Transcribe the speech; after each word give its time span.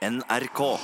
NRK. 0.00 0.78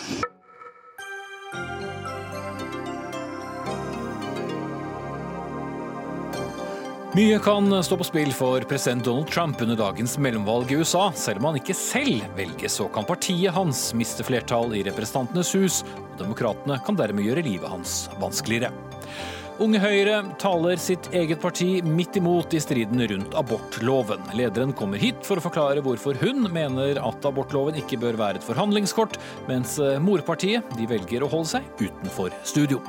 Mye 7.17 7.39
kan 7.39 7.85
stå 7.85 7.97
på 7.97 8.05
spill 8.05 8.33
for 8.37 8.61
president 8.61 9.05
Donald 9.05 9.31
Trump 9.33 9.63
under 9.63 9.77
dagens 9.77 10.19
mellomvalg 10.19 10.73
i 10.73 10.77
USA. 10.77 11.13
Selv 11.17 11.41
om 11.41 11.49
han 11.49 11.57
ikke 11.57 11.73
selv 11.73 12.27
velges, 12.37 12.77
så 12.77 12.91
kan 12.93 13.09
partiet 13.09 13.57
hans 13.57 13.95
miste 13.97 14.27
flertall 14.27 14.77
i 14.77 14.85
Representantenes 14.85 15.55
hus, 15.57 15.81
og 15.97 16.21
demokratene 16.21 16.77
kan 16.85 17.01
dermed 17.01 17.25
gjøre 17.25 17.47
livet 17.49 17.73
hans 17.73 18.03
vanskeligere. 18.21 18.69
Unge 19.57 19.79
Høyre 19.81 20.19
taler 20.37 20.77
sitt 20.77 21.07
eget 21.17 21.41
parti 21.41 21.79
midt 21.81 22.19
imot 22.21 22.53
i 22.53 22.59
striden 22.61 23.01
rundt 23.09 23.37
abortloven. 23.41 24.21
Lederen 24.37 24.75
kommer 24.77 25.01
hit 25.01 25.23
for 25.25 25.41
å 25.41 25.45
forklare 25.47 25.81
hvorfor 25.81 26.19
hun 26.21 26.45
mener 26.53 27.01
at 27.01 27.25
abortloven 27.25 27.79
ikke 27.81 27.97
bør 28.03 28.19
være 28.21 28.43
et 28.43 28.45
forhandlingskort, 28.45 29.17
mens 29.49 29.79
morpartiet 30.05 30.77
de 30.77 30.91
velger 30.91 31.25
å 31.25 31.31
holde 31.33 31.55
seg 31.55 31.71
utenfor 31.81 32.37
studio. 32.45 32.83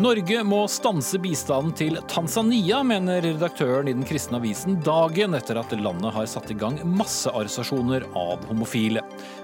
Norge 0.00 0.40
må 0.48 0.62
stanse 0.70 1.18
bistanden 1.20 1.74
til 1.76 1.98
Tanzania, 2.08 2.78
mener 2.86 3.20
redaktøren 3.20 3.90
i 3.90 3.92
den 3.92 4.06
kristne 4.08 4.38
avisen 4.40 4.78
Dagen, 4.86 5.36
etter 5.36 5.60
at 5.60 5.74
landet 5.76 6.14
har 6.14 6.30
satt 6.30 6.48
i 6.54 6.56
gang 6.56 6.78
massearrestasjoner 6.88 8.06
av 8.16 8.46
homofile. 8.48 9.02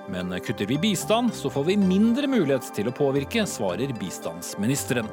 Men 0.08 0.32
kutter 0.40 0.70
vi 0.70 0.80
bistand, 0.80 1.34
så 1.36 1.52
får 1.52 1.68
vi 1.68 1.76
mindre 1.82 2.30
mulighet 2.32 2.72
til 2.78 2.88
å 2.88 2.96
påvirke, 2.96 3.44
svarer 3.44 3.92
bistandsministeren. 4.00 5.12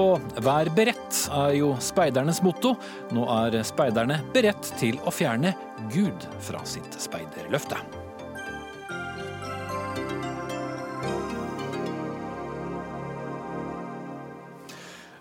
Og 0.00 0.24
vær 0.40 0.72
beredt 0.72 1.24
er 1.36 1.58
jo 1.58 1.74
speidernes 1.84 2.40
motto. 2.46 2.78
Nå 3.12 3.28
er 3.42 3.60
speiderne 3.68 4.22
beredt 4.32 4.72
til 4.80 4.96
å 5.04 5.12
fjerne 5.12 5.52
Gud 5.92 6.30
fra 6.48 6.64
sitt 6.64 6.96
speiderløfte. 6.96 8.07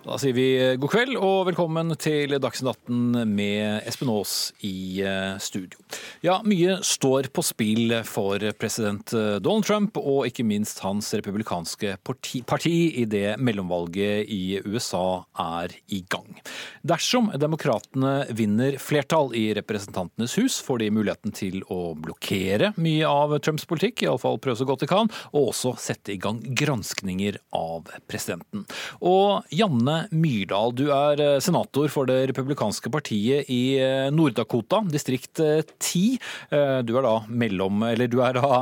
Da 0.08 0.16
sier 0.16 0.32
vi 0.32 0.46
god 0.80 0.92
kveld 0.94 1.18
og 1.20 1.50
velkommen 1.50 1.92
til 2.00 2.32
Dagsnytt 2.40 2.86
18 2.88 3.28
med 3.28 3.84
Espen 3.90 4.08
Aas 4.08 4.54
i 4.64 5.02
eh, 5.04 5.34
studio. 5.44 5.82
Ja, 6.24 6.38
mye 6.48 6.78
står 6.86 7.28
på 7.36 7.44
spill 7.44 7.92
for 8.08 8.40
president 8.56 9.12
eh, 9.12 9.36
Donald 9.44 9.68
Trump 9.68 10.00
og 10.00 10.30
ikke 10.30 10.46
minst 10.48 10.80
hans 10.86 11.10
republikanske 11.12 11.98
parti, 12.08 12.40
parti 12.48 13.04
det 13.12 13.34
mellomvalget 13.44 14.32
i 14.32 14.62
USA 14.64 15.26
er 15.44 15.76
i 15.92 16.00
gang. 16.08 16.40
Dersom 16.88 17.28
demokratene 17.36 18.30
vinner 18.32 18.80
flertall 18.80 19.36
i 19.36 19.50
Representantenes 19.60 20.38
hus, 20.40 20.62
får 20.64 20.86
de 20.86 20.90
muligheten 21.02 21.36
til 21.36 21.60
å 21.68 21.92
blokkere 22.00 22.72
mye 22.80 23.12
av 23.12 23.36
Trumps 23.42 23.68
politikk, 23.68 24.06
iallfall 24.08 24.40
prøve 24.40 24.62
så 24.64 24.70
godt 24.72 24.88
de 24.88 24.92
kan, 24.94 25.12
og 25.34 25.52
også 25.52 25.76
sette 25.90 26.16
i 26.16 26.20
gang 26.22 26.40
granskninger 26.48 27.42
av 27.60 27.92
presidenten. 28.08 28.64
Og 29.04 29.44
Janne 29.52 29.97
Myrdal, 30.14 30.74
du 30.78 30.86
er 30.94 31.22
eh, 31.24 31.40
senator 31.44 31.90
for 31.92 32.10
det 32.10 32.20
republikanske 32.32 32.92
partiet 32.94 33.50
i 33.54 33.78
eh, 33.82 34.08
Nord-Dakota, 34.14 34.82
distrikt 34.92 35.42
10. 35.42 36.18
Eh, 36.52 36.80
du 36.88 36.96
er 36.98 37.06
da 37.06 37.16
mellom, 37.28 37.86
du 38.08 38.18
er 38.26 38.38
da 38.38 38.62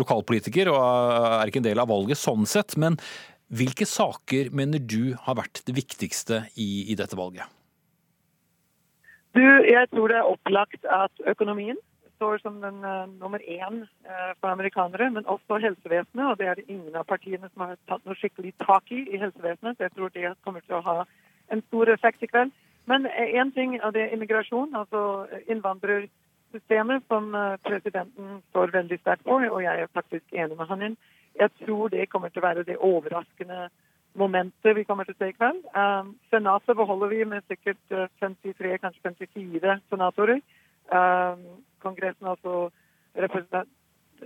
lokalpolitiker 0.00 0.70
og 0.72 0.80
er 0.80 1.50
ikke 1.50 1.62
en 1.62 1.68
del 1.68 1.82
av 1.82 1.90
valget 1.92 2.20
sånn 2.20 2.48
sett. 2.48 2.76
Men 2.80 2.98
hvilke 3.50 3.88
saker 3.88 4.52
mener 4.56 4.82
du 4.82 5.16
har 5.26 5.38
vært 5.40 5.62
det 5.66 5.76
viktigste 5.78 6.44
i, 6.54 6.90
i 6.92 6.98
dette 6.98 7.18
valget? 7.18 7.46
Du, 9.36 9.42
jeg 9.42 9.86
tror 9.92 10.10
det 10.10 10.18
er 10.18 10.32
opplagt 10.32 10.86
at 10.90 11.28
økonomien 11.30 11.78
står 12.20 12.38
som 12.38 12.60
den 12.60 12.84
uh, 12.84 13.08
nummer 13.20 13.40
én 13.40 13.82
uh, 14.04 14.32
for 14.40 14.52
amerikanere, 14.52 15.10
men 15.10 15.26
også 15.26 15.56
helsevesenet. 15.58 16.26
Og 16.26 16.38
det 16.38 16.46
er 16.46 16.58
det 16.58 16.68
ingen 16.68 16.96
av 16.96 17.06
partiene 17.08 17.48
som 17.48 17.64
har 17.64 17.78
tatt 17.88 18.04
noe 18.04 18.18
skikkelig 18.20 18.52
tak 18.60 18.92
i 18.92 19.06
i 19.08 19.20
helsevesenet. 19.22 19.78
Så 19.78 19.86
jeg 19.86 19.94
tror 19.96 20.12
det 20.12 20.34
kommer 20.44 20.60
til 20.66 20.76
å 20.76 20.84
ha 20.84 20.96
en 21.50 21.62
stor 21.68 21.88
effekt 21.88 22.22
i 22.22 22.28
kveld. 22.28 22.52
Men 22.84 23.08
én 23.08 23.48
uh, 23.48 23.54
ting 23.56 23.78
av 23.80 23.94
det 23.96 24.02
er 24.04 24.16
immigrasjon, 24.16 24.76
altså 24.76 25.00
innvandrersystemet, 25.48 27.08
som 27.08 27.32
presidenten 27.64 28.42
står 28.50 28.76
veldig 28.76 29.00
sterkt 29.00 29.24
på, 29.24 29.40
og 29.40 29.62
jeg 29.64 29.80
er 29.80 29.94
faktisk 29.96 30.36
enig 30.36 30.58
med 30.58 30.68
han 30.68 30.84
inn. 30.90 30.98
Jeg 31.40 31.50
tror 31.62 31.88
det 31.88 32.10
kommer 32.12 32.28
til 32.28 32.42
å 32.42 32.48
være 32.48 32.66
det 32.68 32.76
overraskende 32.76 33.70
momentet 34.18 34.76
vi 34.76 34.84
kommer 34.84 35.06
til 35.06 35.14
å 35.14 35.22
se 35.22 35.30
i 35.30 35.38
kveld. 35.38 35.64
Um, 35.72 36.14
senatet 36.34 36.76
beholder 36.76 37.12
vi 37.14 37.24
med 37.32 37.46
sikkert 37.48 37.98
53, 38.20 38.76
kanskje 38.82 39.04
54 39.08 39.76
senatorer. 39.88 40.40
Um, 40.90 41.44
Kongressen, 41.82 42.26
altså 42.26 42.70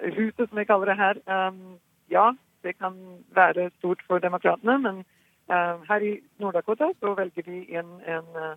Huset, 0.03 0.49
som 0.49 0.59
vi 0.59 0.65
kaller 0.65 0.91
det 0.91 0.97
her. 0.99 1.21
Um, 1.31 1.79
ja, 2.11 2.33
det 2.63 2.79
kan 2.79 2.95
være 3.35 3.71
stort 3.79 4.03
for 4.07 4.19
demokratene, 4.19 4.79
men 4.79 4.97
um, 5.49 5.85
her 5.89 6.01
i 6.03 6.21
Nord-Dakota 6.39 6.91
så 7.01 7.15
velger 7.15 7.43
vi 7.47 7.77
en, 7.79 7.87
en 8.15 8.29
uh, 8.35 8.57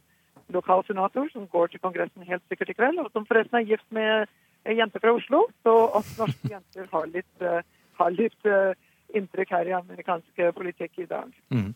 lokal 0.49 0.83
senator 0.87 1.29
som 1.31 1.47
går 1.47 1.67
til 1.67 1.79
Kongressen 1.79 2.23
helt 2.23 2.43
sikkert 2.49 2.69
i 2.69 2.73
kveld, 2.73 2.99
og 2.99 3.11
som 3.13 3.25
forresten 3.25 3.59
er 3.59 3.69
gift 3.69 3.85
med 3.91 4.25
ei 4.65 4.79
jente 4.79 4.99
fra 4.99 5.13
Oslo. 5.13 5.45
Så 5.63 5.73
oss 5.99 6.17
norske 6.19 6.51
jenter 6.51 6.89
har 6.91 7.07
litt, 7.13 7.33
uh, 7.41 7.61
har 7.99 8.15
litt 8.17 8.49
uh, 8.49 8.73
inntrykk 9.15 9.53
her 9.55 9.69
i 9.69 9.75
amerikansk 9.77 10.41
politikk 10.55 10.99
i 11.03 11.07
dag. 11.09 11.31
Mm. 11.53 11.71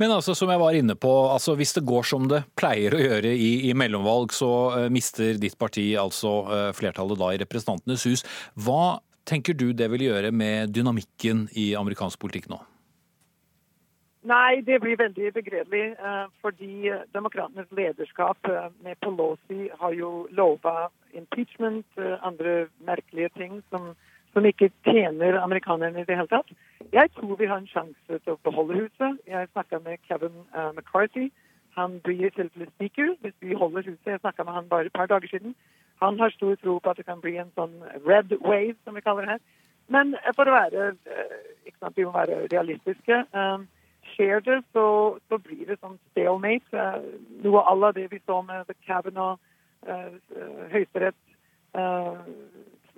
Men 0.00 0.14
altså, 0.16 0.34
som 0.36 0.50
jeg 0.52 0.60
var 0.60 0.76
inne 0.76 0.96
på, 0.98 1.12
altså, 1.32 1.54
hvis 1.58 1.74
det 1.76 1.84
går 1.88 2.06
som 2.08 2.28
det 2.30 2.42
pleier 2.58 2.94
å 2.94 3.00
gjøre 3.02 3.32
i, 3.32 3.50
i 3.70 3.72
mellomvalg, 3.76 4.34
så 4.34 4.50
uh, 4.74 4.84
mister 4.92 5.38
ditt 5.40 5.58
parti 5.60 5.92
altså 6.00 6.36
uh, 6.50 6.68
flertallet 6.76 7.20
da 7.20 7.32
i 7.32 7.40
Representantenes 7.42 8.06
hus. 8.10 8.24
Hva 8.54 9.00
tenker 9.28 9.56
du 9.56 9.70
det 9.72 9.88
vil 9.94 10.08
gjøre 10.10 10.32
med 10.34 10.74
dynamikken 10.76 11.48
i 11.56 11.72
amerikansk 11.78 12.20
politikk 12.20 12.50
nå? 12.52 12.60
Nei, 14.24 14.62
det 14.64 14.78
blir 14.80 14.96
veldig 14.96 15.34
begredelig. 15.36 15.84
Uh, 16.00 16.26
fordi 16.44 16.90
demokratenes 17.16 17.68
lederskap 17.76 18.40
med 18.84 19.00
Pelosi 19.04 19.68
har 19.80 19.96
jo 19.96 20.26
lova 20.36 20.88
impeachment, 21.14 21.86
andre 22.26 22.66
merkelige 22.82 23.30
ting 23.38 23.60
som 23.70 23.92
som 24.34 24.46
ikke 24.46 24.70
tjener 24.86 25.38
amerikanerne 25.40 26.02
i 26.02 26.06
det 26.08 26.16
hele 26.18 26.30
tatt. 26.30 26.50
Jeg 26.92 27.10
tror 27.16 27.36
vi 27.38 27.46
har 27.46 27.60
en 27.62 27.70
sjanse 27.70 28.18
til 28.18 28.34
å 28.34 28.40
beholde 28.46 28.80
huset. 28.82 29.20
Jeg 29.30 29.50
snakka 29.52 29.80
med 29.84 30.02
Kevin 30.08 30.34
uh, 30.56 30.70
McCarthy. 30.74 31.30
Han 31.78 32.00
blir 32.06 32.30
selvfølgelig 32.34 32.72
speaker 32.74 33.14
hvis 33.22 33.36
vi 33.40 33.58
holder 33.58 33.86
huset. 33.86 34.10
Jeg 34.10 34.22
snakka 34.22 34.44
med 34.44 34.58
han 34.58 34.70
bare 34.70 34.90
et 34.90 34.96
par 34.96 35.10
dager 35.10 35.30
siden. 35.30 35.54
Han 36.02 36.18
har 36.20 36.34
stor 36.34 36.54
tro 36.62 36.78
på 36.78 36.90
at 36.90 36.98
det 36.98 37.06
kan 37.06 37.22
bli 37.22 37.36
en 37.38 37.52
sånn 37.54 37.74
red 38.06 38.34
wave, 38.42 38.74
som 38.84 38.98
vi 38.98 39.04
kaller 39.06 39.26
det 39.26 39.36
her. 39.36 39.44
Men 39.94 40.14
for 40.36 40.48
å 40.48 40.58
være 40.58 40.90
uh, 40.94 41.38
ikke 41.64 41.78
sant, 41.78 41.96
Vi 41.96 42.06
må 42.08 42.14
være 42.14 42.44
realistiske. 42.52 43.24
Um, 43.32 43.68
skjer 44.14 44.42
det, 44.44 44.60
så, 44.74 44.86
så, 45.30 45.38
blir 45.38 45.66
det 45.70 45.78
sånn 45.80 45.98
stalemate. 46.10 46.74
Uh, 46.74 47.22
noe 47.46 47.62
à 47.62 47.74
la 47.78 47.94
det 47.94 48.10
vi 48.10 48.22
så 48.26 48.42
med 48.42 48.66
The 48.66 48.74
Kavanaugh, 48.86 49.38
Høyesterett 49.84 51.18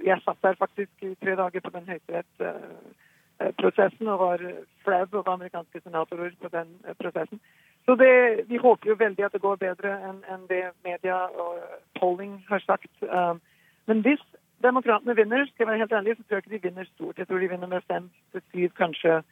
jeg 0.07 0.21
satt 0.25 0.43
der 0.43 0.55
faktisk 0.55 0.91
i 1.03 1.15
tre 1.25 1.37
dager 1.37 1.61
på 1.61 1.71
den 1.75 1.89
høyesterettsprosessen 1.91 4.09
og 4.09 4.19
var 4.19 4.39
flau 4.85 5.07
over 5.13 5.33
amerikanske 5.33 5.81
senatorer 5.83 6.31
på 6.43 6.49
den 6.53 6.69
eh, 6.87 6.95
prosessen. 7.01 7.41
Så 7.87 7.95
det, 7.95 8.41
vi 8.49 8.57
håper 8.57 8.89
jo 8.89 8.97
veldig 8.99 9.25
at 9.25 9.33
det 9.33 9.41
går 9.41 9.57
bedre 9.57 10.09
enn 10.09 10.25
en 10.35 10.47
det 10.51 10.65
media 10.85 11.17
og 11.43 11.59
polling 12.01 12.45
har 12.49 12.61
sagt. 12.65 12.93
Um, 13.03 13.41
men 13.87 14.01
hvis 14.03 14.25
demokratene 14.63 15.17
vinner, 15.17 15.47
skal 15.47 15.63
jeg 15.63 15.69
være 15.69 15.79
helt 15.79 15.93
ærlig, 15.93 16.17
så 16.17 16.23
tror 16.23 16.37
jeg 16.37 16.45
ikke 16.45 16.57
de 16.57 16.69
vinner 16.69 16.85
stort. 16.85 17.19
Jeg 17.19 17.29
tror 17.29 17.39
de 17.39 17.49
vinner 17.49 17.67
med 17.67 17.81
fem 17.87 18.11
til 18.33 18.43
syv 18.51 18.71
kanskje 18.83 19.23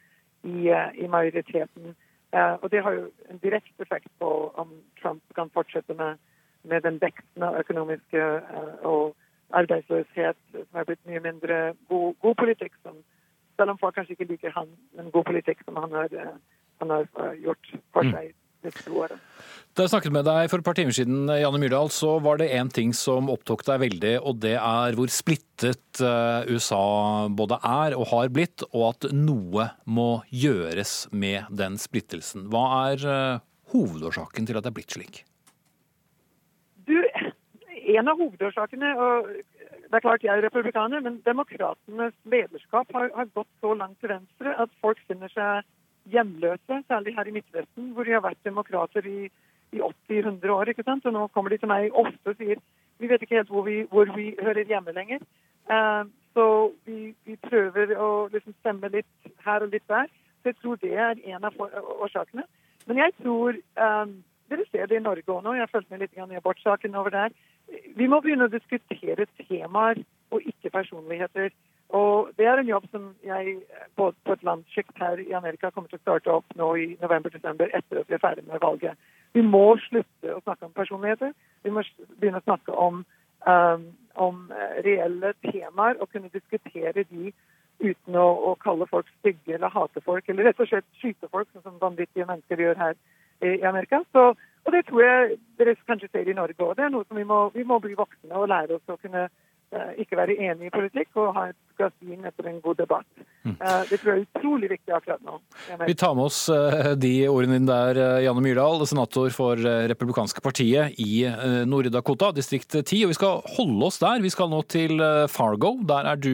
i, 0.44 0.70
uh, 0.70 0.90
i 0.94 1.06
majoriteten. 1.06 1.96
Uh, 2.30 2.54
og 2.62 2.70
det 2.70 2.82
har 2.82 2.92
jo 2.92 3.10
en 3.30 3.38
direkte 3.42 3.82
effekt 3.82 4.08
på 4.18 4.52
om 4.54 4.68
Trump 5.02 5.22
kan 5.34 5.50
fortsette 5.50 5.94
med, 5.94 6.14
med 6.62 6.80
den 6.80 7.00
veksten 7.00 7.42
av 7.42 7.58
økonomiske 7.58 8.22
og 8.82 9.16
arbeidsløshet, 9.60 10.38
som 10.54 10.80
er 10.80 10.86
blitt 10.88 11.02
mye 11.08 11.22
mindre 11.24 11.58
god, 11.90 12.14
god 12.24 12.38
politikk. 12.40 12.76
Som, 12.82 13.02
selv 13.58 13.74
om 13.74 13.80
folk 13.80 13.96
kanskje 13.98 14.16
ikke 14.16 14.30
liker 14.32 14.54
han, 14.54 14.70
men 14.98 15.12
god 15.14 15.26
politikk 15.28 15.62
som 15.66 15.78
han 15.82 15.94
har, 15.94 16.14
eh, 16.14 16.32
han 16.82 16.96
har 16.96 17.06
eh, 17.06 17.36
gjort 17.44 17.76
for 17.94 18.06
mm. 18.06 18.16
seg. 18.16 18.32
Mm. 18.32 18.40
Da 18.64 19.84
jeg 19.84 19.90
snakket 19.92 20.12
med 20.14 20.24
deg 20.24 20.46
for 20.48 20.62
et 20.62 20.64
par 20.64 20.76
timer 20.78 20.94
siden, 20.96 21.26
Janne 21.28 21.58
Myrdal, 21.60 21.90
så 21.92 22.14
var 22.24 22.38
det 22.40 22.46
én 22.56 22.70
ting 22.72 22.94
som 22.96 23.28
opptok 23.28 23.60
deg 23.66 23.82
veldig, 23.82 24.12
og 24.24 24.38
det 24.40 24.54
er 24.56 24.96
hvor 24.96 25.12
splittet 25.12 26.00
eh, 26.00 26.48
USA 26.48 27.28
både 27.28 27.58
er 27.60 27.98
og 27.98 28.08
har 28.14 28.32
blitt, 28.32 28.64
og 28.70 28.86
at 28.94 29.10
noe 29.12 29.68
må 29.84 30.08
gjøres 30.32 30.94
med 31.12 31.52
den 31.52 31.76
splittelsen. 31.76 32.48
Hva 32.48 32.64
er 32.86 33.04
hovedårsaken 33.74 34.48
til 34.48 34.56
at 34.56 34.64
det 34.64 34.72
er 34.72 34.78
blitt 34.80 34.96
slik? 34.96 35.24
En 37.98 38.10
av 38.10 38.20
hovedårsakene 38.20 38.90
og 39.00 39.30
det 39.30 39.98
er 39.98 40.04
klart 40.04 40.24
jeg 40.26 40.32
er 40.32 40.42
republikaner, 40.42 41.02
men 41.04 41.20
demokratenes 41.26 42.14
lederskap 42.24 42.90
har, 42.96 43.10
har, 43.14 43.28
gått 43.34 43.50
så 43.60 43.74
langt 43.78 44.00
til 44.00 44.10
venstre 44.14 44.54
at 44.64 44.72
folk 44.82 45.00
finner 45.08 45.30
seg 45.30 45.68
hjemløse, 46.10 46.80
særlig 46.88 47.14
her 47.16 47.28
i 47.28 47.34
Midtvesten, 47.36 47.92
hvor 47.94 48.04
de 48.04 48.16
har 48.16 48.24
vært 48.24 48.40
demokrater 48.44 49.06
i, 49.06 49.28
i 49.72 49.80
80-100 50.10 50.50
år. 50.56 50.72
ikke 50.72 50.86
sant? 50.88 51.06
Og 51.06 51.14
nå 51.14 51.28
kommer 51.36 51.54
de 51.54 51.60
til 51.62 51.70
meg 51.70 51.94
ofte 51.94 52.34
og 52.34 52.40
sier 52.40 52.60
vi 52.98 53.08
vet 53.10 53.22
ikke 53.22 53.40
helt 53.40 53.50
hvor 53.50 53.64
vi, 53.66 53.80
hvor 53.90 54.10
vi 54.14 54.34
hører 54.42 54.68
hjemme 54.68 54.92
lenger. 54.94 55.24
Uh, 55.70 56.04
Så 56.34 56.72
vi, 56.84 57.14
vi 57.24 57.36
prøver 57.38 57.94
å 57.94 58.26
liksom 58.32 58.56
stemme 58.58 58.90
litt 58.90 59.34
her 59.46 59.62
og 59.62 59.74
litt 59.74 59.86
der. 59.88 60.08
Så 60.42 60.50
jeg 60.50 60.56
tror 60.60 60.80
det 60.82 60.94
er 60.98 61.20
en 61.30 61.46
av 61.46 61.60
årsakene. 62.02 62.42
Men 62.88 63.00
jeg 63.00 63.14
tror 63.22 63.58
um, 63.78 64.22
Dere 64.50 64.64
ser 64.68 64.90
det 64.90 64.98
i 64.98 65.04
Norge 65.04 65.30
òg 65.32 65.44
nå. 65.44 65.54
Jeg 65.56 65.64
har 65.64 65.70
fulgt 65.72 65.90
med 65.90 66.02
litt 66.02 66.18
i 66.18 66.36
abortsaken 66.36 66.98
over 67.00 67.14
der. 67.14 67.36
Vi 67.96 68.08
må 68.10 68.20
begynne 68.20 68.48
å 68.48 68.52
diskutere 68.52 69.26
temaer 69.44 70.02
og 70.34 70.42
ikke 70.42 70.72
personligheter. 70.74 71.50
Og 71.94 72.30
Det 72.36 72.46
er 72.46 72.58
en 72.58 72.68
jobb 72.68 72.86
som 72.90 73.10
jeg 73.22 73.58
på, 73.96 74.10
på 74.24 74.32
et 74.32 74.42
landsjikt 74.42 74.98
her 74.98 75.20
i 75.22 75.34
Amerika 75.36 75.70
kommer 75.70 75.88
til 75.88 76.00
å 76.00 76.02
starte 76.02 76.32
opp 76.32 76.56
nå 76.58 76.70
i 76.80 76.86
november-desember 77.02 77.70
etter 77.76 78.00
at 78.00 78.08
vi 78.08 78.16
er 78.16 78.22
ferdig 78.22 78.46
med 78.48 78.62
valget. 78.62 78.98
Vi 79.34 79.42
må 79.42 79.76
slutte 79.88 80.34
å 80.34 80.40
snakke 80.42 80.66
om 80.66 80.74
personligheter. 80.74 81.34
Vi 81.62 81.70
må 81.74 81.84
begynne 82.18 82.40
å 82.42 82.46
snakke 82.46 82.74
om, 82.86 83.04
um, 83.46 83.86
om 84.14 84.46
reelle 84.86 85.34
temaer 85.44 86.00
og 86.00 86.10
kunne 86.10 86.32
diskutere 86.34 87.04
de 87.10 87.32
uten 87.82 88.16
å, 88.16 88.26
å, 88.50 88.54
kalle 88.62 88.86
folk 88.90 89.08
stygge 89.18 89.56
eller 89.56 89.72
hate 89.74 90.02
folk, 90.04 90.28
eller 90.28 90.48
rett 90.48 90.60
og 90.62 90.70
slett 90.70 90.86
skyte 91.00 91.28
folk, 91.30 91.48
sånn 91.52 91.66
som 91.66 91.80
vanvittige 91.82 92.26
mennesker 92.28 92.62
gjør 92.62 92.78
her 92.80 92.94
i, 93.44 93.62
Amerika. 93.68 94.02
Så, 94.12 94.32
og 94.64 94.72
det 94.72 94.84
tror 94.88 95.02
jeg 95.04 95.38
dere 95.60 95.76
kanskje 95.88 96.10
ser 96.12 96.28
i 96.30 96.36
Norge 96.36 96.58
òg. 96.58 96.76
Det 96.78 96.86
er 96.86 96.94
noe 96.94 97.06
som 97.08 97.20
vi 97.20 97.26
må, 97.28 97.40
vi 97.54 97.66
må 97.68 97.78
bli 97.82 97.96
voksne 97.98 98.32
og 98.40 98.48
lære 98.52 98.78
oss 98.78 98.94
å 98.94 99.00
kunne 99.00 99.28
ikke 100.00 100.18
være 100.18 100.36
enig 100.38 100.68
i 100.68 100.72
politikk 100.74 101.16
og 101.20 101.32
ha 101.36 101.48
et 101.50 101.58
glass 101.78 101.94
vin 102.04 102.24
etter 102.26 102.48
en 102.50 102.60
god 102.62 102.78
debatt. 102.78 103.06
Mm. 103.44 103.56
Uh, 103.60 103.82
det 103.90 103.98
tror 104.00 104.10
jeg 104.10 104.22
er 104.22 104.26
utrolig 104.38 104.70
viktig 104.70 104.94
akkurat 104.96 105.24
nå. 105.26 105.38
Vi 105.84 105.96
tar 105.98 106.14
med 106.16 106.28
oss 106.28 106.38
uh, 106.52 106.92
de 106.98 107.12
ordene 107.28 107.58
dine 107.58 107.68
der, 107.68 108.00
Janne 108.24 108.44
Myrdal, 108.44 108.84
senator 108.88 109.34
for 109.34 109.60
Republikanske 109.90 110.42
partiet 110.44 110.96
i 111.02 111.24
Nord-Dakota, 111.68 112.30
distrikt 112.36 112.74
10. 112.74 113.04
Og 113.04 113.12
vi 113.12 113.18
skal 113.18 113.42
holde 113.56 113.88
oss 113.88 114.00
der. 114.02 114.22
Vi 114.24 114.32
skal 114.32 114.50
nå 114.52 114.62
til 114.70 115.02
Fargo. 115.30 115.74
Der 115.86 116.10
er 116.10 116.20
du, 116.20 116.32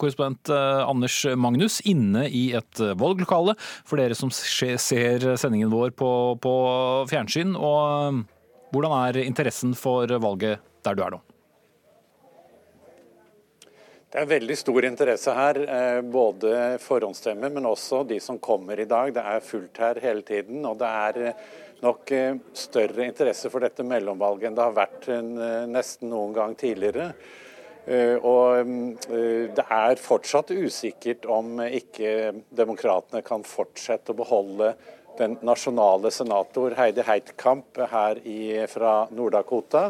korrespondent 0.00 0.50
Anders 0.50 1.22
Magnus, 1.38 1.80
inne 1.88 2.26
i 2.26 2.50
et 2.58 2.82
valglokale. 3.00 3.56
For 3.88 4.00
dere 4.00 4.18
som 4.18 4.32
ser 4.32 5.30
sendingen 5.40 5.72
vår 5.72 5.94
på, 5.98 6.12
på 6.42 6.54
fjernsyn. 7.10 7.56
Og 7.56 8.22
hvordan 8.74 8.96
er 9.00 9.24
interessen 9.24 9.74
for 9.78 10.10
valget 10.20 10.62
der 10.84 10.96
du 10.96 11.04
er 11.06 11.16
nå? 11.16 11.24
Det 14.10 14.18
er 14.18 14.26
veldig 14.26 14.56
stor 14.58 14.84
interesse 14.88 15.32
her, 15.36 15.58
eh, 15.70 16.00
både 16.02 16.78
forhåndsstemmer, 16.82 17.50
men 17.54 17.66
også 17.68 18.00
de 18.08 18.16
som 18.18 18.40
kommer 18.42 18.80
i 18.80 18.84
dag. 18.84 19.12
Det 19.14 19.22
er 19.22 19.44
fullt 19.46 19.76
her 19.78 20.00
hele 20.02 20.22
tiden. 20.26 20.64
Og 20.66 20.80
det 20.80 20.88
er 20.88 21.18
eh, 21.28 21.44
nok 21.84 22.10
eh, 22.10 22.40
større 22.52 23.04
interesse 23.06 23.46
for 23.52 23.62
dette 23.62 23.86
mellomvalget 23.86 24.48
enn 24.48 24.56
det 24.56 24.64
har 24.64 24.74
vært 24.74 25.06
nesten 25.70 26.10
noen 26.10 26.34
gang 26.34 26.56
tidligere. 26.58 27.12
Og 28.26 29.06
det 29.56 29.64
er 29.64 30.02
fortsatt 30.02 30.50
usikkert 30.52 31.24
om 31.32 31.62
ikke 31.64 32.34
demokratene 32.52 33.22
kan 33.24 33.42
fortsette 33.46 34.12
å 34.12 34.18
beholde 34.18 34.74
den 35.18 35.38
nasjonale 35.42 36.12
senator 36.12 36.76
Heidi 36.76 37.06
Heitkamp 37.08 37.80
her 37.90 38.20
i, 38.28 38.60
fra 38.68 39.08
Nord-Dakota. 39.16 39.86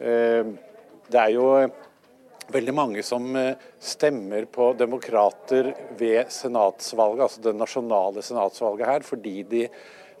Det 0.00 1.20
er 1.20 1.34
jo 1.36 1.50
veldig 2.52 2.74
mange 2.74 3.02
som 3.02 3.36
eh, 3.36 3.54
stemmer 3.78 4.46
på 4.52 4.72
demokrater 4.78 5.72
ved 5.98 6.30
senatsvalget, 6.32 7.22
altså 7.26 7.44
det 7.44 7.54
nasjonale 7.58 8.24
senatsvalget 8.24 8.90
her, 8.90 9.06
fordi 9.06 9.36
de 9.50 9.62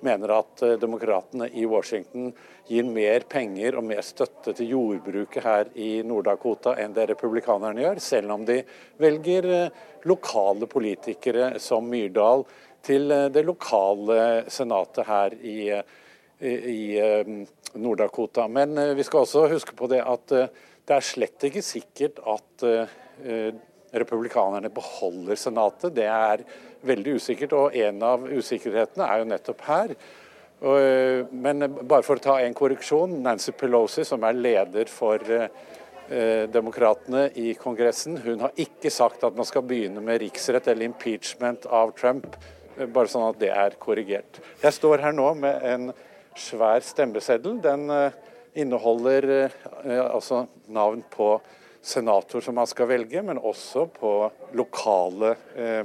mener 0.06 0.34
at 0.34 0.62
eh, 0.66 0.76
demokratene 0.80 1.48
i 1.54 1.66
Washington 1.68 2.32
gir 2.66 2.88
mer 2.90 3.26
penger 3.30 3.78
og 3.78 3.86
mer 3.86 4.02
støtte 4.04 4.56
til 4.58 4.72
jordbruket 4.74 5.46
her 5.46 5.70
i 5.78 5.90
Nord-Dakota 6.06 6.74
enn 6.82 6.96
det 6.96 7.08
republikanerne 7.12 7.84
gjør, 7.84 8.02
selv 8.02 8.34
om 8.34 8.46
de 8.48 8.60
velger 9.02 9.50
eh, 9.60 9.82
lokale 10.06 10.68
politikere 10.70 11.54
som 11.62 11.86
Myrdal 11.90 12.46
til 12.86 13.10
det 13.34 13.42
lokale 13.42 14.44
senatet 14.52 15.08
her 15.08 15.32
i, 15.42 15.72
i 16.38 16.82
Nord-Dakota. 17.74 18.44
Men 18.46 18.78
vi 18.94 19.02
skal 19.02 19.24
også 19.24 19.48
huske 19.50 19.74
på 19.74 19.88
det 19.90 20.04
at 20.06 20.34
det 20.86 20.94
er 20.94 21.06
slett 21.06 21.46
ikke 21.48 21.64
sikkert 21.64 22.20
at 22.30 22.64
uh, 22.66 23.54
republikanerne 23.96 24.70
beholder 24.74 25.38
Senatet. 25.38 25.94
Det 25.96 26.06
er 26.06 26.44
veldig 26.86 27.16
usikkert, 27.18 27.56
og 27.58 27.74
en 27.74 28.04
av 28.06 28.26
usikkerhetene 28.30 29.08
er 29.08 29.22
jo 29.22 29.30
nettopp 29.32 29.64
her. 29.66 29.96
Uh, 30.62 31.26
men 31.34 31.66
bare 31.82 32.06
for 32.06 32.20
å 32.20 32.26
ta 32.28 32.36
en 32.42 32.54
korreksjon. 32.56 33.18
Nancy 33.24 33.54
Pelosi, 33.58 34.04
som 34.06 34.22
er 34.28 34.38
leder 34.38 34.92
for 34.92 35.22
uh, 35.26 35.48
demokratene 36.54 37.24
i 37.42 37.56
Kongressen, 37.58 38.20
hun 38.22 38.46
har 38.46 38.54
ikke 38.62 38.92
sagt 38.94 39.26
at 39.26 39.34
man 39.34 39.48
skal 39.48 39.66
begynne 39.66 40.04
med 40.04 40.22
riksrett 40.22 40.70
eller 40.70 40.86
impeachment 40.86 41.66
av 41.66 41.96
Trump. 41.98 42.30
Bare 42.76 43.10
sånn 43.10 43.26
at 43.26 43.42
det 43.42 43.50
er 43.50 43.74
korrigert. 43.80 44.38
Jeg 44.62 44.76
står 44.76 45.02
her 45.02 45.14
nå 45.16 45.32
med 45.40 45.66
en 45.66 45.90
svær 46.38 46.84
stemmeseddel. 46.84 47.58
Den 47.64 47.88
inneholder 48.56 49.28
eh, 49.46 50.02
altså 50.02 50.46
navn 50.72 51.04
på 51.10 51.34
senator 51.86 52.42
som 52.42 52.56
man 52.58 52.66
skal 52.66 52.88
velge, 52.90 53.22
men 53.22 53.38
også 53.38 53.86
på 53.94 54.12
lokale 54.58 55.34
eh, 55.54 55.84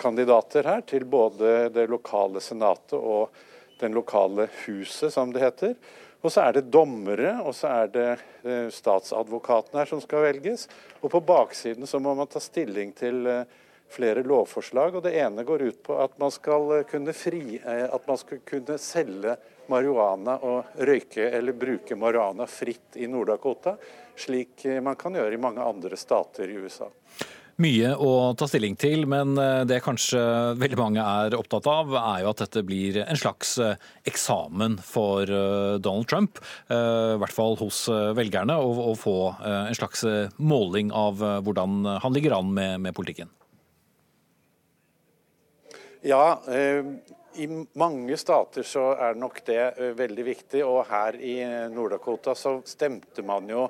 kandidater 0.00 0.66
her, 0.66 0.84
til 0.88 1.04
både 1.04 1.68
det 1.74 1.88
lokale 1.90 2.40
senatet 2.40 2.96
og 2.98 3.34
den 3.82 3.94
lokale 3.96 4.48
huset, 4.64 5.12
som 5.12 5.32
det 5.34 5.42
heter. 5.42 5.74
Og 6.22 6.30
så 6.30 6.44
er 6.46 6.54
det 6.54 6.70
dommere, 6.70 7.34
og 7.42 7.54
så 7.58 7.70
er 7.82 7.90
det 7.90 8.08
eh, 8.46 8.68
statsadvokaten 8.70 9.80
her 9.80 9.90
som 9.90 10.00
skal 10.02 10.22
velges. 10.28 10.68
Og 11.02 11.10
på 11.10 11.20
baksiden 11.26 11.88
så 11.90 11.98
må 12.02 12.14
man 12.14 12.30
ta 12.30 12.40
stilling 12.42 12.92
til 12.94 13.26
eh, 13.26 13.56
flere 13.90 14.22
lovforslag. 14.26 14.94
og 14.94 15.02
Det 15.02 15.16
ene 15.18 15.44
går 15.44 15.66
ut 15.66 15.82
på 15.82 15.98
at 15.98 16.14
man 16.22 16.30
skal 16.30 16.84
kunne, 16.90 17.14
fri, 17.16 17.58
eh, 17.58 17.88
at 17.90 18.06
man 18.06 18.20
skal 18.20 18.42
kunne 18.46 18.78
selge 18.78 19.34
marihuana 19.72 20.38
og 20.44 20.76
røyke 20.84 21.26
eller 21.32 21.56
bruke 21.56 21.96
marihuana 21.98 22.46
fritt 22.50 23.00
i 23.00 23.08
Nord-Dakota, 23.10 23.76
slik 24.16 24.66
man 24.84 24.98
kan 25.00 25.16
gjøre 25.16 25.34
i 25.34 25.40
mange 25.40 25.64
andre 25.64 25.96
stater 25.98 26.52
i 26.52 26.60
USA. 26.60 26.90
Mye 27.60 27.90
å 28.00 28.32
ta 28.38 28.46
stilling 28.48 28.74
til, 28.80 29.04
men 29.10 29.36
eh, 29.38 29.62
det 29.68 29.82
kanskje 29.84 30.20
veldig 30.58 30.78
mange 30.78 31.02
er 31.04 31.36
opptatt 31.36 31.68
av, 31.68 31.92
er 32.00 32.22
jo 32.24 32.30
at 32.30 32.40
dette 32.46 32.62
blir 32.64 33.02
en 33.02 33.18
slags 33.18 33.54
eh, 33.60 33.76
eksamen 34.08 34.78
for 34.86 35.28
eh, 35.28 35.76
Donald 35.82 36.08
Trump. 36.08 36.40
I 36.72 37.18
hvert 37.20 37.34
fall 37.34 37.58
hos 37.60 37.84
velgerne, 38.16 38.56
å 38.56 38.94
få 38.98 39.14
en 39.44 39.76
slags 39.76 40.04
måling 40.40 40.90
av 40.96 41.20
hvordan 41.44 41.98
han 42.02 42.14
ligger 42.14 42.34
an 42.38 42.52
med, 42.56 42.80
med 42.86 42.96
politikken. 42.96 43.30
Ja, 46.02 46.40
i 47.40 47.46
mange 47.78 48.16
stater 48.20 48.66
så 48.66 48.90
er 48.96 49.16
nok 49.18 49.40
det 49.46 49.94
veldig 49.98 50.24
viktig. 50.26 50.64
Og 50.66 50.84
her 50.90 51.16
i 51.16 51.36
Nord-Dakota 51.72 52.34
så 52.38 52.58
stemte 52.68 53.24
man 53.26 53.48
jo 53.50 53.66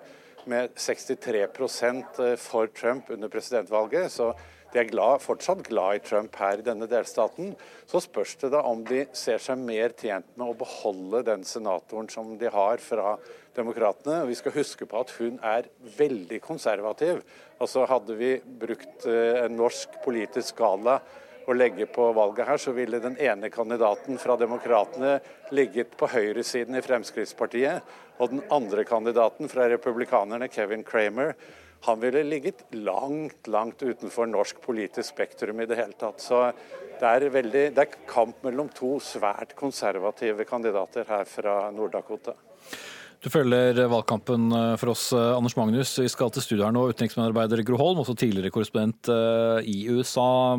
med 0.51 0.75
63 0.75 1.45
eh, 1.45 2.35
for 2.37 2.67
Trump 2.75 3.11
under 3.11 3.29
presidentvalget. 3.29 4.11
Så 4.11 4.33
de 4.73 4.81
er 4.81 4.89
glad, 4.89 5.21
fortsatt 5.21 5.63
glad 5.69 5.99
i 5.99 6.03
Trump 6.03 6.37
her 6.41 6.59
i 6.59 6.67
denne 6.67 6.89
delstaten. 6.91 7.53
Så 7.87 8.01
spørs 8.01 8.35
det 8.41 8.53
da 8.55 8.63
om 8.67 8.83
de 8.89 9.05
ser 9.13 9.39
seg 9.43 9.61
mer 9.61 9.93
tjent 9.95 10.27
med 10.35 10.49
å 10.49 10.59
beholde 10.59 11.23
den 11.29 11.45
senatoren 11.45 12.09
som 12.11 12.35
de 12.41 12.51
har 12.51 12.81
fra 12.83 13.17
demokratene. 13.55 14.25
Vi 14.31 14.39
skal 14.41 14.57
huske 14.57 14.89
på 14.89 15.03
at 15.05 15.13
hun 15.21 15.37
er 15.45 15.69
veldig 15.99 16.41
konservativ. 16.43 17.21
Altså 17.61 17.85
Hadde 17.87 18.17
vi 18.17 18.39
brukt 18.41 19.05
en 19.07 19.59
norsk 19.61 20.01
politisk 20.03 20.57
skala 20.57 21.03
å 21.47 21.57
legge 21.57 21.87
på 21.91 22.09
valget 22.17 22.49
her, 22.49 22.61
så 22.61 22.75
ville 22.77 23.01
den 23.03 23.17
ene 23.21 23.51
kandidaten 23.53 24.19
fra 24.21 24.37
Demokratene 24.41 25.19
ligget 25.55 25.97
på 25.99 26.09
høyresiden 26.13 26.79
i 26.79 26.85
Fremskrittspartiet. 26.85 27.83
Og 28.23 28.31
den 28.35 28.45
andre 28.55 28.85
kandidaten 28.87 29.51
fra 29.51 29.67
republikanerne, 29.73 30.51
Kevin 30.53 30.85
Kramer, 30.87 31.35
han 31.83 31.99
ville 32.01 32.23
ligget 32.23 32.63
langt, 32.79 33.49
langt 33.51 33.83
utenfor 33.83 34.29
norsk 34.31 34.61
politisk 34.63 35.09
spektrum 35.17 35.61
i 35.61 35.67
det 35.67 35.81
hele 35.81 35.99
tatt. 35.99 36.23
Så 36.23 36.45
det 37.01 37.09
er, 37.09 37.27
veldig, 37.35 37.65
det 37.75 37.83
er 37.83 37.97
kamp 38.07 38.45
mellom 38.47 38.69
to 38.71 38.95
svært 39.03 39.57
konservative 39.59 40.47
kandidater 40.47 41.09
her 41.09 41.27
fra 41.27 41.57
Nord-Dakota. 41.75 42.37
Du 43.23 43.31
følger 43.31 43.79
valgkampen 43.87 44.51
eh, 44.51 44.73
for 44.81 44.91
oss, 44.97 45.07
eh, 45.15 45.33
Anders 45.37 45.55
Magnus. 45.55 45.95
Vi 46.03 46.11
skal 46.11 46.33
til 46.35 46.43
studio 46.43 46.67
her 46.67 46.75
nå. 46.75 46.89
Utenriksmedarbeider 46.91 47.63
Gro 47.67 47.79
Holm, 47.79 48.01
også 48.03 48.17
tidligere 48.19 48.51
korrespondent 48.51 49.11
eh, 49.15 49.69
i 49.71 49.85
USA. 49.95 50.59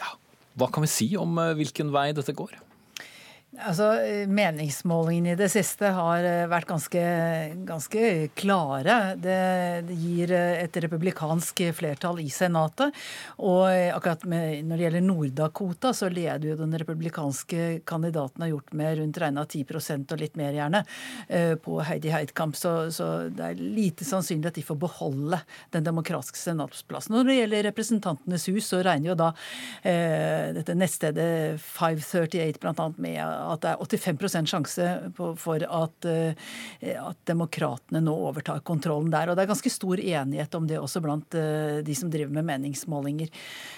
Ja, 0.00 0.14
hva 0.56 0.70
kan 0.72 0.86
vi 0.86 0.92
si 0.94 1.10
om 1.20 1.36
hvilken 1.58 1.92
vei 1.92 2.08
dette 2.16 2.32
går? 2.36 2.56
Altså, 3.52 3.86
Meningsmålingene 4.32 5.34
i 5.34 5.36
det 5.36 5.50
siste 5.52 5.90
har 5.92 6.24
eh, 6.24 6.46
vært 6.48 6.70
ganske, 6.70 7.00
ganske 7.68 8.04
klare. 8.32 8.94
Det, 9.20 9.92
gir 9.92 10.30
eh, 10.32 10.62
et 10.62 10.78
republikansk 10.80 11.60
flertall 11.76 12.22
i 12.22 12.30
Senatet. 12.32 12.96
Og 13.44 13.66
akkurat 13.68 14.24
med, 14.24 14.62
når 14.64 14.80
det 14.80 14.86
gjelder 14.86 15.04
Nord-Dakota, 15.04 15.90
så 15.92 16.08
leder 16.08 16.46
jo 16.48 16.56
den 16.62 16.72
republikanske 16.80 17.82
kandidaten 17.84 18.46
har 18.46 18.54
gjort 18.54 18.72
med 18.72 18.96
rundt 19.02 19.20
regna 19.20 19.44
10% 19.44 20.16
og 20.16 20.24
litt 20.24 20.40
mer, 20.40 20.56
gjerne, 20.56 20.80
eh, 21.28 21.52
på 21.60 21.76
Heidi 21.84 22.14
Heitkamp. 22.14 22.56
Så, 22.56 22.72
så, 22.88 23.10
det 23.28 23.50
er 23.50 23.60
lite 23.60 24.08
sannsynlig 24.08 24.48
at 24.48 24.62
de 24.62 24.64
får 24.64 24.80
beholde 24.80 25.42
den 25.76 25.84
demokratiske 25.84 26.40
senatsplassen. 26.40 27.18
Når 27.18 27.28
det 27.28 27.38
gjelder 27.42 27.68
Representantenes 27.68 28.48
hus, 28.48 28.72
så 28.72 28.80
regner 28.80 29.12
jo 29.12 29.20
da 29.26 29.30
eh, 29.84 30.56
dette 30.56 30.80
nettstedet 30.80 31.60
538 31.68 32.64
bl.a. 32.64 32.90
med 32.96 33.41
at 33.42 33.64
det 33.64 33.72
er 33.72 34.12
85% 34.12 34.50
sjanse 34.52 34.88
for 35.16 35.64
at, 35.66 36.08
eh, 36.08 36.34
at 36.92 37.18
demokratene 37.28 38.02
nå 38.04 38.14
overtar 38.30 38.62
kontrollen 38.66 39.10
der. 39.12 39.30
Og 39.30 39.36
det 39.36 39.44
er 39.44 39.52
ganske 39.52 39.72
stor 39.72 40.00
enighet 40.00 40.54
om 40.58 40.68
det 40.70 40.80
også 40.80 41.02
blant 41.04 41.38
eh, 41.38 41.80
de 41.84 41.96
som 41.98 42.12
driver 42.12 42.32
med 42.34 42.48
meningsmålinger. 42.48 43.32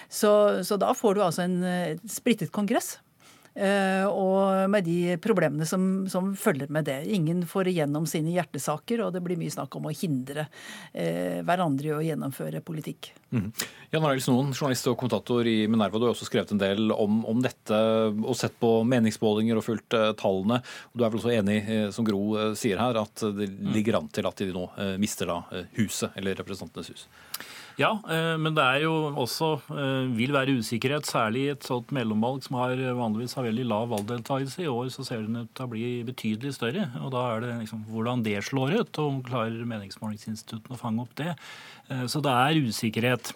Så, 0.09 0.63
så 0.67 0.79
da 0.81 0.93
får 0.95 1.15
du 1.15 1.25
altså 1.25 1.47
en 1.47 1.59
eh, 1.63 1.97
splittet 2.09 2.53
kongress. 2.55 2.95
Eh, 3.55 4.05
og 4.11 4.69
med 4.69 4.83
de 4.83 5.15
problemene 5.23 5.65
som, 5.65 6.05
som, 6.11 6.33
følger 6.35 6.67
med 6.67 6.89
det. 6.89 6.97
Ingen 7.07 7.45
får 7.47 7.69
igjennom 7.71 8.03
sine 8.09 8.33
hjertesaker, 8.35 9.05
og 9.05 9.13
det 9.15 9.21
blir 9.23 9.39
mye 9.39 9.53
snakk 9.53 9.77
om 9.79 9.87
å 9.87 9.93
hindre 9.95 10.49
eh, 10.91 11.39
hverandre 11.45 11.87
i 11.87 11.93
å 11.95 12.01
gjennomføre 12.03 12.59
politikk. 12.65 13.13
Mm. 13.31 13.47
Jan 13.95 14.07
Arild 14.09 14.25
Snoen, 14.25 14.51
journalist 14.51 14.89
og 14.91 14.97
kommentator 14.99 15.47
i 15.47 15.55
Minerva, 15.71 16.01
du 16.01 16.07
har 16.07 16.11
også 16.11 16.27
skrevet 16.27 16.51
en 16.51 16.59
del 16.59 16.91
om, 16.91 17.23
om 17.31 17.39
dette 17.43 17.79
og 18.11 18.35
sett 18.35 18.59
på 18.59 18.77
meningsmålinger 18.83 19.61
og 19.61 19.67
fulgt 19.69 19.95
eh, 19.95 20.11
tallene. 20.19 20.59
Du 20.91 21.05
er 21.05 21.13
vel 21.13 21.21
også 21.21 21.35
enig, 21.37 21.61
eh, 21.63 21.87
som 21.95 22.07
Gro 22.07 22.25
uh, 22.35 22.49
sier 22.59 22.81
her, 22.81 22.99
at 22.99 23.23
det 23.37 23.47
ligger 23.71 24.01
an 24.01 24.11
til 24.11 24.27
at 24.27 24.43
de 24.43 24.51
nå 24.51 24.67
mister 24.99 25.29
da 25.29 25.39
huset, 25.77 26.11
eller 26.19 26.35
Representantenes 26.37 26.91
hus? 26.91 27.07
Ja, 27.75 27.89
eh, 28.07 28.35
men 28.39 28.55
det 28.55 28.63
er 28.63 28.83
jo 28.85 28.93
også 29.19 29.49
eh, 29.73 30.11
vil 30.15 30.31
være 30.31 30.55
usikkerhet, 30.61 31.07
særlig 31.09 31.41
i 31.43 31.51
et 31.51 31.65
sånt 31.67 31.91
mellomvalg 31.95 32.45
som 32.45 32.55
har, 32.61 32.79
vanligvis 32.95 33.35
har 33.35 33.47
veldig 33.49 33.65
lav 33.67 33.89
valgdeltakelse. 33.91 34.63
I 34.63 34.71
år 34.71 34.93
så 34.93 35.03
ser 35.03 35.25
den 35.25 35.41
ut 35.43 35.51
til 35.51 35.67
å 35.67 35.71
bli 35.73 35.89
betydelig 36.07 36.55
større. 36.55 36.87
og 37.01 37.11
Da 37.15 37.25
er 37.33 37.43
det 37.43 37.51
liksom 37.65 37.83
hvordan 37.91 38.23
det 38.23 38.37
slår 38.47 38.77
ut, 38.79 39.01
og 39.03 39.25
klarer 39.27 39.67
meningsmålingsinstituttene 39.67 40.77
å 40.77 40.81
fange 40.81 41.03
opp 41.03 41.15
det. 41.19 41.35
Eh, 41.89 42.05
så 42.11 42.23
det 42.23 42.37
er 42.45 42.63
usikkerhet. 42.63 43.33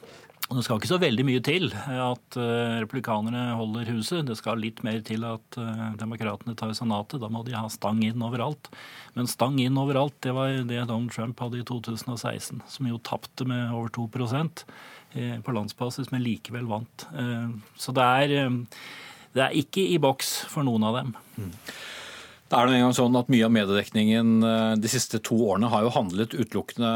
Det 0.50 0.64
skal 0.66 0.80
ikke 0.80 0.90
så 0.90 0.98
veldig 0.98 1.24
mye 1.28 1.42
til 1.46 1.68
at 1.78 2.38
uh, 2.40 2.80
republikanerne 2.82 3.52
holder 3.60 3.92
huset. 3.94 4.24
Det 4.26 4.34
skal 4.40 4.58
litt 4.58 4.82
mer 4.86 5.04
til 5.06 5.22
at 5.28 5.58
uh, 5.62 5.92
demokratene 6.00 6.56
tar 6.58 6.74
senatet. 6.74 7.22
Da 7.22 7.30
må 7.30 7.44
de 7.46 7.54
ha 7.54 7.68
stang 7.70 8.02
inn 8.06 8.24
overalt. 8.26 8.72
Men 9.14 9.30
stang 9.30 9.60
inn 9.62 9.78
overalt, 9.78 10.18
det 10.26 10.34
var 10.34 10.56
det 10.66 10.88
Donald 10.90 11.14
Trump 11.14 11.42
hadde 11.44 11.62
i 11.62 11.68
2016, 11.70 12.64
som 12.66 12.90
jo 12.90 12.98
tapte 13.06 13.46
med 13.50 13.70
over 13.70 13.94
2 13.94 14.08
uh, 14.10 15.38
på 15.46 15.54
landsbasis, 15.54 16.10
men 16.10 16.26
likevel 16.26 16.66
vant. 16.70 17.06
Så 17.78 17.94
det 17.94 18.10
er, 18.24 18.52
det 19.38 19.46
er 19.46 19.62
ikke 19.62 19.86
i 19.86 20.02
boks 20.02 20.34
for 20.50 20.66
noen 20.66 20.90
av 20.90 20.98
dem. 20.98 21.16
Mm. 21.38 21.54
Det 22.50 22.58
er 22.58 22.66
det 22.66 22.78
en 22.80 22.88
gang 22.88 22.96
sånn 22.98 23.18
at 23.20 23.28
Mye 23.30 23.46
av 23.46 23.52
mediedekningen 23.54 24.30
eh, 24.42 24.72
de 24.82 24.90
siste 24.90 25.20
to 25.22 25.38
årene 25.52 25.70
har 25.70 25.84
jo 25.86 25.92
handlet 25.94 26.34
utelukkende 26.34 26.90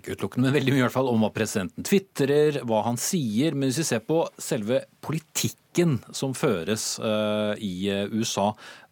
ikke 0.00 0.16
utelukkende, 0.16 0.48
men 0.48 0.56
veldig 0.56 0.74
mye 0.74 0.82
i 0.82 0.84
hvert 0.88 0.96
fall 0.96 1.10
om 1.12 1.22
hva 1.22 1.30
presidenten 1.34 1.86
tvitrer, 1.86 2.58
hva 2.66 2.82
han 2.88 2.98
sier. 2.98 3.54
Men 3.54 3.70
hvis 3.70 3.84
vi 3.84 3.86
ser 3.92 4.02
på 4.02 4.24
selve 4.42 4.82
politikken 5.06 6.00
som 6.10 6.34
føres 6.34 6.96
uh, 6.98 7.54
i 7.62 7.86
eh, 7.92 8.10
USA, 8.10 8.48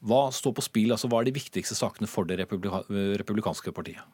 hva 0.06 0.28
står 0.35 0.54
på 0.54 0.64
spill? 0.68 0.94
Altså, 0.94 1.11
hva 1.11 1.23
er 1.23 1.30
de 1.30 1.35
viktigste 1.35 1.75
sakene 1.78 2.11
for 2.11 2.30
det 2.30 2.38
republikanske 2.44 3.75
partiet? 3.75 4.06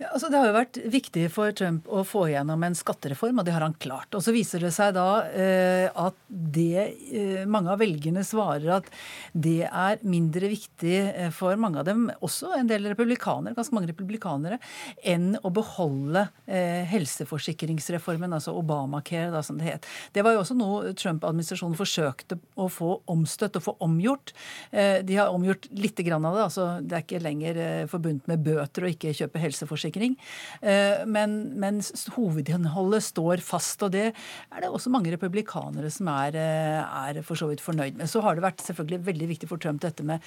Ja, 0.00 0.08
altså 0.14 0.30
det 0.32 0.38
har 0.40 0.46
jo 0.48 0.54
vært 0.54 0.78
viktig 0.88 1.26
for 1.28 1.52
Trump 1.52 1.88
å 1.92 2.00
få 2.08 2.22
igjennom 2.30 2.62
en 2.64 2.76
skattereform, 2.76 3.42
og 3.42 3.44
det 3.44 3.52
har 3.52 3.66
han 3.66 3.74
klart. 3.76 4.08
Og 4.16 4.22
Så 4.24 4.32
viser 4.32 4.62
det 4.64 4.70
seg 4.72 4.94
da 4.96 5.26
eh, 5.28 5.90
at 5.92 6.16
det 6.24 6.86
eh, 7.12 7.42
mange 7.44 7.68
av 7.74 7.82
velgerne 7.82 8.22
svarer 8.24 8.78
at 8.78 8.88
det 9.36 9.66
er 9.68 10.00
mindre 10.00 10.48
viktig 10.48 10.94
eh, 10.96 11.28
for 11.36 11.60
mange 11.60 11.82
av 11.82 11.88
dem, 11.90 12.06
også 12.24 12.54
en 12.56 12.70
del 12.70 12.88
republikanere, 12.88 13.52
ganske 13.58 13.76
mange 13.76 13.90
republikanere, 13.90 14.56
enn 15.04 15.34
å 15.44 15.52
beholde 15.52 16.22
eh, 16.48 16.80
helseforsikringsreformen, 16.94 18.32
altså 18.38 18.56
Obamacare, 18.56 19.28
da, 19.36 19.44
som 19.44 19.60
det 19.60 19.68
het. 19.68 19.90
Det 20.16 20.24
var 20.24 20.38
jo 20.38 20.40
også 20.46 20.56
noe 20.56 20.94
Trump-administrasjonen 20.96 21.76
forsøkte 21.76 22.40
å 22.56 22.70
få 22.72 22.94
omstøtt 23.12 23.60
og 23.60 23.66
få 23.68 23.76
omgjort. 23.84 24.32
Eh, 24.72 25.04
de 25.04 25.20
har 25.20 25.36
omgjort 25.36 25.68
litt 25.76 26.00
grann 26.08 26.24
av 26.24 26.40
det. 26.40 26.48
altså 26.48 26.70
Det 26.80 26.96
er 26.96 27.06
ikke 27.06 27.22
lenger 27.28 27.62
eh, 27.66 27.86
forbundet 27.92 28.32
med 28.32 28.48
bøter 28.48 28.88
å 28.88 28.94
ikke 28.96 29.12
kjøpe 29.20 29.44
helseforsikring 29.44 29.89
kvalitetssikring. 29.90 30.16
Eh, 30.60 31.06
men, 31.06 31.58
men 31.58 31.80
hovedinnholdet 32.16 33.02
står 33.04 33.42
fast, 33.44 33.82
og 33.82 33.92
det 33.92 34.10
er 34.12 34.60
det 34.60 34.70
også 34.70 34.90
mange 34.90 35.10
republikanere 35.12 35.90
som 35.90 36.08
er, 36.08 36.36
eh, 36.36 36.80
er 36.80 37.22
for 37.22 37.36
så 37.36 37.48
vidt 37.50 37.60
fornøyd 37.60 37.96
med. 37.96 38.08
Så 38.08 38.20
har 38.22 38.34
det 38.34 38.44
vært 38.44 38.60
selvfølgelig 38.64 39.06
veldig 39.06 39.28
viktig 39.28 39.48
for 39.48 39.58
Trump 39.58 39.80
dette 39.80 40.04
med 40.04 40.20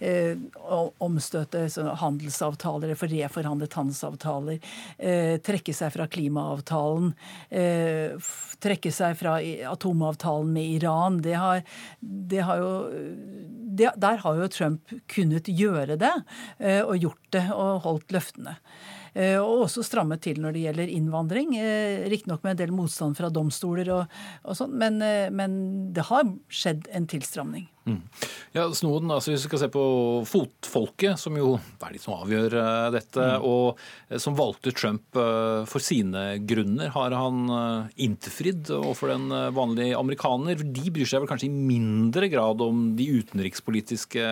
eh, 0.00 0.36
omstøte 1.00 1.66
handelsavtaler, 1.98 2.94
for 2.98 3.08
reforhandlet 3.08 3.74
handelsavtaler, 3.74 4.58
trekke 5.44 5.72
seg 5.74 5.92
fra 5.92 6.06
klimaavtalen, 6.10 7.12
trekke 8.62 8.90
seg 8.92 9.16
fra 9.18 9.36
atomavtalen 9.70 10.50
med 10.52 10.78
Iran. 10.78 11.18
Det 11.24 11.34
har, 11.38 11.62
det 12.00 12.42
har 12.46 12.60
jo 12.62 12.72
det, 13.78 13.92
Der 14.00 14.20
har 14.22 14.40
jo 14.40 14.48
Trump 14.52 14.94
kunnet 15.10 15.48
gjøre 15.48 15.98
det, 16.00 16.14
og 16.84 16.96
gjort 16.98 17.32
det, 17.34 17.44
og 17.54 17.82
holdt 17.86 18.14
løftene. 18.14 18.56
Eh, 19.18 19.38
og 19.42 19.64
også 19.66 19.82
strammet 19.86 20.22
til 20.22 20.38
når 20.42 20.54
det 20.54 20.66
gjelder 20.66 20.92
innvandring. 20.94 21.56
Eh, 21.58 22.04
riktignok 22.12 22.44
med 22.44 22.54
en 22.54 22.60
del 22.60 22.74
motstand 22.74 23.18
fra 23.18 23.32
domstoler 23.34 23.90
og, 23.96 24.20
og 24.44 24.58
sånn, 24.58 24.76
men, 24.78 25.00
eh, 25.02 25.26
men, 25.34 25.58
det 25.96 26.06
har 26.06 26.28
skjedd 26.52 26.86
en 26.94 27.08
tilstramning. 27.10 27.66
Mm. 27.88 28.02
Ja, 28.52 28.66
Snoden, 28.76 29.08
altså 29.08 29.32
Hvis 29.32 29.46
vi 29.46 29.48
skal 29.48 29.60
se 29.62 29.68
på 29.72 29.84
fotfolket, 30.28 31.16
som 31.18 31.38
jo 31.40 31.54
er 31.56 31.94
de 31.94 32.00
som 32.02 32.18
avgjør 32.18 32.56
dette, 32.92 33.24
mm. 33.40 33.46
og 33.48 34.20
som 34.20 34.36
valgte 34.36 34.74
Trump 34.76 35.16
for 35.16 35.80
sine 35.80 36.36
grunner, 36.44 36.92
har 36.92 37.16
han 37.16 37.48
innfridd 37.96 38.68
overfor 38.76 39.14
den 39.14 39.32
vanlige 39.56 39.96
amerikaner? 39.96 40.60
De 40.60 40.92
bryr 40.92 41.08
seg 41.08 41.24
vel 41.24 41.32
kanskje 41.32 41.48
i 41.48 41.64
mindre 41.72 42.28
grad 42.28 42.60
om 42.60 42.90
de 42.98 43.08
utenrikspolitiske 43.22 44.28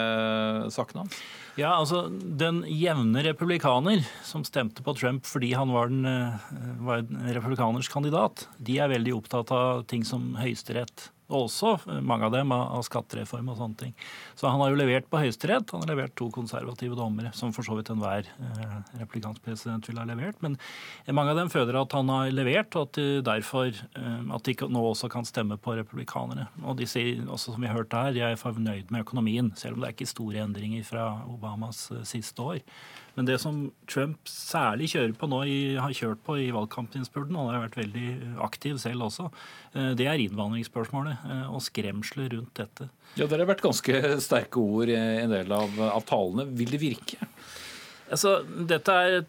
sakene 0.76 1.06
hans? 1.06 1.24
Ja, 1.56 1.72
altså 1.72 2.06
Den 2.12 2.60
jevne 2.68 3.22
republikaner 3.24 4.04
som 4.24 4.44
stemte 4.44 4.75
på 4.84 4.96
Trump 4.98 5.26
fordi 5.28 5.52
han 5.56 5.72
var, 5.74 5.92
den, 5.92 6.04
eh, 6.06 6.48
var 6.84 7.04
en 7.04 7.28
republikaners 7.36 7.90
kandidat, 7.92 8.48
de 8.58 8.80
er 8.80 8.92
veldig 8.92 9.16
opptatt 9.16 9.52
av 9.54 9.84
ting 9.90 10.04
som 10.04 10.34
Høyesterett 10.40 11.10
og 11.26 11.48
også 11.48 11.72
mange 12.06 12.28
av 12.28 12.34
dem 12.34 12.52
av, 12.54 12.82
skattereform 12.86 13.48
og 13.50 13.58
sånne 13.58 13.78
ting. 13.80 13.94
Så 14.38 14.46
han 14.46 14.60
har 14.62 14.70
jo 14.70 14.78
levert 14.78 15.08
på 15.10 15.18
Høyesterett. 15.18 15.72
Han 15.74 15.82
har 15.82 15.90
levert 15.90 16.14
to 16.18 16.28
konservative 16.34 16.98
dommere, 16.98 17.32
som 17.34 17.50
for 17.54 17.66
så 17.66 17.78
vidt 17.78 17.90
enhver 17.90 18.28
eh, 18.30 19.06
president 19.42 19.88
ville 19.88 20.02
ha 20.02 20.06
levert. 20.06 20.38
Men 20.44 20.56
mange 21.10 21.34
av 21.34 21.40
dem 21.40 21.50
føler 21.50 21.80
at 21.80 21.96
han 21.98 22.12
har 22.12 22.30
levert, 22.34 22.76
og 22.78 22.86
at 22.86 23.00
de 23.00 23.24
derfor 23.26 23.72
eh, 23.72 24.20
at 24.38 24.46
de 24.46 24.70
nå 24.70 24.84
også 24.92 25.10
kan 25.10 25.26
stemme 25.26 25.58
på 25.58 25.74
republikanerne. 25.80 26.46
Og 26.62 26.78
de 26.78 26.86
sier 26.90 27.24
også, 27.24 27.56
som 27.56 27.64
vi 27.64 27.70
har 27.72 27.80
hørt 27.80 27.96
her, 27.96 28.14
de 28.14 28.22
er 28.22 28.38
fornøyd 28.38 28.94
med 28.94 29.02
økonomien, 29.02 29.50
selv 29.58 29.76
om 29.76 29.82
det 29.82 29.90
er 29.90 29.98
ikke 29.98 30.12
store 30.14 30.46
endringer 30.46 30.86
fra 30.86 31.08
Obamas 31.26 31.88
eh, 31.90 32.06
siste 32.06 32.42
år. 32.42 32.62
Men 33.16 33.24
det 33.24 33.38
som 33.40 33.60
Trump 33.88 34.28
særlig 34.28 34.90
kjører 34.92 35.14
på 35.16 35.28
nå, 35.30 35.38
har 35.80 35.94
kjørt 35.96 36.20
på 36.26 36.36
i 36.42 36.50
valgkampinnspurten, 36.52 37.38
han 37.38 37.48
har 37.48 37.62
vært 37.64 37.78
veldig 37.80 38.08
aktiv 38.44 38.76
selv 38.82 39.06
også, 39.08 39.30
eh, 39.72 39.94
det 39.96 40.08
er 40.10 40.20
innvandringsspørsmålet 40.26 41.24
eh, 41.24 41.46
og 41.48 41.64
skremsler 41.64 42.28
rundt 42.36 42.52
dette. 42.60 42.90
Ja, 43.16 43.24
Det 43.24 43.38
har 43.38 43.48
vært 43.48 43.64
ganske 43.64 44.02
sterke 44.20 44.60
ord 44.60 44.92
i 44.92 44.98
en 44.98 45.32
del 45.32 45.56
av, 45.56 45.80
av 45.88 46.04
talene. 46.08 46.44
Vil 46.60 46.76
det 46.76 46.82
virke? 46.82 47.30
Altså, 48.12 48.38
dette 48.68 48.92
er, 48.92 49.24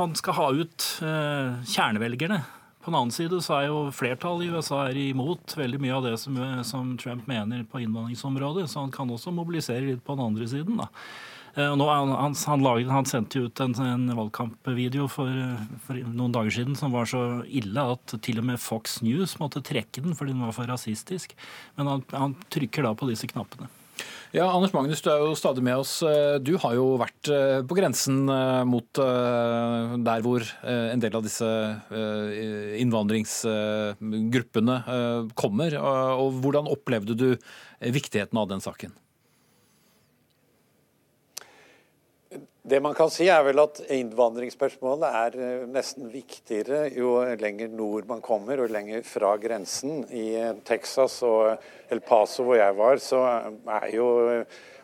Han 0.00 0.16
skal 0.18 0.38
ha 0.40 0.48
ut 0.56 0.88
eh, 1.04 1.60
kjernevelgerne. 1.76 2.40
På 2.80 2.90
den 2.90 2.98
annen 3.02 3.12
side 3.14 3.36
så 3.42 3.60
er 3.60 3.68
jo 3.68 3.78
flertallet 3.92 4.46
i 4.46 4.50
USA 4.54 4.84
er 4.86 4.96
imot 5.10 5.58
veldig 5.58 5.78
mye 5.82 5.94
av 5.94 6.04
det 6.06 6.16
som, 6.22 6.36
som 6.64 6.92
Trump 7.02 7.26
mener 7.28 7.64
på 7.68 7.82
innvandringsområdet, 7.82 8.68
så 8.70 8.84
han 8.84 8.94
kan 8.94 9.10
også 9.10 9.34
mobilisere 9.34 9.88
litt 9.90 10.04
på 10.06 10.14
den 10.14 10.24
andre 10.30 10.46
siden. 10.48 10.78
da. 10.78 10.86
Eh, 11.56 11.76
nå, 11.76 11.86
han, 11.88 12.34
han, 12.36 12.60
laget, 12.60 12.90
han, 12.92 13.06
sendte 13.08 13.40
ut 13.46 13.60
en, 13.64 13.72
en 13.80 14.10
valgkampvideo 14.18 15.06
for, 15.08 15.30
for, 15.86 15.96
noen 16.04 16.34
dager 16.34 16.52
siden 16.58 16.76
som 16.76 16.92
var 16.92 17.08
så 17.08 17.22
ille 17.48 17.80
at 17.94 18.12
til 18.24 18.38
og 18.42 18.46
med 18.50 18.60
Fox 18.60 19.00
News 19.04 19.38
måtte 19.40 19.64
trekke 19.64 20.02
den 20.04 20.12
fordi 20.18 20.32
den 20.34 20.44
var 20.44 20.52
for 20.56 20.68
rasistisk. 20.68 21.32
Men 21.78 21.86
han, 21.94 22.00
han 22.12 22.36
trykker 22.52 22.82
da 22.84 22.92
på 22.92 23.08
disse 23.08 23.26
knappene. 23.30 23.68
Ja, 24.34 24.50
Anders 24.50 24.74
Magnus, 24.74 25.00
du 25.00 25.08
er 25.08 25.22
jo 25.22 25.32
stadig 25.38 25.62
med 25.64 25.80
oss. 25.80 26.02
Du 26.44 26.58
har 26.60 26.74
jo 26.76 27.00
vært 27.00 27.28
eh, 27.32 27.64
på 27.64 27.74
grensen 27.78 28.28
eh, 28.28 28.64
mot 28.68 28.92
der 29.00 30.20
hvor 30.26 30.44
en 30.60 31.00
del 31.00 31.16
av 31.16 31.24
disse 31.24 31.48
innvandringsgruppene 32.82 34.76
kommer. 35.40 35.80
Og 36.20 36.36
hvordan 36.44 36.68
opplevde 36.68 37.16
du 37.16 37.32
viktigheten 37.80 38.36
av 38.36 38.52
den 38.52 38.60
saken? 38.60 38.92
Det 42.68 42.80
man 42.82 42.96
kan 42.98 43.10
si 43.14 43.28
er 43.30 43.44
vel 43.46 43.60
at 43.62 43.78
Innvandringsspørsmålet 43.94 45.12
er 45.14 45.34
eh, 45.38 45.66
nesten 45.70 46.08
viktigere 46.10 46.88
jo 46.90 47.20
lenger 47.38 47.70
nord 47.70 48.08
man 48.10 48.24
kommer 48.24 48.58
og 48.58 48.72
lenger 48.74 49.04
fra 49.06 49.36
grensen. 49.38 50.00
I 50.10 50.24
eh, 50.40 50.56
Texas 50.66 51.20
og 51.22 51.62
El 51.94 52.02
Paso 52.02 52.42
hvor 52.48 52.58
jeg 52.58 52.74
var, 52.74 52.98
så 52.98 53.22
er 53.70 53.86
jo 53.94 54.08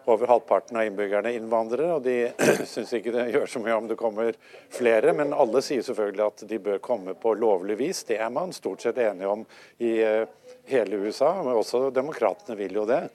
over 0.06 0.30
halvparten 0.30 0.78
av 0.78 0.86
innbyggerne 0.86 1.34
innvandrere. 1.34 1.96
Og 1.96 2.06
de 2.06 2.16
syns 2.70 2.94
ikke 2.94 3.16
det 3.18 3.28
gjør 3.34 3.50
så 3.50 3.66
mye 3.66 3.80
om 3.80 3.90
det 3.90 3.98
kommer 3.98 4.38
flere, 4.70 5.10
men 5.18 5.34
alle 5.34 5.66
sier 5.66 5.82
selvfølgelig 5.82 6.28
at 6.28 6.48
de 6.54 6.62
bør 6.62 6.82
komme 6.86 7.18
på 7.18 7.34
lovlig 7.34 7.80
vis. 7.82 8.06
Det 8.06 8.22
er 8.22 8.30
man 8.30 8.54
stort 8.54 8.86
sett 8.86 9.02
enige 9.02 9.34
om 9.34 9.42
i 9.82 9.96
eh, 10.06 10.22
hele 10.70 11.02
USA, 11.02 11.34
men 11.42 11.58
også 11.58 11.88
demokratene 11.90 12.62
vil 12.62 12.78
jo 12.78 12.86
det. 12.86 13.08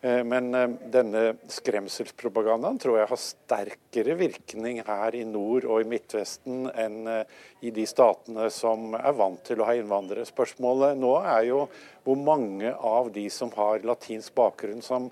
Eh, 0.00 0.24
men 0.24 0.54
eh, 0.54 0.68
denne 0.92 1.22
skremselspropagandaen 1.50 2.78
tror 2.78 3.00
jeg 3.00 3.10
har 3.10 3.20
sterkere 3.22 4.14
virkning 4.18 4.78
her 4.86 5.14
i 5.18 5.24
nord 5.26 5.64
og 5.66 5.82
i 5.82 5.88
Midtvesten 5.90 6.68
enn 6.70 7.00
eh, 7.10 7.38
i 7.66 7.72
de 7.74 7.86
statene 7.88 8.46
som 8.54 8.94
er 8.94 9.16
vant 9.18 9.42
til 9.46 9.58
å 9.58 9.66
ha 9.66 9.74
innvandrere. 9.74 10.26
Spørsmålet 10.28 11.00
nå 11.00 11.16
er 11.18 11.48
jo 11.48 11.64
hvor 12.04 12.20
mange 12.20 12.70
av 12.70 13.10
de 13.14 13.26
som 13.32 13.50
har 13.56 13.82
latinsk 13.82 14.36
bakgrunn 14.38 14.84
som 14.86 15.10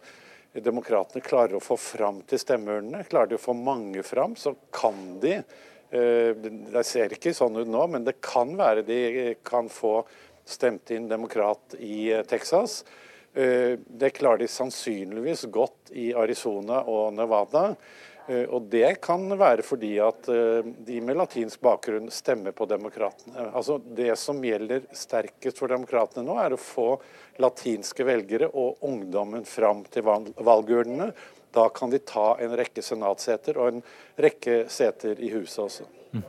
demokratene 0.55 1.21
klarer 1.25 1.59
å 1.59 1.65
få 1.65 1.75
fram 1.77 2.23
til 2.31 2.41
stemmeurnene. 2.41 3.03
Klarer 3.11 3.35
de 3.35 3.41
å 3.41 3.43
få 3.43 3.57
mange 3.59 4.07
fram, 4.07 4.39
så 4.39 4.55
kan 4.75 5.19
de 5.23 5.41
Det 5.87 6.83
ser 6.83 7.13
ikke 7.15 7.31
sånn 7.33 7.61
ut 7.61 7.69
nå, 7.71 7.85
men 7.87 8.03
det 8.05 8.17
kan 8.21 8.57
være 8.59 8.83
de 8.83 9.37
kan 9.47 9.69
få 9.71 10.01
stemt 10.45 10.91
inn 10.91 11.07
demokrat 11.09 11.77
i 11.79 12.11
Texas. 12.27 12.81
Eh, 13.37 13.79
det 13.87 14.11
klarer 14.17 14.39
de 14.39 14.49
sannsynligvis 14.49 15.45
godt 15.53 15.91
i 15.93 16.09
Arizona 16.17 16.81
og 16.89 17.13
Nevada. 17.13 17.75
Eh, 18.27 18.47
og 18.49 18.71
det 18.73 18.95
kan 19.05 19.29
være 19.37 19.65
fordi 19.67 19.93
at 20.01 20.31
eh, 20.33 20.65
de 20.65 21.03
med 21.05 21.19
latinsk 21.21 21.61
bakgrunn 21.61 22.09
stemmer 22.11 22.57
på 22.57 22.65
demokratene. 22.71 23.51
Altså 23.53 23.77
Det 23.79 24.15
som 24.19 24.41
gjelder 24.41 24.89
sterkest 24.97 25.61
for 25.61 25.69
demokratene 25.69 26.25
nå, 26.25 26.39
er 26.41 26.57
å 26.57 26.61
få 26.61 26.95
latinske 27.45 28.09
velgere 28.09 28.49
og 28.57 28.81
ungdommen 28.89 29.45
fram 29.45 29.85
til 29.93 30.09
valgurnene. 30.09 31.13
Da 31.57 31.69
kan 31.73 31.93
de 31.93 32.03
ta 32.05 32.35
en 32.43 32.57
rekke 32.59 32.85
senatseter 32.85 33.57
og 33.61 33.75
en 33.75 33.85
rekke 34.21 34.65
seter 34.73 35.21
i 35.23 35.33
huset 35.33 35.63
også. 35.65 35.87
Mm. 36.17 36.23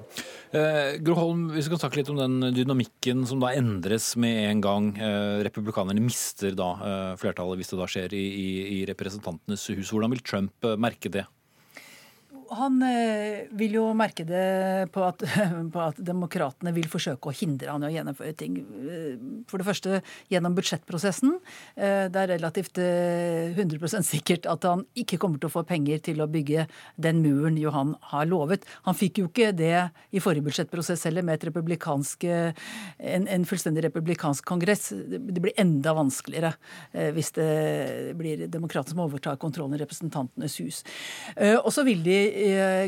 Eh, 0.57 0.97
Gro 1.03 1.15
Holm, 1.19 1.41
vi 1.53 1.63
skal 1.63 1.79
snakke 1.79 1.99
litt 1.99 2.11
om 2.11 2.19
den 2.19 2.51
dynamikken 2.55 3.25
som 3.27 3.41
da 3.43 3.53
endres 3.55 4.13
med 4.19 4.39
en 4.47 4.63
gang 4.63 4.89
eh, 4.95 5.39
republikanerne 5.47 6.03
mister 6.03 6.55
da 6.57 6.69
eh, 6.79 7.13
flertallet, 7.19 7.59
hvis 7.59 7.73
det 7.73 7.79
da 7.79 7.87
skjer 7.91 8.15
i, 8.17 8.25
i, 8.25 8.49
i 8.77 8.83
Representantenes 8.89 9.67
hus. 9.73 9.91
Hvordan 9.91 10.15
vil 10.15 10.23
Trump 10.27 10.67
eh, 10.67 10.79
merke 10.79 11.11
det? 11.13 11.27
Han 12.55 12.81
eh, 12.85 13.47
vil 13.57 13.77
jo 13.77 13.85
merke 13.97 14.23
det 14.27 14.89
på 14.95 15.03
at, 15.05 15.23
på 15.73 15.81
at 15.83 15.99
demokratene 16.03 16.73
vil 16.75 16.87
forsøke 16.91 17.29
å 17.29 17.35
hindre 17.35 17.73
han 17.73 17.83
i 17.83 17.89
å 17.89 17.93
gjennomføre 17.93 18.35
ting. 18.37 18.59
Eh, 18.61 19.17
for 19.49 19.59
det 19.59 19.67
første 19.67 20.01
gjennom 20.31 20.55
budsjettprosessen. 20.57 21.37
Eh, 21.75 22.05
det 22.13 22.23
er 22.23 22.33
relativt 22.35 22.79
100 22.79 24.05
sikkert 24.07 24.47
at 24.49 24.67
han 24.67 24.85
ikke 24.97 25.19
kommer 25.21 25.41
til 25.41 25.49
å 25.49 25.55
få 25.57 25.65
penger 25.67 26.01
til 26.09 26.21
å 26.23 26.29
bygge 26.31 26.67
den 26.95 27.21
muren 27.23 27.57
Johan 27.59 27.95
har 28.11 28.27
lovet. 28.29 28.67
Han 28.87 28.97
fikk 28.97 29.21
jo 29.21 29.29
ikke 29.31 29.51
det 29.57 29.87
i 30.11 30.23
forrige 30.23 30.47
budsjettprosess 30.47 31.07
heller, 31.09 31.25
med 31.25 31.37
et 31.37 31.47
en, 32.27 33.27
en 33.27 33.45
fullstendig 33.47 33.83
republikansk 33.87 34.45
kongress. 34.47 34.89
Det 34.93 35.41
blir 35.41 35.55
enda 35.59 35.93
vanskeligere 35.97 36.53
hvis 37.15 37.31
det 37.35 37.47
blir 38.19 38.45
demokratene 38.51 38.93
som 38.93 39.03
overtar 39.05 39.39
kontrollen 39.41 39.77
i 39.77 39.81
Representantenes 39.81 40.57
hus. 40.61 40.81
Og 41.63 41.69
så 41.73 41.83
vil 41.87 42.03
de 42.05 42.17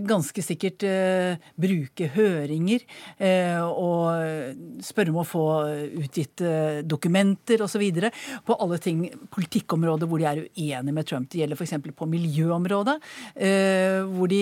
ganske 0.06 0.44
sikkert 0.44 0.84
eh, 0.88 1.40
bruke 1.60 2.10
høringer 2.14 2.84
eh, 3.18 3.60
og 3.60 4.84
spørre 4.86 5.14
om 5.14 5.22
å 5.22 5.28
få 5.28 5.46
utgitt 6.02 6.44
dokumenter 6.88 7.64
osv. 7.66 7.84
på 8.46 8.58
alle 8.60 8.80
ting, 8.82 9.06
politikkområder 9.34 10.10
hvor 10.10 10.22
de 10.22 10.28
er 10.30 10.44
uenige 10.46 10.96
med 10.96 11.08
Trump. 11.10 11.30
Det 11.32 11.42
gjelder 11.42 11.60
f.eks. 11.60 11.76
på 11.96 12.08
miljøområdet, 12.10 12.96
hvor, 14.10 14.32
de, 14.32 14.42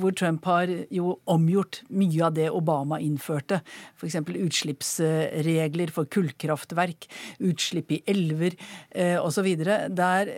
hvor 0.00 0.16
Trump 0.18 0.48
har 0.48 0.72
jo 0.94 1.16
omgjort 1.30 1.82
mye 1.90 2.24
av 2.26 2.34
det 2.36 2.48
Obama 2.54 3.00
innførte. 3.02 3.60
F.eks. 3.98 4.18
utslippsregler 4.48 5.94
for 5.94 6.10
kullkraftverk, 6.10 7.08
utslipp 7.50 7.94
i 7.96 8.02
elver 8.08 8.58
osv. 9.22 9.52
Der 9.58 10.34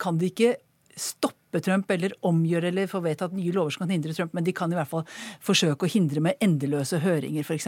kan 0.00 0.20
de 0.20 0.32
ikke 0.32 0.54
stoppe 1.00 1.39
Trump 1.58 1.90
eller 1.90 2.14
omgjøre 2.22 2.70
eller 2.70 2.90
få 2.90 3.00
vedtatt 3.02 3.34
nye 3.34 3.50
lover 3.54 3.74
som 3.74 3.84
kan 3.84 3.94
hindre 3.96 4.14
Trump, 4.14 4.36
men 4.36 4.46
de 4.46 4.54
kan 4.54 4.70
i 4.70 4.78
hvert 4.78 4.90
fall 4.92 5.02
forsøke 5.42 5.88
å 5.88 5.90
hindre 5.90 6.22
med 6.22 6.38
endeløse 6.44 7.02
høringer, 7.02 7.42
f.eks. 7.42 7.66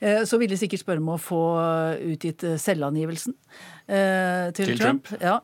Eh, 0.00 0.24
så 0.26 0.40
vil 0.42 0.50
de 0.50 0.58
sikkert 0.58 0.82
spørre 0.82 1.04
om 1.04 1.14
å 1.14 1.20
få 1.20 1.44
utgitt 2.10 2.42
selvangivelsen 2.58 3.36
eh, 3.86 4.50
til, 4.50 4.74
til 4.74 4.82
Trump. 4.82 5.06
Trump. 5.06 5.22
Ja. 5.22 5.38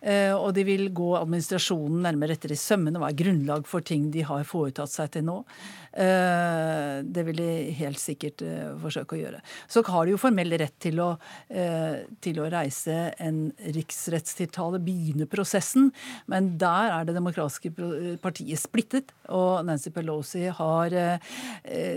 Eh, 0.00 0.32
og 0.32 0.54
de 0.56 0.64
vil 0.64 0.86
gå 0.96 1.10
administrasjonen 1.18 2.00
nærmere 2.06 2.36
etter 2.36 2.54
i 2.54 2.58
sømmene. 2.58 3.00
Hva 3.00 3.10
er 3.10 3.18
grunnlag 3.18 3.66
for 3.68 3.84
ting 3.84 4.08
de 4.14 4.24
har 4.24 4.46
foretatt 4.48 4.92
seg 4.92 5.12
til 5.16 5.26
nå? 5.28 5.36
Eh, 5.90 7.02
det 7.02 7.22
vil 7.26 7.40
de 7.40 7.48
helt 7.80 7.98
sikkert 7.98 8.44
eh, 8.46 8.70
forsøke 8.78 9.16
å 9.16 9.20
gjøre. 9.20 9.40
Så 9.70 9.82
har 9.88 10.06
de 10.06 10.14
jo 10.14 10.20
formell 10.22 10.54
rett 10.60 10.76
til 10.82 11.00
å, 11.02 11.08
eh, 11.50 12.06
til 12.22 12.38
å 12.38 12.46
reise 12.52 13.10
en 13.18 13.48
riksrettstiltale, 13.74 14.78
begynne 14.84 15.26
prosessen, 15.30 15.90
men 16.30 16.52
der 16.60 16.94
er 16.94 17.08
det 17.08 17.16
demokratiske 17.16 17.72
partiet 18.22 18.62
splittet. 18.62 19.10
Og 19.34 19.64
Nancy 19.66 19.90
Pelosi 19.94 20.46
har 20.54 20.94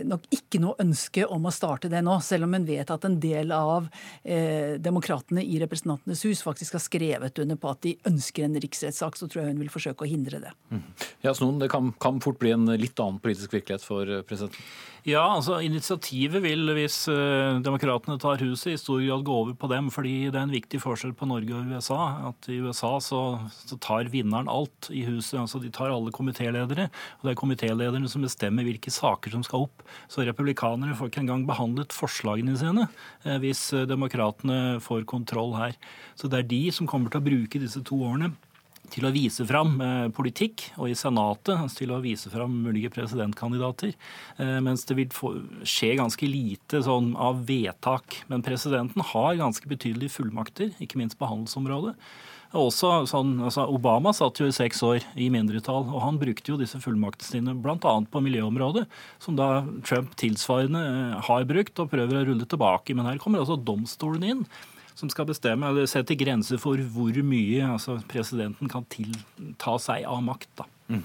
nok 0.05 0.25
ikke 0.33 0.59
noe 0.61 0.77
ønske 0.81 1.25
om 1.29 1.47
å 1.47 1.53
starte 1.53 1.89
det 1.89 2.01
nå, 2.05 2.15
selv 2.21 2.45
om 2.45 2.53
hun 2.55 2.65
vet 2.67 2.91
at 2.93 3.05
en 3.07 3.15
del 3.21 3.51
av 3.55 3.87
demokratene 4.23 5.41
i 5.41 5.57
Representantenes 5.61 6.21
hus 6.27 6.43
faktisk 6.45 6.77
har 6.77 6.83
skrevet 6.83 7.41
under 7.41 7.57
på 7.59 7.71
at 7.71 7.81
de 7.85 7.95
ønsker 8.09 8.45
en 8.45 8.59
riksrettssak, 8.61 9.17
så 9.17 9.27
tror 9.27 9.43
jeg 9.43 9.53
hun 9.53 9.63
vil 9.63 9.73
forsøke 9.73 10.05
å 10.05 10.09
hindre 10.09 10.41
det. 10.43 10.53
Mm. 10.73 10.83
Ja, 11.25 11.33
Snoen, 11.33 11.59
Det 11.63 11.71
kan, 11.73 11.93
kan 12.03 12.21
fort 12.23 12.39
bli 12.41 12.53
en 12.53 12.69
litt 12.77 12.99
annen 13.01 13.21
politisk 13.23 13.55
virkelighet 13.57 13.82
for 13.85 14.09
eh, 14.09 14.23
presidenten? 14.27 14.63
Ja, 15.03 15.23
altså 15.35 15.57
Initiativet 15.59 16.39
vil, 16.45 16.69
hvis 16.77 17.01
uh, 17.11 17.59
demokratene 17.59 18.15
tar 18.23 18.39
huset, 18.39 18.69
i 18.71 18.79
stor 18.79 19.01
grad 19.03 19.25
gå 19.27 19.33
over 19.35 19.57
på 19.59 19.67
dem. 19.67 19.89
fordi 19.91 20.29
det 20.31 20.39
er 20.39 20.45
en 20.47 20.53
viktig 20.53 20.79
forskjell 20.79 21.11
på 21.19 21.27
Norge 21.27 21.51
og 21.57 21.67
USA. 21.67 22.29
at 22.29 22.47
I 22.47 22.61
USA 22.63 22.93
så, 23.03 23.19
så 23.51 23.75
tar 23.83 24.07
vinneren 24.13 24.47
alt 24.47 24.87
i 24.95 25.03
huset. 25.03 25.41
altså 25.41 25.59
De 25.59 25.73
tar 25.75 25.91
alle 25.91 26.13
komitéledere. 26.15 26.87
Og 27.19 27.27
det 27.27 27.33
er 27.33 27.41
komitélederne 27.41 28.07
som 28.07 28.23
bestemmer 28.23 28.63
hvilke 28.63 28.93
saker 28.95 29.35
som 29.35 29.43
skal 29.43 29.67
opp. 29.67 29.83
Så 30.07 30.23
republikanere 30.23 30.95
får 30.95 31.11
ikke 31.11 31.25
engang 31.25 31.43
behandlet 31.51 31.91
forslagene 31.91 32.55
sine 32.55 32.87
uh, 32.87 33.37
hvis 33.43 33.73
demokratene 33.91 34.79
får 34.79 35.03
kontroll 35.03 35.57
her. 35.59 35.75
Så 36.15 36.31
det 36.31 36.39
er 36.39 36.51
de 36.55 36.63
som 36.71 36.87
kommer 36.87 37.11
til 37.11 37.19
å 37.19 37.27
bruke 37.27 37.59
disse 37.59 37.83
to 37.83 37.99
årene 38.07 38.31
til 38.91 39.07
å 39.07 39.13
vise 39.13 39.45
fram 39.47 39.77
eh, 39.81 40.09
politikk, 40.15 40.65
og 40.77 40.91
i 40.91 40.97
Senatet 40.97 41.55
altså 41.55 41.83
til 41.83 41.93
å 41.95 42.01
vise 42.03 42.31
fram 42.33 42.55
mulige 42.65 42.91
presidentkandidater. 42.93 43.93
Eh, 44.37 44.59
mens 44.65 44.85
det 44.89 44.97
vil 44.99 45.15
skje 45.67 45.93
ganske 46.01 46.29
lite 46.29 46.83
sånn 46.85 47.13
av 47.15 47.45
vedtak. 47.47 48.23
Men 48.31 48.45
presidenten 48.45 49.05
har 49.13 49.39
ganske 49.39 49.69
betydelige 49.69 50.17
fullmakter, 50.17 50.73
ikke 50.83 50.99
minst 51.01 51.19
på 51.19 51.29
handelsområdet. 51.29 51.95
Også 52.53 53.07
sånn, 53.09 53.39
altså 53.41 53.63
Obama 53.73 54.11
satt 54.13 54.37
jo 54.37 54.45
i 54.45 54.53
seks 54.53 54.83
år 54.85 55.01
i 55.17 55.31
mindretall, 55.33 55.87
og 55.89 56.03
han 56.03 56.19
brukte 56.21 56.51
jo 56.51 56.59
disse 56.59 56.77
fullmaktene 56.83 57.25
sine 57.25 57.55
bl.a. 57.57 57.79
på 57.81 58.21
miljøområdet, 58.21 58.83
som 59.23 59.39
da 59.39 59.63
Trump 59.87 60.13
tilsvarende 60.21 60.83
eh, 60.85 61.17
har 61.29 61.49
brukt 61.49 61.81
og 61.81 61.89
prøver 61.95 62.19
å 62.19 62.27
rulle 62.29 62.45
tilbake. 62.49 62.93
Men 62.93 63.09
her 63.09 63.17
kommer 63.21 63.41
altså 63.41 63.57
domstolen 63.57 64.27
inn 64.27 64.45
som 64.95 65.09
skal 65.11 65.27
bestemme 65.29 65.69
eller 65.69 65.89
sette 65.89 66.17
grenser 66.19 66.59
for 66.61 66.81
hvor 66.93 67.17
mye 67.25 67.65
altså, 67.65 67.99
presidenten 68.09 68.71
kan 68.71 68.85
ta 69.61 69.77
seg 69.81 70.07
av 70.09 70.21
makt. 70.25 70.49
da. 70.59 70.69
Mm. 70.93 71.03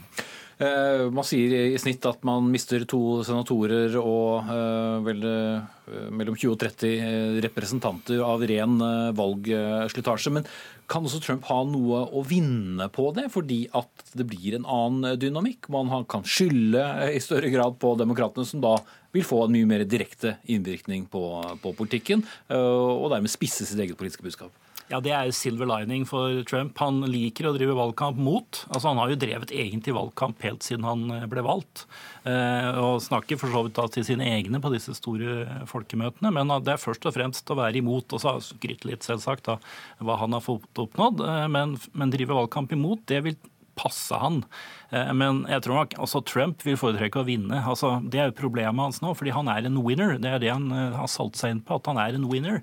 Eh, 0.59 1.05
man 1.15 1.23
sier 1.27 1.53
i 1.71 1.79
snitt 1.79 2.03
at 2.09 2.25
man 2.27 2.49
mister 2.51 2.83
to 2.91 3.21
senatorer 3.23 3.95
og 4.01 4.49
eh, 4.51 4.97
vel, 5.07 5.23
eh, 5.23 6.09
mellom 6.11 6.35
20 6.35 6.51
og 6.51 6.59
30 6.65 6.95
eh, 6.97 7.37
representanter 7.45 8.25
av 8.27 8.43
ren 8.51 8.75
valgslitasje. 9.15 10.35
Men 10.35 10.49
kan 10.91 11.07
også 11.07 11.23
Trump 11.23 11.47
ha 11.47 11.61
noe 11.69 12.03
å 12.11 12.25
vinne 12.27 12.89
på 12.91 13.07
det, 13.15 13.29
fordi 13.31 13.61
at 13.77 14.11
det 14.19 14.27
blir 14.27 14.59
en 14.59 14.67
annen 14.67 15.21
dynamikk? 15.21 15.71
Man 15.71 15.93
kan 16.11 16.27
skylde 16.27 16.83
i 17.13 17.23
større 17.23 17.53
grad 17.55 17.79
på 17.79 17.95
demokratene, 18.01 18.49
som 18.49 18.65
da 18.65 18.81
vil 19.15 19.27
få 19.27 19.45
en 19.45 19.55
mye 19.55 19.69
mer 19.69 19.87
direkte 19.89 20.37
innvirkning 20.51 21.07
på, 21.13 21.23
på 21.63 21.75
politikken, 21.77 22.25
og 22.53 23.07
dermed 23.13 23.33
spisse 23.33 23.65
sitt 23.69 23.81
eget 23.81 24.01
politiske 24.01 24.25
budskap. 24.25 24.53
Ja, 24.89 25.01
Det 25.05 25.13
er 25.13 25.31
silver 25.37 25.69
lining 25.69 26.07
for 26.09 26.41
Trump. 26.49 26.79
Han 26.81 27.03
liker 27.13 27.51
å 27.51 27.53
drive 27.53 27.75
valgkamp 27.77 28.17
mot. 28.17 28.63
Altså, 28.73 28.89
Han 28.89 29.01
har 29.03 29.11
jo 29.13 29.19
drevet 29.21 29.53
egentlig 29.53 29.93
valgkamp 29.93 30.41
helt 30.47 30.65
siden 30.65 30.87
han 30.89 31.11
eh, 31.13 31.27
ble 31.29 31.45
valgt. 31.45 31.85
Eh, 32.25 32.71
og 32.81 33.03
snakker 33.05 33.37
for 33.37 33.53
så 33.53 33.67
vidt 33.67 33.77
da 33.77 33.85
til 33.93 34.07
sine 34.09 34.25
egne 34.25 34.63
på 34.65 34.73
disse 34.73 34.97
store 34.97 35.65
folkemøtene. 35.69 36.33
Men 36.33 36.55
det 36.65 36.73
er 36.73 36.81
først 36.81 37.05
og 37.05 37.15
fremst 37.19 37.53
å 37.53 37.59
være 37.61 37.83
imot, 37.83 38.17
og 38.17 38.25
så 38.25 38.39
skryte 38.41 38.89
litt 38.89 39.05
selvsagt 39.05 39.51
da, 39.51 39.59
hva 40.01 40.17
han 40.23 40.33
har 40.33 40.45
fått 40.45 40.81
oppnådd. 40.81 41.21
Men, 41.53 41.77
men 41.93 42.15
drive 42.15 42.41
valgkamp 42.41 42.73
imot, 42.73 43.05
det 43.13 43.23
vil 43.27 43.37
passe 43.79 44.19
han. 44.19 44.43
Eh, 44.91 45.13
men 45.17 45.45
jeg 45.51 45.65
tror 45.65 45.81
nok 45.81 45.97
også 46.05 46.23
Trump 46.27 46.65
vil 46.67 46.79
foretrekke 46.81 47.23
å 47.23 47.27
vinne. 47.29 47.63
Altså, 47.63 47.97
det 48.03 48.21
er 48.21 48.31
jo 48.31 48.39
problemet 48.41 48.83
hans 48.83 49.03
nå, 49.05 49.15
fordi 49.19 49.35
han 49.37 49.51
er 49.53 49.69
en 49.69 49.79
winner. 49.85 50.17
Det 50.21 50.33
er 50.35 50.43
det 50.43 50.53
han 50.53 50.67
eh, 50.75 50.99
har 50.99 51.11
solgt 51.13 51.41
seg 51.41 51.55
inn 51.55 51.63
på, 51.65 51.79
at 51.79 51.91
han 51.91 52.01
er 52.03 52.19
en 52.19 52.29
winner. 52.31 52.61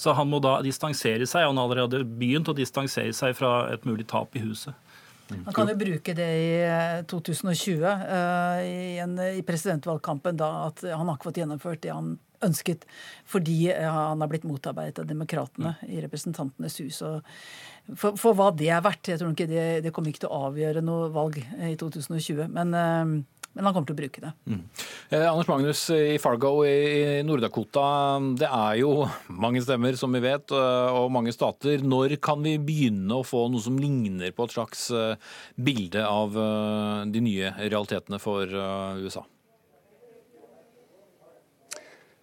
Så 0.00 0.14
han 0.18 0.30
må 0.30 0.42
da 0.44 0.58
distansere 0.64 1.26
seg, 1.26 1.46
og 1.46 1.54
han 1.54 1.62
har 1.62 1.70
allerede 1.70 2.04
begynt 2.20 2.50
å 2.50 2.56
distansere 2.56 3.16
seg 3.16 3.36
fra 3.38 3.72
et 3.72 3.88
mulig 3.88 4.08
tap 4.10 4.36
i 4.36 4.44
huset. 4.44 4.76
Han 5.28 5.52
kan 5.52 5.68
jo 5.68 5.74
bruke 5.76 6.14
det 6.16 6.28
i 6.40 6.52
2020, 7.10 7.82
uh, 7.84 8.62
i, 8.64 8.96
en, 9.02 9.12
i, 9.20 9.42
presidentvalgkampen, 9.44 10.38
da 10.40 10.48
at 10.70 10.80
han 10.88 11.04
har 11.04 11.18
ikke 11.18 11.28
fått 11.28 11.40
gjennomført 11.42 11.82
det 11.84 11.92
han 11.92 12.14
ønsket, 12.44 12.84
fordi 13.28 13.70
han 13.72 14.20
har 14.22 14.30
blitt 14.30 14.46
motarbeidet 14.48 15.02
av 15.02 15.08
demokratene 15.08 15.74
i 15.88 16.02
Representantenes 16.04 16.78
hus. 16.82 17.00
For, 17.96 18.18
for, 18.20 18.36
hva 18.36 18.50
det 18.54 18.70
er 18.72 18.84
verdt. 18.84 19.10
Jeg 19.12 19.20
tror 19.20 19.32
ikke 19.32 19.48
det, 19.50 19.66
det, 19.86 19.92
kommer 19.94 20.12
ikke 20.12 20.26
til 20.26 20.32
å 20.32 20.46
avgjøre 20.50 20.84
noe 20.84 21.08
valg 21.14 21.40
i 21.40 21.74
2020. 21.80 22.44
Men, 22.52 22.74
men 22.74 23.64
han 23.64 23.72
kommer 23.72 23.88
til 23.88 23.96
å 23.96 24.00
bruke 24.00 24.24
det. 24.24 24.32
Mm. 24.50 24.60
Eh, 25.08 25.24
Anders 25.24 25.48
Magnus 25.48 25.86
i 25.94 26.18
Fargo 26.22 26.52
i 26.68 27.22
Nord-Dakota. 27.26 27.86
Det 28.38 28.50
er 28.50 28.82
jo 28.82 28.92
mange 29.32 29.64
stemmer, 29.64 29.96
som 30.00 30.14
vi 30.14 30.22
vet, 30.24 30.52
og 30.52 31.08
mange 31.14 31.32
stater. 31.34 31.80
Når 31.80 32.18
kan 32.24 32.44
vi 32.44 32.58
begynne 32.60 33.18
å 33.18 33.26
få 33.26 33.46
noe 33.52 33.64
som 33.64 33.80
ligner 33.80 34.36
på 34.36 34.46
et 34.46 34.58
slags 34.58 34.88
bilde 35.56 36.04
av 36.04 36.36
de 37.08 37.24
nye 37.24 37.56
realitetene 37.64 38.20
for 38.22 38.52
USA? 39.00 39.24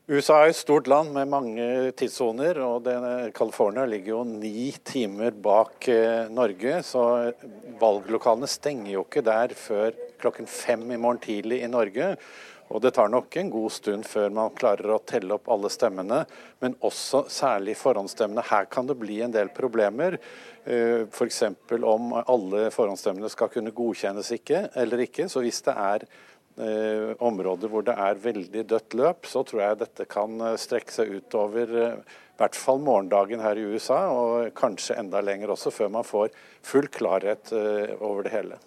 USA 0.06 0.44
er 0.44 0.52
et 0.52 0.58
stort 0.60 0.86
land 0.86 1.16
med 1.16 1.32
mange 1.32 1.64
tidssoner, 1.98 2.60
og 2.62 2.86
California 3.34 3.88
ligger 3.90 4.12
jo 4.12 4.20
ni 4.28 4.68
timer 4.86 5.34
bak 5.34 5.88
eh, 5.90 6.28
Norge. 6.30 6.76
Så 6.86 7.02
valglokalene 7.82 8.46
stenger 8.46 8.92
jo 8.92 9.02
ikke 9.08 9.24
der 9.26 9.56
før 9.58 9.98
klokken 10.22 10.46
fem 10.46 10.84
i 10.94 11.00
morgen 11.02 11.24
tidlig 11.24 11.64
i 11.66 11.72
Norge. 11.74 12.12
Og 12.70 12.84
det 12.86 12.92
tar 12.94 13.10
nok 13.10 13.34
en 13.42 13.50
god 13.50 13.74
stund 13.74 14.06
før 14.06 14.30
man 14.34 14.54
klarer 14.58 14.94
å 14.94 15.02
telle 15.10 15.40
opp 15.40 15.50
alle 15.54 15.74
stemmene, 15.74 16.22
men 16.62 16.78
også 16.86 17.24
særlig 17.34 17.74
forhåndsstemmene. 17.82 18.46
Her 18.46 18.70
kan 18.70 18.86
det 18.86 19.00
bli 19.02 19.24
en 19.26 19.34
del 19.34 19.50
problemer. 19.58 20.20
Eh, 20.70 21.10
F.eks. 21.10 21.42
om 21.82 22.14
alle 22.22 22.70
forhåndsstemmene 22.78 23.34
skal 23.34 23.50
kunne 23.58 23.74
godkjennes 23.74 24.30
ikke, 24.38 24.68
eller 24.78 25.08
ikke. 25.10 25.26
Så 25.34 25.42
hvis 25.42 25.66
det 25.66 25.74
er 25.74 26.06
områder 26.56 27.68
hvor 27.68 27.84
det 27.84 27.96
er 28.00 28.22
veldig 28.24 28.62
dødt 28.70 28.96
løp, 28.96 29.28
så 29.28 29.44
tror 29.44 29.62
jeg 29.62 29.80
dette 29.82 30.06
kan 30.08 30.40
eh, 30.40 30.60
strekke 30.60 30.94
seg 30.94 31.12
utover 31.18 31.74
eh, 31.82 31.98
i 32.36 32.40
hvert 32.40 32.56
fall 32.60 32.82
morgendagen 32.84 33.44
her 33.44 33.60
i 33.60 33.66
USA, 33.74 34.00
og 34.12 34.50
kanskje 34.56 34.98
enda 35.00 35.22
lenger 35.24 35.54
også, 35.54 35.72
før 35.72 35.92
man 35.98 36.08
får 36.08 36.34
full 36.64 36.88
klarhet 36.92 37.52
eh, 37.56 37.96
over 38.00 38.28
det 38.28 38.34
hele. 38.36 38.60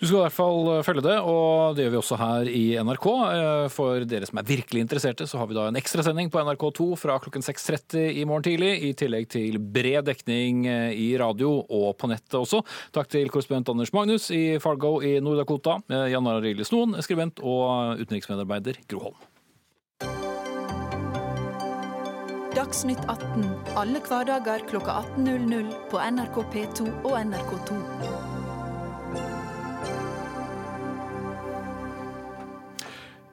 Du 0.00 0.06
skal 0.06 0.16
i 0.16 0.20
hvert 0.22 0.32
fall 0.32 0.68
eh, 0.72 0.84
følge 0.84 1.02
det, 1.04 1.16
og 1.28 1.76
det 1.76 1.84
gjør 1.84 1.92
vi 1.92 1.98
også 1.98 2.16
her 2.16 2.48
i 2.48 2.62
NRK. 2.80 3.06
Eh, 3.20 3.64
for 3.68 4.06
dere 4.08 4.24
som 4.24 4.40
er 4.40 4.46
virkelig 4.48 4.80
interesserte, 4.80 5.26
så 5.28 5.36
har 5.36 5.50
vi 5.50 5.58
da 5.58 5.66
en 5.68 5.76
ekstrasending 5.76 6.30
på 6.32 6.40
NRK2 6.40 6.86
fra 7.02 7.18
klokken 7.20 7.44
6.30 7.44 8.16
i 8.16 8.24
morgen 8.24 8.46
tidlig, 8.48 8.70
i 8.88 8.94
tillegg 8.96 9.28
til 9.36 9.58
bred 9.60 10.08
dekning 10.08 10.64
eh, 10.72 10.94
i 10.96 11.10
radio 11.20 11.52
og 11.60 11.92
på 12.00 12.08
nettet 12.08 12.38
også. 12.40 12.62
Takk 12.96 13.12
til 13.12 13.28
korrespondent 13.28 13.74
Anders 13.74 13.92
Magnus 13.92 14.30
i 14.32 14.56
Fargo 14.62 14.96
i 15.04 15.18
Nord-Dakota, 15.20 15.76
Jan 16.08 16.32
Arild 16.32 16.64
Snoen, 16.64 16.96
skribent, 17.04 17.44
og 17.44 18.00
utenriksmedarbeider 18.00 18.80
Gro 18.88 19.10
Holm. 19.10 19.20
Dagsnytt 22.56 23.04
18 23.04 23.76
alle 23.76 24.00
hverdager 24.08 24.64
klokka 24.72 25.02
18.00 25.20 25.70
på 25.92 26.04
NRK 26.16 26.44
P2 26.56 26.90
og 27.04 27.16
NRK2. 27.20 28.29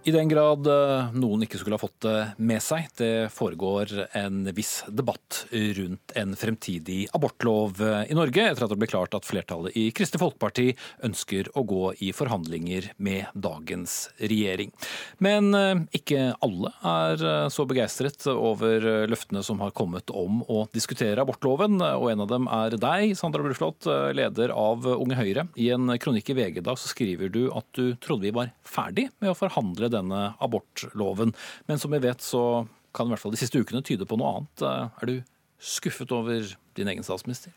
I 0.07 0.11
den 0.11 0.29
grad 0.31 0.63
eh, 0.71 1.09
noen 1.19 1.41
ikke 1.43 1.59
skulle 1.59 1.75
ha 1.75 1.81
fått 1.81 2.05
det 2.05 2.19
med 2.39 2.63
seg, 2.63 2.85
det 2.95 3.27
foregår 3.35 3.89
en 4.15 4.45
viss 4.55 4.85
debatt 4.87 5.41
rundt 5.51 6.13
en 6.15 6.31
fremtidig 6.39 7.09
abortlov 7.17 7.81
eh, 7.83 8.05
i 8.07 8.15
Norge, 8.15 8.45
etter 8.47 8.63
at 8.63 8.71
det 8.71 8.77
ble 8.79 8.87
klart 8.87 9.17
at 9.17 9.27
flertallet 9.27 9.75
i 9.75 9.89
Kristelig 9.91 10.21
Folkeparti 10.21 10.69
ønsker 11.03 11.49
å 11.59 11.65
gå 11.67 11.89
i 12.07 12.13
forhandlinger 12.15 12.87
med 13.03 13.33
dagens 13.35 13.97
regjering. 14.21 14.71
Men 15.19 15.51
eh, 15.51 15.83
ikke 15.99 16.29
alle 16.39 16.71
er 16.87 17.27
så 17.51 17.67
begeistret 17.67 18.29
over 18.31 18.87
løftene 19.11 19.43
som 19.43 19.59
har 19.59 19.75
kommet 19.75 20.15
om 20.15 20.39
å 20.47 20.63
diskutere 20.71 21.19
abortloven, 21.19 21.81
og 21.83 22.07
en 22.13 22.23
av 22.23 22.31
dem 22.31 22.47
er 22.61 22.79
deg, 22.79 23.11
Sandra 23.19 23.43
Bruflot, 23.43 23.89
leder 24.15 24.55
av 24.55 24.87
Unge 24.95 25.19
Høyre. 25.19 25.49
I 25.59 25.73
en 25.75 25.91
kronikk 25.99 26.31
i 26.31 26.39
VG 26.39 26.63
i 26.63 26.65
dag 26.69 26.79
så 26.79 26.93
skriver 26.93 27.33
du 27.33 27.49
at 27.51 27.67
du 27.75 27.91
trodde 27.99 28.29
vi 28.29 28.35
var 28.39 28.55
ferdig 28.63 29.09
med 29.19 29.33
å 29.33 29.37
forhandle 29.37 29.91
denne 29.97 30.21
abortloven. 30.43 31.33
Men 31.67 31.81
som 31.81 31.93
vi 31.93 32.03
vet, 32.03 32.23
så 32.23 32.65
kan 32.95 33.09
i 33.09 33.13
hvert 33.13 33.23
fall 33.25 33.35
de 33.35 33.41
siste 33.41 33.59
ukene 33.61 33.83
tyde 33.85 34.07
på 34.09 34.17
noe 34.19 34.37
annet. 34.37 34.63
Er 35.01 35.09
du 35.09 35.17
skuffet 35.57 36.13
over 36.13 36.55
din 36.77 36.89
egen 36.89 37.05
statsminister? 37.05 37.53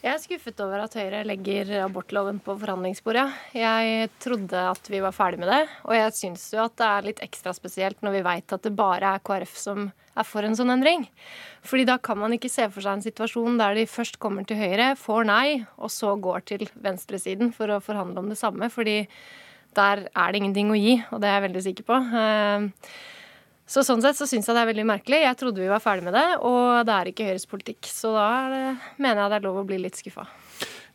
Jeg 0.00 0.14
er 0.16 0.20
skuffet 0.22 0.60
over 0.64 0.80
at 0.80 0.94
Høyre 0.96 1.18
legger 1.28 1.68
abortloven 1.84 2.38
på 2.40 2.54
forhandlingsbordet. 2.56 3.26
Jeg 3.52 4.06
trodde 4.24 4.62
at 4.70 4.86
vi 4.88 5.02
var 5.04 5.12
ferdig 5.12 5.42
med 5.42 5.50
det, 5.52 5.66
og 5.84 5.92
jeg 5.92 6.14
syns 6.16 6.46
jo 6.54 6.62
at 6.62 6.78
det 6.80 6.86
er 6.86 7.04
litt 7.04 7.20
ekstra 7.26 7.52
spesielt 7.52 8.00
når 8.00 8.14
vi 8.14 8.22
veit 8.24 8.54
at 8.56 8.64
det 8.64 8.72
bare 8.78 9.10
er 9.18 9.20
KrF 9.28 9.58
som 9.60 9.90
er 9.90 10.24
for 10.24 10.48
en 10.48 10.56
sånn 10.56 10.72
endring. 10.72 11.04
Fordi 11.68 11.84
da 11.90 11.98
kan 12.00 12.16
man 12.16 12.32
ikke 12.32 12.48
se 12.48 12.70
for 12.72 12.80
seg 12.80 12.96
en 12.96 13.04
situasjon 13.04 13.60
der 13.60 13.76
de 13.76 13.84
først 13.92 14.16
kommer 14.24 14.48
til 14.48 14.56
Høyre, 14.62 14.94
får 14.96 15.28
nei, 15.28 15.44
og 15.76 15.92
så 15.92 16.14
går 16.16 16.48
til 16.48 16.64
venstresiden 16.80 17.52
for 17.52 17.68
å 17.68 17.82
forhandle 17.84 18.24
om 18.24 18.32
det 18.32 18.40
samme. 18.40 18.72
fordi 18.72 19.02
der 19.76 20.04
er 20.08 20.32
det 20.32 20.40
ingenting 20.40 20.72
å 20.72 20.78
gi, 20.78 20.98
og 21.10 21.22
det 21.22 21.30
er 21.30 21.38
jeg 21.38 21.46
veldig 21.46 21.62
sikker 21.66 21.86
på. 21.86 21.98
Eh, 22.20 22.92
så 23.70 23.84
sånn 23.86 24.02
sett 24.02 24.18
så 24.18 24.26
syns 24.26 24.48
jeg 24.48 24.56
det 24.56 24.64
er 24.64 24.70
veldig 24.72 24.86
merkelig. 24.88 25.22
Jeg 25.22 25.38
trodde 25.38 25.62
vi 25.62 25.70
var 25.70 25.82
ferdig 25.82 26.08
med 26.08 26.16
det, 26.18 26.26
og 26.42 26.82
det 26.88 26.94
er 26.96 27.10
ikke 27.10 27.28
Høyres 27.28 27.46
politikk. 27.50 27.86
Så 27.86 28.10
da 28.16 28.28
det, 28.50 28.62
mener 28.98 29.22
jeg 29.22 29.32
det 29.32 29.38
er 29.38 29.46
lov 29.46 29.60
å 29.60 29.66
bli 29.68 29.78
litt 29.78 29.98
skuffa. 30.00 30.26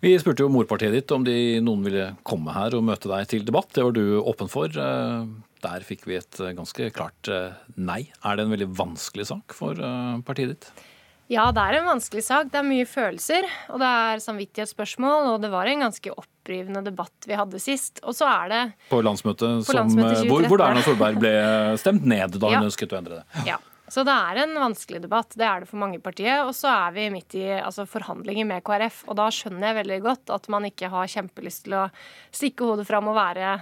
Vi 0.04 0.12
spurte 0.20 0.44
jo 0.44 0.52
morpartiet 0.52 0.92
ditt 0.92 1.14
om 1.16 1.24
de, 1.24 1.62
noen 1.64 1.86
ville 1.88 2.10
komme 2.28 2.52
her 2.54 2.76
og 2.76 2.84
møte 2.86 3.10
deg 3.10 3.30
til 3.32 3.46
debatt. 3.48 3.72
Det 3.74 3.86
var 3.88 3.96
du 3.96 4.20
åpen 4.20 4.52
for. 4.52 4.68
Eh, 4.68 5.30
der 5.64 5.88
fikk 5.88 6.04
vi 6.10 6.20
et 6.20 6.42
ganske 6.58 6.92
klart 6.94 7.32
eh, 7.32 7.56
nei. 7.80 8.02
Er 8.28 8.36
det 8.36 8.46
en 8.46 8.54
veldig 8.58 8.74
vanskelig 8.76 9.30
sak 9.32 9.56
for 9.56 9.80
partiet 10.28 10.58
ditt? 10.58 10.70
Ja, 11.32 11.48
det 11.56 11.64
er 11.64 11.80
en 11.80 11.88
vanskelig 11.90 12.22
sak. 12.28 12.52
Det 12.54 12.60
er 12.60 12.68
mye 12.68 12.86
følelser, 12.86 13.48
og 13.74 13.80
det 13.82 13.88
er 13.88 14.22
samvittighetsspørsmål. 14.22 15.32
Og 15.32 15.40
det 15.42 15.50
var 15.54 15.72
en 15.72 15.88
ganske 15.88 16.12
opprivende 16.46 16.82
debatt 16.86 17.26
vi 17.26 17.34
hadde 17.34 17.60
sist. 17.60 18.00
Og 18.06 18.16
så 18.16 18.30
er 18.30 18.50
det 18.50 18.64
På 18.90 19.02
landsmøtet, 19.02 19.66
på 19.66 19.72
som, 19.72 19.82
landsmøtet 19.82 20.30
hvor, 20.30 20.46
hvor 20.50 20.62
Erna 20.62 20.84
Solberg 20.86 21.18
ble 21.20 21.34
stemt 21.82 22.06
ned 22.06 22.38
da 22.38 22.52
hun 22.52 22.60
ja. 22.60 22.68
ønsket 22.70 22.94
å 22.94 23.02
endre 23.02 23.22
det. 23.22 23.48
Ja. 23.50 23.58
Så 23.88 24.02
det 24.02 24.14
er 24.14 24.40
en 24.42 24.56
vanskelig 24.58 25.04
debatt. 25.04 25.36
Det 25.38 25.46
er 25.46 25.62
det 25.62 25.70
for 25.70 25.78
mange 25.78 26.00
partier. 26.02 26.42
Og 26.48 26.56
så 26.58 26.72
er 26.72 26.96
vi 26.96 27.06
midt 27.14 27.36
i 27.38 27.46
altså, 27.60 27.86
forhandlinger 27.90 28.48
med 28.50 28.64
KrF, 28.66 29.04
og 29.10 29.18
da 29.20 29.30
skjønner 29.34 29.70
jeg 29.70 29.80
veldig 29.84 30.00
godt 30.06 30.34
at 30.34 30.50
man 30.54 30.66
ikke 30.66 30.90
har 30.94 31.12
kjempelyst 31.12 31.68
til 31.68 31.78
å 31.78 31.86
stikke 32.34 32.66
hodet 32.66 32.88
fram 32.90 33.12
og 33.12 33.18
være 33.20 33.60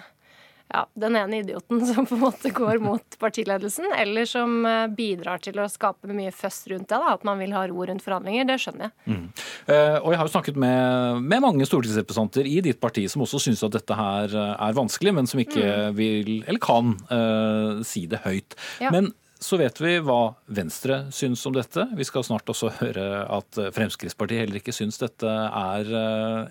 ja, 0.73 0.87
den 0.93 1.15
ene 1.15 1.37
idioten 1.37 1.85
som 1.89 2.05
på 2.05 2.15
en 2.15 2.23
måte 2.25 2.49
går 2.49 2.81
mot 2.81 3.17
partiledelsen, 3.21 3.91
eller 3.97 4.25
som 4.29 4.65
eh, 4.65 4.87
bidrar 4.89 5.41
til 5.43 5.61
å 5.61 5.69
skape 5.69 6.09
mye 6.09 6.33
føss 6.33 6.63
rundt 6.71 6.89
det. 6.89 6.97
Da, 6.97 7.13
at 7.13 7.25
man 7.27 7.41
vil 7.41 7.53
ha 7.55 7.65
ro 7.69 7.85
rundt 7.85 8.03
forhandlinger. 8.05 8.47
Det 8.49 8.59
skjønner 8.61 8.89
jeg. 8.89 8.93
Mm. 9.13 9.25
Uh, 9.69 9.97
og 10.01 10.09
jeg 10.11 10.19
har 10.19 10.27
jo 10.27 10.33
snakket 10.33 10.59
med, 10.59 11.23
med 11.23 11.43
mange 11.45 11.67
stortingsrepresentanter 11.69 12.49
i 12.49 12.57
ditt 12.65 12.81
parti 12.81 13.05
som 13.11 13.23
også 13.25 13.41
syns 13.45 13.63
at 13.65 13.75
dette 13.75 13.97
her 13.97 14.33
eh, 14.33 14.53
er 14.67 14.77
vanskelig, 14.77 15.13
men 15.15 15.29
som 15.29 15.41
ikke 15.43 15.61
mm. 15.63 15.97
vil, 15.97 16.31
eller 16.47 16.63
kan, 16.63 16.95
uh, 17.13 17.83
si 17.85 18.07
det 18.09 18.23
høyt. 18.25 18.57
Ja. 18.83 18.91
Men 18.93 19.13
så 19.43 19.59
vet 19.59 19.79
vi 19.83 19.97
hva 19.99 20.35
Venstre 20.55 21.03
syns 21.13 21.43
om 21.49 21.55
dette. 21.55 21.85
Vi 21.99 22.05
skal 22.07 22.23
snart 22.23 22.47
også 22.49 22.71
høre 22.79 23.25
at 23.27 23.59
Fremskrittspartiet 23.75 24.45
heller 24.45 24.61
ikke 24.61 24.75
syns 24.75 25.01
dette 25.01 25.27
er 25.27 25.89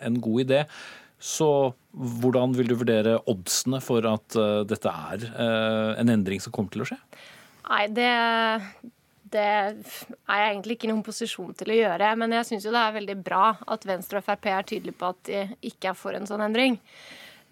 en 0.04 0.18
god 0.20 0.42
idé. 0.44 0.66
Så 1.22 1.48
hvordan 1.92 2.54
vil 2.56 2.72
du 2.72 2.74
vurdere 2.80 3.20
oddsene 3.30 3.78
for 3.84 4.06
at 4.10 4.34
uh, 4.38 4.64
dette 4.66 4.90
er 4.90 5.28
uh, 5.36 5.92
en 6.00 6.10
endring 6.10 6.42
som 6.42 6.54
kommer 6.54 6.74
til 6.74 6.82
å 6.82 6.88
skje? 6.88 6.98
Nei, 7.68 7.84
det, 7.94 8.08
det 9.30 9.44
er 9.46 9.76
jeg 9.78 10.48
egentlig 10.48 10.76
ikke 10.76 10.88
i 10.88 10.90
noen 10.90 11.04
posisjon 11.06 11.52
til 11.58 11.70
å 11.70 11.78
gjøre. 11.78 12.08
Men 12.18 12.34
jeg 12.34 12.48
syns 12.48 12.66
jo 12.66 12.72
det 12.74 12.82
er 12.82 12.96
veldig 12.96 13.18
bra 13.22 13.44
at 13.70 13.86
Venstre 13.86 14.18
og 14.18 14.26
Frp 14.26 14.48
er 14.50 14.66
tydelige 14.66 14.98
på 14.98 15.12
at 15.12 15.20
de 15.28 15.44
ikke 15.70 15.92
er 15.92 16.00
for 16.00 16.18
en 16.18 16.26
sånn 16.26 16.42
endring. 16.48 16.80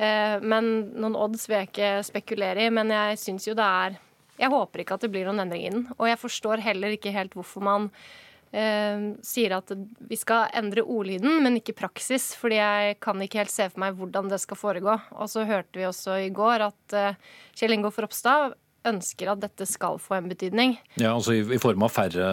Uh, 0.01 0.43
men 0.43 0.73
noen 0.97 1.19
odds 1.21 1.47
vil 1.47 1.61
jeg 1.61 1.71
ikke 1.71 1.93
spekulere 2.11 2.67
i. 2.67 2.73
Men 2.75 2.91
jeg 2.97 3.21
syns 3.23 3.47
jo 3.47 3.55
det 3.59 3.69
er 3.85 4.01
Jeg 4.41 4.51
håper 4.51 4.83
ikke 4.83 4.97
at 4.97 5.07
det 5.07 5.13
blir 5.13 5.29
noen 5.29 5.45
endring 5.45 5.69
i 5.69 5.71
den. 5.77 5.87
Og 6.01 6.09
jeg 6.09 6.19
forstår 6.19 6.65
heller 6.65 6.97
ikke 6.97 7.15
helt 7.15 7.35
hvorfor 7.37 7.61
man 7.61 7.91
eh, 7.93 8.30
sier 8.51 9.53
at 9.55 9.71
vi 10.11 10.17
skal 10.19 10.51
endre 10.59 10.83
ordlyden, 10.83 11.39
men 11.45 11.61
ikke 11.61 11.77
praksis. 11.79 12.33
Fordi 12.39 12.59
jeg 12.59 12.97
kan 13.03 13.21
ikke 13.23 13.45
helt 13.45 13.55
se 13.55 13.69
for 13.71 13.83
meg 13.85 13.99
hvordan 13.99 14.31
det 14.33 14.41
skal 14.43 14.59
foregå. 14.59 14.97
Og 15.15 15.31
så 15.31 15.47
hørte 15.47 15.79
vi 15.79 15.87
også 15.87 16.19
i 16.25 16.33
går 16.35 16.67
at 16.67 16.97
eh, 16.99 17.21
Kjell 17.55 17.77
Ingolf 17.77 18.01
Ropstad 18.03 18.57
ønsker 18.89 19.29
at 19.29 19.43
dette 19.43 19.67
skal 19.69 19.99
få 20.01 20.17
en 20.17 20.31
betydning. 20.31 20.75
Ja, 20.97 21.13
altså 21.13 21.35
i, 21.37 21.43
i 21.45 21.61
form 21.61 21.85
av 21.85 21.93
færre, 21.93 22.27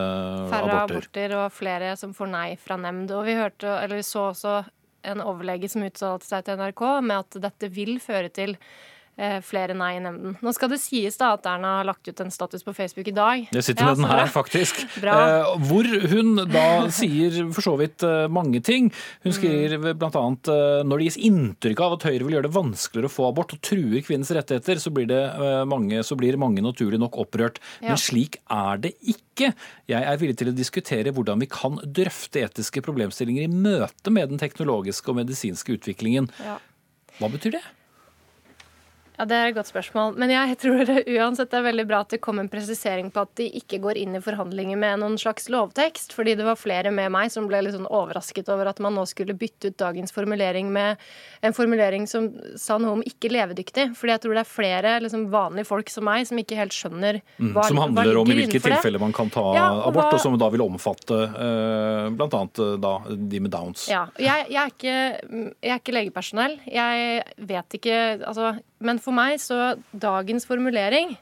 færre 0.47 0.80
aborter. 0.80 1.03
aborter. 1.03 1.38
og 1.41 1.53
flere 1.53 1.93
som 1.99 2.15
får 2.17 2.32
nei 2.32 2.49
fra 2.62 2.80
nemnd. 2.80 3.12
Og 3.13 3.25
vi, 3.27 3.36
hørte, 3.38 3.67
eller 3.82 3.99
vi 3.99 4.08
så 4.08 4.30
også 4.32 4.62
en 5.08 5.23
overlege 5.23 5.69
som 5.71 5.86
uttalte 5.86 6.27
seg 6.27 6.45
til 6.47 6.60
NRK 6.60 6.86
med 7.06 7.17
at 7.19 7.41
dette 7.49 7.69
vil 7.73 7.97
føre 8.03 8.32
til 8.34 8.56
flere 9.45 9.73
nei 9.77 9.95
i 9.97 10.01
nemnden. 10.01 10.36
Nå 10.45 10.51
skal 10.53 10.69
det 10.69 10.77
sies 10.82 11.17
da 11.17 11.32
at 11.34 11.45
Erna 11.49 11.77
har 11.80 11.88
lagt 11.89 12.06
ut 12.06 12.19
en 12.21 12.30
status 12.34 12.62
på 12.65 12.73
Facebook 12.75 13.08
i 13.10 13.13
dag. 13.15 13.47
Jeg 13.56 13.65
sitter 13.65 13.88
med 13.88 13.95
ja, 13.95 13.97
den 13.97 14.10
her, 14.12 14.30
faktisk. 14.32 14.84
Bra. 15.03 15.15
hvor 15.65 15.88
hun 16.12 16.43
da 16.51 16.65
sier 16.93 17.39
for 17.56 17.65
så 17.65 17.73
vidt 17.80 18.06
eh, 18.06 18.27
mange 18.32 18.62
ting. 18.65 18.91
Hun 19.25 19.36
skriver 19.36 19.77
mm. 19.82 19.88
bl.a.: 19.97 20.23
eh, 20.53 20.84
når 20.88 21.01
det 21.01 21.10
gis 21.10 21.19
inntrykk 21.30 21.84
av 21.86 21.97
at 21.97 22.08
Høyre 22.10 22.27
vil 22.27 22.38
gjøre 22.38 22.47
det 22.47 22.56
vanskeligere 22.56 23.10
å 23.10 23.15
få 23.15 23.30
abort 23.32 23.56
og 23.58 23.63
truer 23.65 24.06
kvinnens 24.06 24.34
rettigheter, 24.38 24.82
så 24.82 24.93
blir, 24.93 25.10
det, 25.10 25.21
mange, 25.69 26.03
så 26.06 26.17
blir 26.19 26.39
mange 26.41 26.63
naturlig 26.65 27.01
nok 27.01 27.17
opprørt. 27.25 27.62
Men 27.84 27.99
slik 28.01 28.39
er 28.53 28.84
det 28.86 28.93
ikke. 29.01 29.53
Jeg 29.89 30.03
er 30.03 30.21
villig 30.21 30.38
til 30.39 30.51
å 30.51 30.56
diskutere 30.56 31.13
hvordan 31.15 31.41
vi 31.43 31.49
kan 31.51 31.80
drøfte 31.82 32.45
etiske 32.45 32.84
problemstillinger 32.86 33.47
i 33.47 33.51
møte 33.51 34.13
med 34.13 34.34
den 34.34 34.41
teknologiske 34.41 35.13
og 35.13 35.21
medisinske 35.21 35.77
utviklingen. 35.77 36.30
Ja. 36.43 36.60
Hva 37.17 37.32
betyr 37.34 37.58
det? 37.58 37.65
Ja, 39.17 39.25
Det 39.25 39.34
er 39.36 39.49
et 39.49 39.56
godt 39.58 39.69
spørsmål. 39.71 40.13
Men 40.21 40.30
jeg 40.30 40.58
tror 40.62 40.84
det 40.86 41.08
uansett 41.17 41.49
det 41.49 41.58
er 41.58 41.65
veldig 41.65 41.86
bra 41.89 42.03
at 42.06 42.13
det 42.13 42.19
kom 42.21 42.38
en 42.38 42.49
presisering 42.51 43.10
på 43.13 43.23
at 43.25 43.32
de 43.39 43.47
ikke 43.60 43.80
går 43.82 43.97
inn 43.97 44.17
i 44.17 44.21
forhandlinger 44.21 44.77
med 44.77 45.01
noen 45.01 45.17
slags 45.17 45.49
lovtekst. 45.49 46.13
Fordi 46.13 46.36
det 46.38 46.45
var 46.45 46.60
flere 46.60 46.91
med 46.93 47.10
meg 47.13 47.34
som 47.34 47.47
ble 47.49 47.63
litt 47.65 47.73
sånn 47.73 47.89
overrasket 47.89 48.51
over 48.53 48.69
at 48.69 48.82
man 48.84 48.93
nå 48.97 49.08
skulle 49.10 49.34
bytte 49.38 49.71
ut 49.71 49.80
dagens 49.82 50.13
formulering 50.13 50.69
med 50.73 51.01
en 51.41 51.56
formulering 51.58 52.06
som 52.10 52.30
sa 52.60 52.77
noe 52.77 52.99
om 52.99 53.03
ikke 53.06 53.32
levedyktig. 53.34 53.89
Fordi 53.97 54.13
jeg 54.13 54.23
tror 54.25 54.38
det 54.38 54.43
er 54.43 54.51
flere 54.51 54.93
liksom, 55.01 55.25
vanlige 55.34 55.69
folk 55.71 55.89
som 55.93 56.06
meg 56.06 56.30
som 56.30 56.38
ikke 56.38 56.60
helt 56.60 56.77
skjønner 56.77 57.21
mm, 57.23 57.51
hva, 57.56 57.65
Som 57.65 57.82
handler 57.82 58.21
om 58.21 58.30
i 58.30 58.38
hvilke 58.43 58.62
tilfeller 58.62 59.01
man 59.01 59.17
kan 59.17 59.34
ta 59.34 59.47
ja, 59.58 59.67
og 59.80 59.89
abort, 59.89 60.12
hva... 60.12 60.19
og 60.19 60.25
som 60.27 60.38
da 60.38 60.51
vil 60.53 60.65
omfatte 60.67 61.17
uh, 61.34 62.13
bl.a. 62.13 62.45
da 62.77 62.95
de 63.10 63.41
med 63.41 63.53
downs. 63.53 63.89
Ja. 63.89 64.06
Jeg, 64.21 64.45
jeg, 64.53 64.62
er 64.62 64.73
ikke, 64.77 64.95
jeg 65.65 65.73
er 65.73 65.82
ikke 65.82 65.97
legepersonell. 65.97 66.60
Jeg 66.69 67.23
vet 67.49 67.82
ikke 67.82 68.01
altså 68.21 68.53
men 68.83 69.01
for 69.01 69.15
meg 69.15 69.39
så 69.41 69.75
dagens 69.91 70.45
formulering 70.49 71.15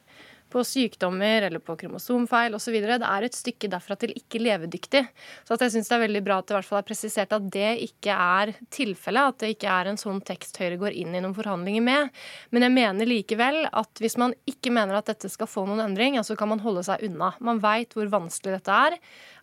på 0.55 0.63
sykdommer 0.63 1.47
eller 1.47 1.59
på 1.59 1.75
kromosomfeil 1.79 2.53
osv. 2.55 2.75
Det 2.85 2.95
er 3.03 3.25
et 3.25 3.35
stykke 3.35 3.69
derfra 3.71 3.97
til 3.99 4.13
ikke 4.15 4.39
levedyktig. 4.39 5.01
Så 5.43 5.57
jeg 5.59 5.73
syns 5.73 5.89
det 5.91 5.97
er 5.97 6.03
veldig 6.05 6.21
bra 6.23 6.37
at 6.39 6.47
det 6.47 6.55
i 6.55 6.57
hvert 6.59 6.69
fall 6.69 6.79
er 6.79 6.87
presisert 6.87 7.35
at 7.35 7.49
det 7.51 7.71
ikke 7.89 8.15
er 8.15 8.53
tilfellet. 8.73 9.33
At 9.33 9.43
det 9.43 9.51
ikke 9.55 9.73
er 9.73 9.91
en 9.91 9.99
sånn 9.99 10.21
tekst 10.25 10.59
Høyre 10.61 10.79
går 10.79 10.95
inn 10.95 11.15
i 11.17 11.23
noen 11.23 11.35
forhandlinger 11.35 11.83
med. 11.83 12.23
Men 12.55 12.67
jeg 12.67 12.75
mener 12.77 13.11
likevel 13.11 13.61
at 13.67 14.03
hvis 14.03 14.15
man 14.21 14.35
ikke 14.47 14.73
mener 14.75 14.99
at 14.99 15.11
dette 15.11 15.31
skal 15.33 15.49
få 15.49 15.65
noen 15.67 15.83
endring, 15.89 16.19
så 16.23 16.37
kan 16.39 16.53
man 16.53 16.63
holde 16.63 16.85
seg 16.87 17.03
unna. 17.09 17.33
Man 17.43 17.59
veit 17.63 17.97
hvor 17.97 18.07
vanskelig 18.13 18.59
dette 18.59 18.81
er. 18.89 18.99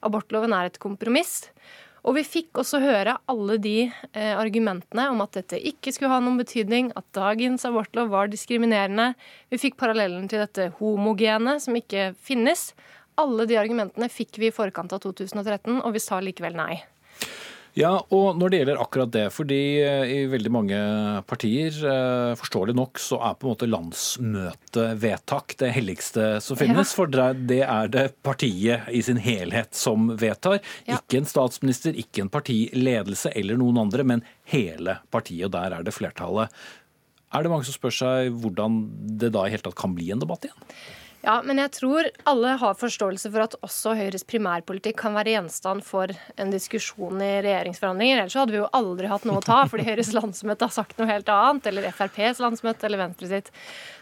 Abortloven 0.07 0.57
er 0.57 0.70
et 0.70 0.81
kompromiss. 0.83 1.42
Og 2.03 2.17
vi 2.17 2.25
fikk 2.27 2.59
også 2.59 2.81
høre 2.83 3.15
alle 3.31 3.57
de 3.62 3.77
eh, 3.87 4.33
argumentene 4.35 5.05
om 5.12 5.21
at 5.23 5.37
dette 5.38 5.61
ikke 5.71 5.93
skulle 5.95 6.11
ha 6.11 6.19
noen 6.23 6.41
betydning, 6.41 6.91
at 6.99 7.07
dagens 7.15 7.67
abortlov 7.69 8.11
var 8.11 8.33
diskriminerende. 8.33 9.12
Vi 9.55 9.61
fikk 9.62 9.79
parallellen 9.79 10.27
til 10.31 10.43
dette 10.43 10.73
homogene 10.81 11.59
som 11.62 11.79
ikke 11.79 12.11
finnes. 12.19 12.73
Alle 13.23 13.47
de 13.47 13.61
argumentene 13.61 14.11
fikk 14.11 14.41
vi 14.43 14.51
i 14.51 14.55
forkant 14.55 14.95
av 14.97 15.05
2013, 15.05 15.79
og 15.79 15.95
vi 15.95 16.03
sa 16.03 16.19
likevel 16.25 16.59
nei. 16.59 16.83
Ja, 17.79 17.93
og 18.13 18.37
når 18.37 18.53
det 18.53 18.59
gjelder 18.61 18.81
akkurat 18.83 19.13
det, 19.15 19.25
fordi 19.33 19.61
eh, 19.81 20.11
i 20.13 20.19
veldig 20.29 20.51
mange 20.53 20.79
partier, 21.29 21.73
eh, 21.73 22.33
forståelig 22.37 22.75
nok, 22.77 23.01
så 23.01 23.17
er 23.25 23.39
på 23.39 23.49
en 23.49 23.55
måte 23.55 23.69
landsmøtevedtak 23.71 25.57
det 25.63 25.71
helligste 25.79 26.27
som 26.45 26.61
finnes. 26.61 26.93
Ja. 26.93 26.97
For 26.99 27.09
det 27.49 27.63
er 27.65 27.93
det 27.93 28.07
partiet 28.27 28.93
i 28.93 29.01
sin 29.05 29.23
helhet 29.25 29.73
som 29.79 30.13
vedtar. 30.21 30.61
Ja. 30.85 31.01
Ikke 31.01 31.23
en 31.23 31.31
statsminister, 31.31 31.97
ikke 31.97 32.27
en 32.27 32.33
partiledelse 32.33 33.33
eller 33.41 33.57
noen 33.61 33.81
andre, 33.87 34.05
men 34.05 34.27
hele 34.53 34.99
partiet. 35.09 35.47
Og 35.49 35.57
der 35.57 35.79
er 35.79 35.87
det 35.87 35.97
flertallet. 35.97 36.53
Er 37.33 37.41
det 37.41 37.55
mange 37.55 37.65
som 37.65 37.79
spør 37.79 37.95
seg 37.97 38.35
hvordan 38.43 38.83
det 39.17 39.33
da 39.33 39.47
i 39.47 39.55
hele 39.55 39.65
tatt 39.65 39.81
kan 39.81 39.97
bli 39.97 40.13
en 40.13 40.21
debatt 40.21 40.45
igjen? 40.45 40.69
Ja, 41.23 41.37
men 41.47 41.61
jeg 41.61 41.71
tror 41.77 42.09
alle 42.27 42.57
har 42.59 42.75
forståelse 42.75 43.31
for 43.31 43.45
at 43.45 43.53
også 43.63 43.93
Høyres 43.95 44.25
primærpolitikk 44.27 44.97
kan 45.05 45.15
være 45.15 45.37
gjenstand 45.37 45.85
for 45.87 46.11
en 46.11 46.51
diskusjon 46.51 47.23
i 47.23 47.29
regjeringsforhandlinger. 47.47 48.25
Ellers 48.25 48.35
hadde 48.41 48.57
vi 48.57 48.59
jo 48.59 48.71
aldri 48.75 49.07
hatt 49.07 49.29
noe 49.29 49.39
å 49.39 49.45
ta, 49.47 49.61
fordi 49.71 49.87
Høyres 49.87 50.11
landsmøte 50.17 50.67
har 50.67 50.75
sagt 50.75 50.99
noe 50.99 51.07
helt 51.07 51.31
annet. 51.31 51.69
Eller 51.71 51.87
FrPs 51.95 52.43
landsmøte, 52.43 52.89
eller 52.89 53.05
Venstre 53.05 53.31
sitt. 53.31 53.53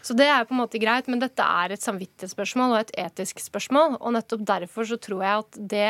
Så 0.01 0.17
det 0.17 0.31
er 0.33 0.49
på 0.49 0.57
en 0.57 0.63
måte 0.63 0.81
greit, 0.81 1.11
men 1.13 1.21
dette 1.21 1.45
er 1.45 1.75
et 1.75 1.85
samvittighetsspørsmål 1.85 2.73
og 2.73 2.81
et 2.81 2.95
etisk 3.05 3.45
spørsmål. 3.45 3.99
Og 4.01 4.17
nettopp 4.17 4.47
derfor 4.55 4.89
så 4.89 4.97
tror 4.97 5.21
jeg 5.21 5.45
at 5.45 5.61
det 5.75 5.89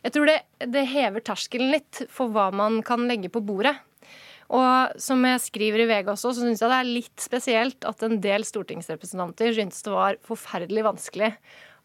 Jeg 0.00 0.12
tror 0.14 0.30
det, 0.30 0.38
det 0.64 0.86
hever 0.94 1.20
terskelen 1.20 1.74
litt 1.74 2.06
for 2.08 2.30
hva 2.32 2.52
man 2.54 2.80
kan 2.86 3.02
legge 3.10 3.28
på 3.28 3.42
bordet. 3.42 3.74
Og 4.50 5.00
som 5.00 5.22
jeg 5.28 5.42
skriver 5.44 5.84
i 5.84 5.88
VG 5.90 6.10
også, 6.10 6.32
så 6.34 6.42
syns 6.42 6.62
jeg 6.62 6.72
det 6.72 6.78
er 6.80 6.88
litt 6.88 7.22
spesielt 7.22 7.86
at 7.86 8.02
en 8.02 8.18
del 8.22 8.46
stortingsrepresentanter 8.46 9.54
syntes 9.54 9.84
det 9.86 9.92
var 9.94 10.18
forferdelig 10.26 10.86
vanskelig 10.88 11.32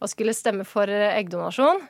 å 0.02 0.10
skulle 0.10 0.34
stemme 0.36 0.66
for 0.68 0.90
eggdonasjon. 0.90 1.84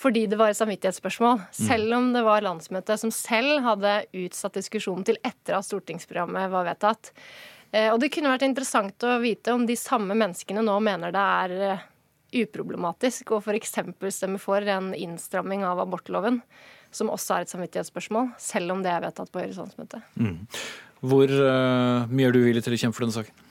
Fordi 0.00 0.24
det 0.30 0.38
var 0.40 0.52
et 0.52 0.58
samvittighetsspørsmål. 0.58 1.40
Mm. 1.42 1.46
Selv 1.56 1.96
om 1.96 2.10
det 2.14 2.24
var 2.24 2.44
landsmøtet 2.44 3.00
som 3.02 3.12
selv 3.12 3.64
hadde 3.64 3.94
utsatt 4.22 4.56
diskusjonen 4.56 5.06
til 5.08 5.18
etter 5.26 5.56
at 5.58 5.66
stortingsprogrammet 5.66 6.52
var 6.52 6.68
vedtatt. 6.68 7.12
Eh, 7.72 7.90
og 7.92 8.00
det 8.02 8.12
kunne 8.14 8.32
vært 8.32 8.46
interessant 8.46 9.06
å 9.06 9.18
vite 9.22 9.54
om 9.54 9.66
de 9.68 9.76
samme 9.78 10.16
menneskene 10.16 10.64
nå 10.64 10.76
mener 10.84 11.14
det 11.14 11.24
er 11.44 11.56
eh, 11.66 11.86
uproblematisk 12.44 13.34
å 13.34 13.40
f.eks. 13.42 13.76
stemme 14.14 14.40
for 14.40 14.62
en 14.62 14.92
innstramming 14.94 15.66
av 15.66 15.82
abortloven 15.82 16.40
som 16.94 17.12
også 17.12 17.36
er 17.36 17.46
et 17.46 17.52
samvittighetsspørsmål, 17.52 18.32
selv 18.40 18.74
om 18.74 18.82
det 18.84 18.92
er 18.92 19.04
vedtatt 19.04 19.30
på 19.32 19.42
Høyres 19.42 19.60
landsmøte. 19.60 20.02
Mm. 20.20 20.40
Hvor 21.00 21.30
uh, 21.30 22.10
mye 22.10 22.28
er 22.28 22.34
du 22.34 22.42
villig 22.44 22.64
til 22.66 22.76
å 22.76 22.80
kjempe 22.80 22.98
for 22.98 23.06
denne 23.06 23.16
saken? 23.16 23.46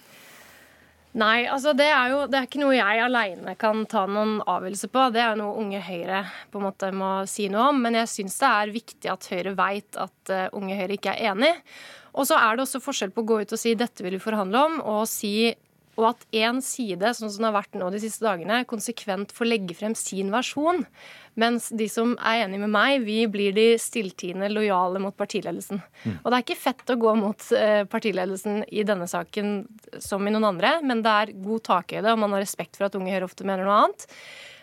Nei, 1.17 1.47
altså 1.49 1.71
det 1.73 1.87
er 1.89 2.11
jo 2.11 2.17
det 2.29 2.37
er 2.37 2.45
ikke 2.45 2.59
noe 2.61 2.75
jeg 2.75 2.99
aleine 3.01 3.55
kan 3.57 3.81
ta 3.89 4.03
noen 4.05 4.35
avgjørelse 4.45 4.91
på. 4.93 5.07
Det 5.15 5.23
er 5.23 5.31
jo 5.31 5.39
noe 5.39 5.63
Unge 5.63 5.79
Høyre 5.81 6.19
på 6.51 6.59
en 6.59 6.67
måte 6.67 6.91
må 6.93 7.13
si 7.29 7.47
noe 7.49 7.71
om. 7.71 7.79
Men 7.81 7.97
jeg 7.97 8.11
syns 8.11 8.37
det 8.43 8.51
er 8.51 8.75
viktig 8.75 9.09
at 9.09 9.25
Høyre 9.31 9.55
veit 9.57 9.97
at 9.97 10.33
uh, 10.35 10.45
Unge 10.59 10.77
Høyre 10.77 10.99
ikke 10.99 11.15
er 11.15 11.31
enig. 11.33 11.55
Og 12.13 12.29
så 12.29 12.37
er 12.37 12.57
det 12.57 12.67
også 12.67 12.83
forskjell 12.83 13.13
på 13.15 13.23
å 13.25 13.29
gå 13.31 13.39
ut 13.41 13.55
og 13.55 13.61
si 13.61 13.73
dette 13.77 14.05
vil 14.05 14.17
vi 14.17 14.21
forhandle 14.21 14.61
om, 14.69 14.77
og 14.81 15.03
si 15.09 15.49
og 15.99 16.13
at 16.13 16.25
én 16.35 16.61
side, 16.63 17.11
sånn 17.15 17.31
som 17.31 17.43
det 17.43 17.49
har 17.49 17.57
vært 17.59 17.77
nå 17.77 17.89
de 17.91 17.99
siste 18.01 18.23
dagene, 18.25 18.63
konsekvent 18.69 19.33
får 19.35 19.49
legge 19.49 19.75
frem 19.77 19.95
sin 19.97 20.31
versjon. 20.33 20.85
Mens 21.39 21.69
de 21.75 21.87
som 21.91 22.15
er 22.17 22.45
enige 22.45 22.63
med 22.63 22.73
meg, 22.73 23.05
vi 23.05 23.21
blir 23.31 23.53
de 23.55 23.67
stilltiende 23.79 24.49
lojale 24.51 25.01
mot 25.03 25.15
partiledelsen. 25.15 25.81
Mm. 26.03 26.17
Og 26.17 26.29
det 26.29 26.37
er 26.37 26.45
ikke 26.45 26.61
fett 26.63 26.93
å 26.93 26.99
gå 26.99 27.15
mot 27.19 27.49
eh, 27.55 27.83
partiledelsen 27.91 28.63
i 28.71 28.85
denne 28.87 29.07
saken 29.11 29.57
som 30.03 30.25
i 30.25 30.33
noen 30.33 30.49
andre, 30.53 30.77
men 30.83 31.03
det 31.05 31.15
er 31.23 31.35
god 31.43 31.65
takhøyde, 31.69 32.13
og 32.13 32.23
man 32.23 32.35
har 32.35 32.43
respekt 32.47 32.79
for 32.79 32.89
at 32.89 32.97
Unge 32.99 33.13
Høyre 33.13 33.29
ofte 33.29 33.47
mener 33.47 33.67
noe 33.67 33.83
annet. 33.83 34.07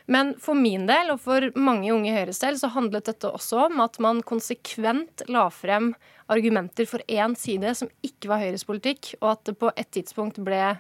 Men 0.07 0.35
for 0.39 0.55
min 0.55 0.87
del, 0.87 1.11
og 1.11 1.23
for 1.25 1.49
mange 1.59 1.91
unge 1.91 2.13
Høyres 2.15 2.39
del, 2.43 2.59
så 2.61 2.71
handlet 2.71 3.09
dette 3.09 3.27
også 3.27 3.65
om 3.67 3.81
at 3.83 3.99
man 4.03 4.23
konsekvent 4.27 5.25
la 5.33 5.49
frem 5.51 5.93
argumenter 6.31 6.87
for 6.87 7.03
én 7.11 7.35
side 7.39 7.73
som 7.79 7.91
ikke 8.07 8.31
var 8.31 8.43
Høyres 8.45 8.67
politikk, 8.69 9.17
og 9.21 9.33
at 9.35 9.49
det 9.49 9.57
på 9.59 9.73
et 9.75 9.91
tidspunkt 9.95 10.39
ble 10.47 10.77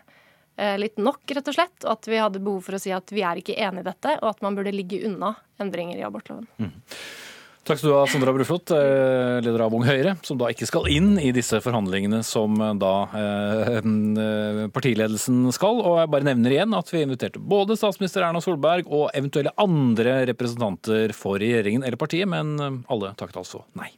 litt 0.80 0.96
nok, 0.96 1.22
rett 1.36 1.48
og 1.50 1.56
slett. 1.56 1.76
Og 1.84 1.90
at 1.92 2.08
vi 2.08 2.18
hadde 2.20 2.40
behov 2.40 2.64
for 2.64 2.78
å 2.78 2.80
si 2.80 2.92
at 2.94 3.12
vi 3.12 3.24
er 3.26 3.42
ikke 3.42 3.58
enig 3.60 3.84
i 3.84 3.88
dette, 3.90 4.16
og 4.22 4.30
at 4.30 4.42
man 4.44 4.56
burde 4.56 4.72
ligge 4.74 5.02
unna 5.04 5.34
endringer 5.60 6.00
i 6.00 6.06
abortloven. 6.06 6.48
Mm. 6.56 6.72
Takk 7.66 7.80
skal 7.80 7.90
du 7.90 7.94
ha, 7.96 8.04
Sondra 8.06 8.30
Bruflot, 8.30 8.70
eh, 8.70 9.40
leder 9.42 9.64
av 9.64 9.74
Ung 9.74 9.82
Høyre, 9.82 10.12
som 10.22 10.38
da 10.38 10.52
ikke 10.52 10.68
skal 10.70 10.86
inn 10.86 11.16
i 11.18 11.32
disse 11.34 11.58
forhandlingene 11.64 12.20
som 12.22 12.54
eh, 12.62 12.76
da 12.78 12.92
eh, 13.18 13.80
partiledelsen 14.70 15.48
skal. 15.54 15.82
Og 15.82 15.98
jeg 15.98 16.12
bare 16.14 16.28
nevner 16.28 16.54
igjen 16.54 16.76
at 16.78 16.94
vi 16.94 17.02
inviterte 17.02 17.42
både 17.42 17.74
statsminister 17.74 18.22
Erna 18.22 18.42
Solberg 18.44 18.86
og 18.86 19.10
eventuelle 19.18 19.50
andre 19.58 20.20
representanter 20.30 21.10
for 21.16 21.42
regjeringen 21.42 21.82
eller 21.82 21.98
partiet, 21.98 22.30
men 22.30 22.84
alle 22.86 23.10
takket 23.18 23.42
altså 23.42 23.64
nei. 23.74 23.90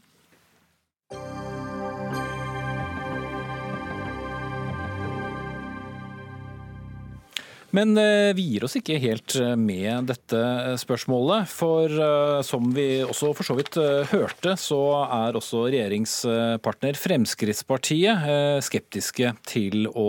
Men 7.79 7.95
eh, 7.99 8.35
vi 8.35 8.43
gir 8.43 8.65
oss 8.67 8.75
ikke 8.79 8.99
helt 8.99 9.37
eh, 9.39 9.55
med 9.59 10.09
dette 10.11 10.39
spørsmålet. 10.83 11.47
For 11.51 11.87
eh, 11.87 12.39
som 12.47 12.73
vi 12.75 13.05
også 13.05 13.31
for 13.39 13.47
så 13.47 13.55
vidt 13.59 13.79
hørte, 14.11 14.57
så 14.59 14.81
er 15.05 15.39
også 15.39 15.67
regjeringspartner 15.69 16.99
Fremskrittspartiet 16.99 18.65
skeptiske 18.65 19.31
til 19.47 19.87
å 19.93 20.09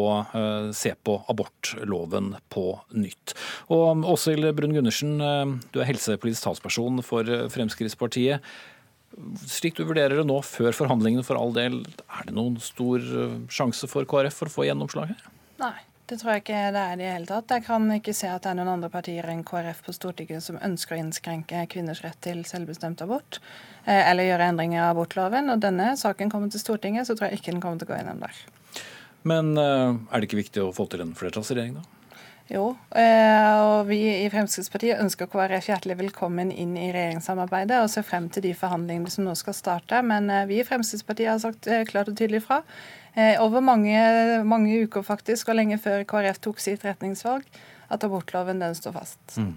se 0.76 0.92
på 1.06 1.16
abortloven 1.32 2.32
på 2.52 2.64
nytt. 2.98 3.36
Og 3.74 4.06
Åshild 4.14 4.50
Brun-Gundersen, 4.58 5.18
du 5.74 5.80
er 5.82 5.90
helsepolitisk 5.90 6.48
talsperson 6.48 7.04
for 7.06 7.28
Fremskrittspartiet. 7.54 8.46
Slik 9.50 9.78
du 9.78 9.86
vurderer 9.90 10.22
det 10.22 10.28
nå, 10.30 10.40
før 10.46 10.76
forhandlingene 10.78 11.26
for 11.28 11.40
all 11.40 11.54
del, 11.56 11.82
er 12.08 12.30
det 12.30 12.38
noen 12.38 12.58
stor 12.64 13.04
sjanse 13.52 13.90
for 13.92 14.08
KrF 14.10 14.42
for 14.42 14.52
å 14.52 14.58
få 14.60 14.68
gjennomslag 14.70 15.14
her? 15.14 15.30
Nei. 15.60 15.76
Det 16.10 16.18
tror 16.18 16.32
jeg 16.34 16.42
ikke 16.42 16.60
det 16.74 16.82
er 16.82 16.96
i 16.96 16.98
det 16.98 17.10
hele 17.12 17.30
tatt. 17.30 17.52
Jeg 17.54 17.64
kan 17.68 17.84
ikke 17.94 18.16
se 18.18 18.30
at 18.34 18.42
det 18.42 18.50
er 18.50 18.56
noen 18.58 18.72
andre 18.72 18.88
partier 18.90 19.28
enn 19.30 19.44
KrF 19.46 19.84
på 19.86 19.94
Stortinget 19.94 20.42
som 20.42 20.58
ønsker 20.66 20.96
å 20.96 21.02
innskrenke 21.04 21.62
kvinners 21.70 22.02
rett 22.02 22.18
til 22.26 22.42
selvbestemt 22.50 23.04
abort, 23.06 23.38
eh, 23.86 24.10
eller 24.10 24.26
gjøre 24.26 24.48
endringer 24.50 24.80
i 24.80 24.88
abortloven. 24.88 25.52
Og 25.54 25.62
denne 25.62 25.92
saken 26.02 26.32
kommer 26.34 26.50
til 26.50 26.64
Stortinget, 26.64 27.06
så 27.06 27.14
tror 27.14 27.30
jeg 27.30 27.38
ikke 27.38 27.54
den 27.54 27.62
kommer 27.62 27.78
til 27.78 27.86
å 27.86 27.92
gå 27.92 28.00
gjennom 28.00 28.24
der. 28.26 28.42
Men 29.30 29.54
eh, 29.62 30.00
er 30.10 30.18
det 30.18 30.32
ikke 30.32 30.42
viktig 30.42 30.64
å 30.66 30.74
få 30.74 30.88
til 30.90 31.06
en 31.06 31.14
flertallsregjering, 31.20 31.78
da? 31.78 31.86
Jo, 32.50 32.72
eh, 32.98 33.58
og 33.62 33.92
vi 33.92 34.00
i 34.24 34.32
Fremskrittspartiet 34.34 35.04
ønsker 35.04 35.30
KrF 35.30 35.68
hjertelig 35.70 36.00
velkommen 36.00 36.50
inn 36.50 36.74
i 36.74 36.88
regjeringssamarbeidet 36.90 37.84
og 37.84 37.92
ser 37.94 38.08
frem 38.08 38.32
til 38.34 38.48
de 38.48 38.56
forhandlingene 38.58 39.14
som 39.14 39.30
nå 39.30 39.38
skal 39.38 39.54
starte. 39.54 40.02
Men 40.02 40.26
vi 40.50 40.58
i 40.58 40.66
Fremskrittspartiet 40.66 41.36
har 41.36 41.44
sagt 41.44 41.70
klart 41.92 42.10
og 42.10 42.18
tydelig 42.18 42.42
fra 42.48 42.64
over 43.42 43.64
mange, 43.66 44.00
mange, 44.48 44.84
uker 44.86 45.04
faktisk, 45.04 45.50
og 45.50 45.58
lenge 45.60 45.80
før 45.82 46.06
KrF 46.08 46.40
tok 46.44 46.62
sitt 46.64 46.86
retningsvalg, 46.86 47.44
at 47.90 48.04
abortloven 48.06 48.62
den 48.62 48.76
står 48.78 48.94
fast. 48.96 49.20
Mm. 49.42 49.56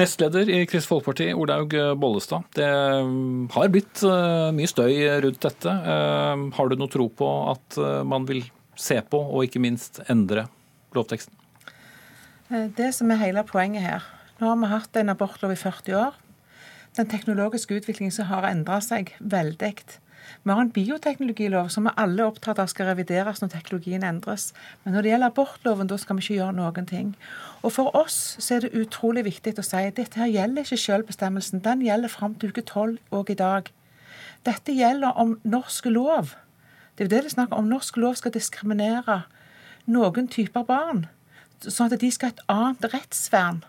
Nestleder 0.00 0.48
i 0.48 0.62
Kristelig 0.64 0.88
Folkeparti, 0.88 1.28
Olaug 1.36 1.74
Bollestad. 2.00 2.46
Det 2.56 2.66
mm, 2.66 3.48
har 3.54 3.72
blitt 3.74 4.02
uh, 4.06 4.48
mye 4.56 4.70
støy 4.70 4.94
rundt 5.24 5.42
dette. 5.44 5.74
Har 6.58 6.70
du 6.70 6.78
noe 6.80 6.92
tro 6.92 7.10
på 7.12 7.32
at 7.52 7.80
man 8.08 8.26
vil 8.30 8.46
se 8.78 8.98
på, 9.02 9.20
og 9.20 9.44
ikke 9.44 9.62
minst 9.62 10.00
endre 10.08 10.46
lovteksten? 10.96 11.34
Det 12.48 12.88
som 12.96 13.10
er 13.12 13.20
hele 13.20 13.44
poenget 13.44 13.84
her. 13.84 14.06
Nå 14.38 14.48
har 14.48 14.58
vi 14.60 14.70
hatt 14.70 14.96
en 14.96 15.12
abortlov 15.12 15.52
i 15.52 15.58
40 15.58 15.96
år. 15.98 16.18
Den 16.96 17.08
teknologiske 17.10 17.74
utviklingen 17.74 18.14
som 18.14 18.30
har 18.30 18.46
endra 18.48 18.78
seg 18.82 19.12
veldig. 19.18 19.98
Vi 20.44 20.50
har 20.50 20.60
en 20.60 20.72
bioteknologilov 20.72 21.68
som 21.72 21.86
vi 21.88 21.92
alle 21.96 22.22
er 22.22 22.30
opptatt 22.30 22.60
av 22.62 22.70
skal 22.72 22.90
revideres 22.90 23.42
når 23.42 23.52
teknologien 23.52 24.04
endres. 24.06 24.52
Men 24.82 24.94
når 24.94 25.04
det 25.04 25.12
gjelder 25.12 25.32
abortloven, 25.32 25.90
da 25.90 25.98
skal 26.00 26.18
vi 26.18 26.24
ikke 26.24 26.38
gjøre 26.38 26.56
noen 26.56 26.88
ting. 26.88 27.14
Og 27.62 27.72
For 27.74 27.94
oss 27.96 28.36
så 28.38 28.56
er 28.56 28.66
det 28.66 28.78
utrolig 28.78 29.24
viktig 29.28 29.56
å 29.58 29.66
si 29.66 29.84
at 29.84 29.96
dette 29.96 30.20
her 30.20 30.30
gjelder 30.32 30.66
ikke 30.66 30.80
selvbestemmelsen. 30.84 31.64
Den 31.64 31.82
gjelder 31.86 32.12
fram 32.12 32.36
til 32.38 32.52
uke 32.52 32.66
tolv 32.66 32.98
og 33.10 33.30
i 33.30 33.38
dag. 33.38 33.72
Dette 34.46 34.72
gjelder 34.72 35.18
om 35.18 35.38
norsk 35.44 35.90
lov. 35.92 36.34
Det 36.96 37.04
er 37.04 37.08
jo 37.08 37.14
det 37.14 37.24
det 37.24 37.32
er 37.32 37.36
snakk 37.36 37.56
om. 37.56 37.68
Norsk 37.70 37.96
lov 37.96 38.16
skal 38.18 38.34
diskriminere 38.34 39.22
noen 39.88 40.28
typer 40.28 40.66
barn, 40.68 41.06
sånn 41.64 41.92
at 41.92 42.00
de 42.00 42.10
skal 42.12 42.30
ha 42.30 42.34
et 42.34 42.46
annet 42.52 42.94
rettsvern 42.94 43.62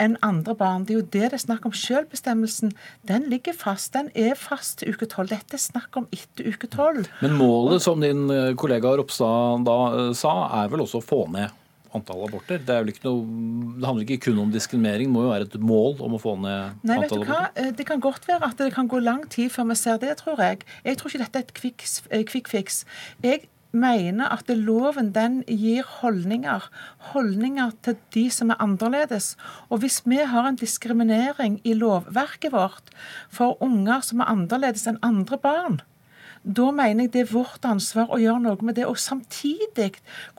enn 0.00 0.16
andre 0.26 0.56
barn. 0.58 0.86
Det 0.86 0.94
er 0.94 1.00
jo 1.00 1.06
det 1.06 1.26
det 1.30 1.38
er 1.38 1.44
snakk 1.44 1.68
om. 1.68 1.76
Selvbestemmelsen 1.76 2.74
den 3.08 3.28
ligger 3.32 3.56
fast. 3.56 3.92
Den 3.96 4.10
er 4.18 4.36
fast 4.38 4.80
til 4.80 4.94
uke 4.94 5.08
tolv. 5.10 5.32
Dette 5.32 5.58
er 5.58 5.62
snakk 5.62 5.96
om 6.00 6.08
etter 6.14 6.50
uke 6.50 6.70
tolv. 6.72 7.08
Men 7.20 7.38
målet, 7.38 7.84
som 7.84 8.02
din 8.02 8.28
eh, 8.32 8.52
kollega 8.58 8.96
Ropstad 8.98 9.66
da 9.68 9.78
eh, 9.92 10.12
sa, 10.16 10.34
er 10.62 10.72
vel 10.72 10.86
også 10.86 11.02
å 11.02 11.06
få 11.06 11.24
ned 11.34 11.56
antall 11.96 12.24
aborter? 12.26 12.60
Det, 12.62 12.76
noe, 13.02 13.22
det, 13.76 13.86
handler 13.86 14.06
ikke 14.06 14.28
kun 14.28 14.42
om 14.44 14.52
diskriminering, 14.54 15.10
det 15.10 15.14
må 15.14 15.24
jo 15.26 15.32
være 15.32 15.48
et 15.48 15.56
mål 15.58 15.96
om 16.06 16.16
å 16.16 16.20
få 16.22 16.36
ned 16.38 16.82
Nei, 16.86 17.00
antall 17.00 17.24
aborter? 17.24 17.32
hva? 17.32 17.70
det 17.78 17.86
kan 17.88 18.02
godt 18.04 18.28
være 18.30 18.52
at 18.52 18.60
det 18.62 18.70
kan 18.76 18.90
gå 18.90 19.00
lang 19.02 19.24
tid 19.32 19.50
før 19.54 19.72
vi 19.72 19.78
ser 19.80 19.98
det, 20.02 20.16
tror 20.22 20.42
jeg. 20.42 20.62
Jeg 20.86 21.00
tror 21.00 21.10
ikke 21.10 21.24
dette 21.24 21.42
er 21.42 21.48
et 21.48 22.30
quick 22.30 22.52
fix. 22.52 22.84
Jeg 23.26 23.48
mener 23.72 24.32
at 24.32 24.48
loven 24.48 25.12
den 25.14 25.40
gir 25.46 25.86
holdninger. 26.00 26.66
Holdninger 27.12 27.74
til 27.84 27.98
de 28.14 28.24
som 28.30 28.50
er 28.50 28.62
annerledes. 28.62 29.36
Og 29.68 29.82
hvis 29.82 30.00
vi 30.04 30.22
har 30.22 30.48
en 30.48 30.58
diskriminering 30.60 31.60
i 31.64 31.74
lovverket 31.74 32.52
vårt 32.52 32.90
for 33.30 33.60
unger 33.62 34.02
som 34.04 34.20
er 34.20 34.32
annerledes 34.32 34.86
enn 34.90 35.00
andre 35.06 35.38
barn, 35.38 35.80
da 36.40 36.70
mener 36.72 37.04
jeg 37.04 37.12
det 37.12 37.20
er 37.20 37.32
vårt 37.34 37.66
ansvar 37.68 38.08
å 38.14 38.18
gjøre 38.20 38.40
noe 38.40 38.64
med 38.64 38.78
det, 38.78 38.86
og 38.88 38.96
samtidig 38.96 39.90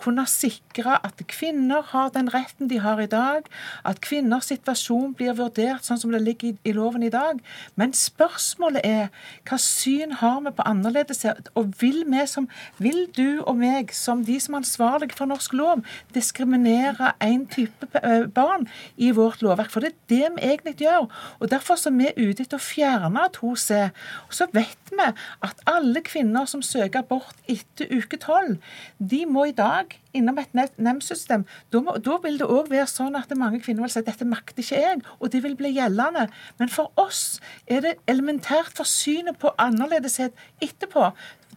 kunne 0.01 0.23
sikre 0.25 0.95
at 1.05 1.21
kvinner 1.29 1.85
har 1.91 2.09
den 2.15 2.31
retten 2.33 2.71
de 2.71 2.79
har 2.81 2.97
i 3.03 3.09
dag, 3.09 3.45
at 3.85 4.01
kvinners 4.01 4.49
situasjon 4.49 5.13
blir 5.17 5.35
vurdert 5.37 5.85
sånn 5.85 5.99
som 6.01 6.13
det 6.13 6.23
ligger 6.25 6.55
i, 6.65 6.73
loven 6.73 7.05
i 7.05 7.11
dag. 7.13 7.37
Men 7.77 7.93
spørsmålet 7.93 8.81
er 8.87 9.11
hva 9.45 9.59
syn 9.61 10.17
har 10.23 10.39
vi 10.47 10.55
på 10.57 10.65
annerledeshet, 10.65 11.51
og 11.53 11.75
vil 11.81 12.03
vi 12.09 12.25
som 12.27 12.49
Vil 12.81 13.07
du 13.15 13.41
og 13.47 13.55
meg, 13.57 13.91
som 13.93 14.23
de 14.25 14.39
som 14.41 14.55
er 14.55 14.61
ansvarlige 14.61 15.15
for 15.15 15.29
norsk 15.29 15.53
lov, 15.53 15.83
diskriminere 16.13 17.13
en 17.21 17.45
type 17.49 17.87
eh, 18.01 18.25
barn 18.25 18.67
i 18.97 19.11
vårt 19.15 19.41
lovverk? 19.45 19.69
For 19.71 19.83
det 19.83 19.91
er 19.91 20.09
det 20.09 20.31
vi 20.35 20.49
egentlig 20.49 20.75
gjør. 20.81 21.07
Og 21.39 21.51
Derfor 21.51 21.77
er 21.77 21.95
vi 21.95 22.29
ute 22.29 22.43
etter 22.43 22.57
å 22.57 22.63
fjerne 22.63 23.27
2C. 23.37 23.79
Og 24.27 24.35
så 24.35 24.47
vet 24.55 24.91
vi 24.91 25.07
at 25.45 25.63
alle 25.69 25.90
alle 25.91 26.01
kvinner 26.07 26.47
som 26.47 26.61
søker 26.63 27.01
abort 27.03 27.35
etter 27.51 27.89
uke 27.91 28.19
tolv, 28.21 28.59
de 28.97 29.25
må 29.27 29.49
i 29.49 29.55
dag 29.55 29.91
innom 30.15 30.39
et 30.39 30.53
nemndsystem. 30.79 31.43
Da, 31.73 31.81
da, 31.99 32.17
vil 32.23 32.39
det 32.39 32.47
òg 32.47 32.71
være 32.71 32.87
sånn 32.87 33.17
at 33.19 33.31
mange 33.35 33.59
kvinner 33.63 33.83
vil 33.83 33.91
si 33.91 33.99
at 33.99 34.07
dette 34.07 34.27
makter 34.27 34.63
ikke 34.63 34.79
jeg, 34.79 35.01
og 35.19 35.33
det 35.33 35.43
vil 35.43 35.57
bli 35.59 35.73
gjeldende. 35.75 36.29
Men 36.61 36.71
for 36.71 36.91
oss 37.01 37.41
er 37.67 37.83
det 37.83 37.97
elementært 38.11 38.71
for 38.77 38.87
synet 38.87 39.39
på 39.41 39.51
annerledeshet 39.59 40.35
etterpå. 40.63 41.11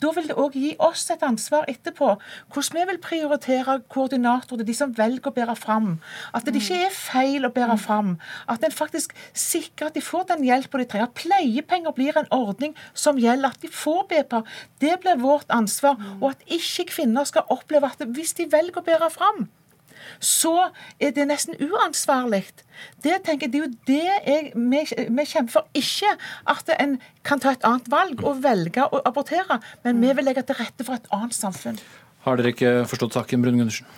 Da 0.04 0.10
vil 0.12 0.26
det 0.28 0.36
òg 0.36 0.56
gi 0.58 0.74
oss 0.84 1.06
et 1.14 1.22
ansvar 1.24 1.64
etterpå. 1.70 2.10
Hvordan 2.52 2.76
vi 2.76 2.84
vil 2.90 3.00
prioritere 3.00 3.78
koordinatorer, 3.88 4.66
de 4.68 4.76
som 4.76 4.92
velger 4.92 5.30
å 5.30 5.34
bære 5.34 5.56
fram. 5.56 5.94
At 6.36 6.44
det 6.44 6.60
ikke 6.60 6.82
er 6.90 6.92
feil 6.92 7.48
å 7.48 7.52
bære 7.54 7.78
fram. 7.80 8.14
At 8.50 8.66
en 8.66 8.74
faktisk 8.74 9.14
sikrer 9.32 9.88
at 9.88 9.96
de 9.96 10.04
får 10.04 10.28
den 10.34 10.44
hjelpen 10.44 10.82
de 10.82 10.88
trenger. 10.92 11.12
Pleiepenger 11.16 11.96
blir 11.96 12.20
en 12.20 12.28
ordning 12.34 12.76
som 12.92 13.20
gjelder. 13.20 13.56
At 13.56 13.64
de 13.64 13.72
får 13.72 14.04
BPA. 14.12 14.44
Det 14.84 14.98
blir 15.00 15.20
vårt 15.24 15.48
ansvar. 15.48 15.96
Og 16.20 16.34
at 16.34 16.44
ikke 16.52 16.90
kvinner 16.92 17.24
skal 17.28 17.48
oppleve 17.48 17.88
at 17.88 18.04
hvis 18.04 18.36
de 18.36 18.50
velger 18.52 18.82
å 18.82 18.84
bære 18.84 19.12
fram, 19.14 19.46
så 20.20 20.70
er 21.00 21.14
det 21.16 21.26
nesten 21.30 21.58
uansvarlig. 21.62 22.44
Det 23.04 23.20
tenker 23.26 23.46
jeg, 23.46 23.52
det 23.52 23.60
er 23.60 23.64
jo 23.64 23.72
det 23.88 24.00
jeg, 24.04 24.52
vi, 24.54 24.82
vi 25.18 25.26
kjemper 25.30 25.56
for. 25.58 25.68
Ikke 25.78 26.14
at 26.50 26.74
en 26.78 26.98
kan 27.26 27.42
ta 27.42 27.54
et 27.54 27.66
annet 27.66 27.88
valg 27.92 28.24
og 28.24 28.42
velge 28.44 28.84
å 28.84 29.02
abortere, 29.06 29.60
men 29.86 30.02
vi 30.02 30.12
vil 30.16 30.28
legge 30.28 30.44
til 30.46 30.58
rette 30.60 30.86
for 30.86 30.98
et 30.98 31.08
annet 31.14 31.36
samfunn. 31.36 31.80
Har 32.24 32.40
dere 32.40 32.54
ikke 32.54 32.76
forstått 32.88 33.18
saken, 33.18 33.44
Brun 33.44 33.60
Gundersen? 33.60 33.88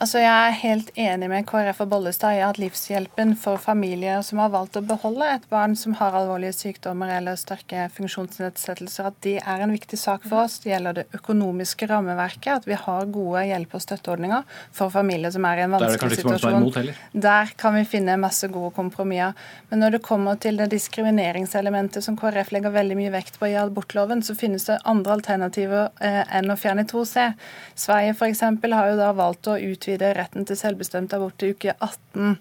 Altså, 0.00 0.22
Jeg 0.22 0.32
er 0.32 0.54
helt 0.62 0.90
enig 0.96 1.26
med 1.28 1.44
KrF 1.44 1.82
og 1.84 1.88
Bollestad 1.90 2.38
i 2.38 2.40
at 2.40 2.56
livshjelpen 2.56 3.34
for 3.36 3.60
familier 3.60 4.22
som 4.24 4.38
har 4.40 4.48
valgt 4.54 4.78
å 4.78 4.80
beholde 4.80 5.26
et 5.28 5.42
barn 5.52 5.74
som 5.76 5.92
har 5.98 6.14
alvorlige 6.16 6.54
sykdommer 6.56 7.10
eller 7.18 7.36
sterke 7.36 7.84
funksjonsnedsettelser, 7.92 9.10
at 9.10 9.18
det 9.26 9.34
er 9.42 9.60
en 9.60 9.74
viktig 9.74 9.98
sak 10.00 10.24
for 10.24 10.46
oss. 10.46 10.56
Det 10.64 10.70
gjelder 10.72 11.02
det 11.02 11.04
økonomiske 11.18 11.88
rammeverket, 11.90 12.62
at 12.62 12.68
vi 12.70 12.78
har 12.80 13.10
gode 13.12 13.42
hjelpe- 13.50 13.76
og 13.76 13.84
støtteordninger 13.84 14.56
for 14.78 14.94
familier 14.94 15.34
som 15.36 15.44
er 15.50 15.60
i 15.60 15.66
en 15.66 15.76
vanskelig 15.76 16.20
situasjon. 16.22 16.88
Der 17.28 17.52
kan 17.60 17.76
vi 17.76 17.84
finne 17.92 18.16
masse 18.24 18.48
gode 18.48 18.72
kompromisser. 18.78 19.36
Men 19.68 19.84
når 19.84 19.98
det 19.98 20.02
kommer 20.06 20.40
til 20.40 20.56
det 20.56 20.70
diskrimineringselementet 20.72 22.04
som 22.06 22.16
KrF 22.16 22.54
legger 22.56 22.72
veldig 22.72 22.96
mye 22.96 23.12
vekt 23.18 23.36
på 23.36 23.52
i 23.52 23.58
abortloven, 23.60 24.24
så 24.24 24.32
finnes 24.38 24.64
det 24.70 24.80
andre 24.88 25.18
alternativer 25.18 25.92
eh, 26.00 26.24
enn 26.38 26.48
å 26.48 26.56
fjerne 26.56 26.88
2C. 26.88 27.30
Sverige 27.76 28.16
f.eks. 28.16 28.44
har 28.48 28.92
jo 28.94 28.98
da 29.00 29.12
valgt 29.12 29.50
å 29.50 29.60
utvide 29.60 29.89
utvide 29.90 30.12
retten 30.14 30.46
til 30.46 30.56
selvbestemt 30.58 31.12
abort 31.16 31.34
til 31.38 31.54
uke 31.54 31.74
18. 31.82 32.38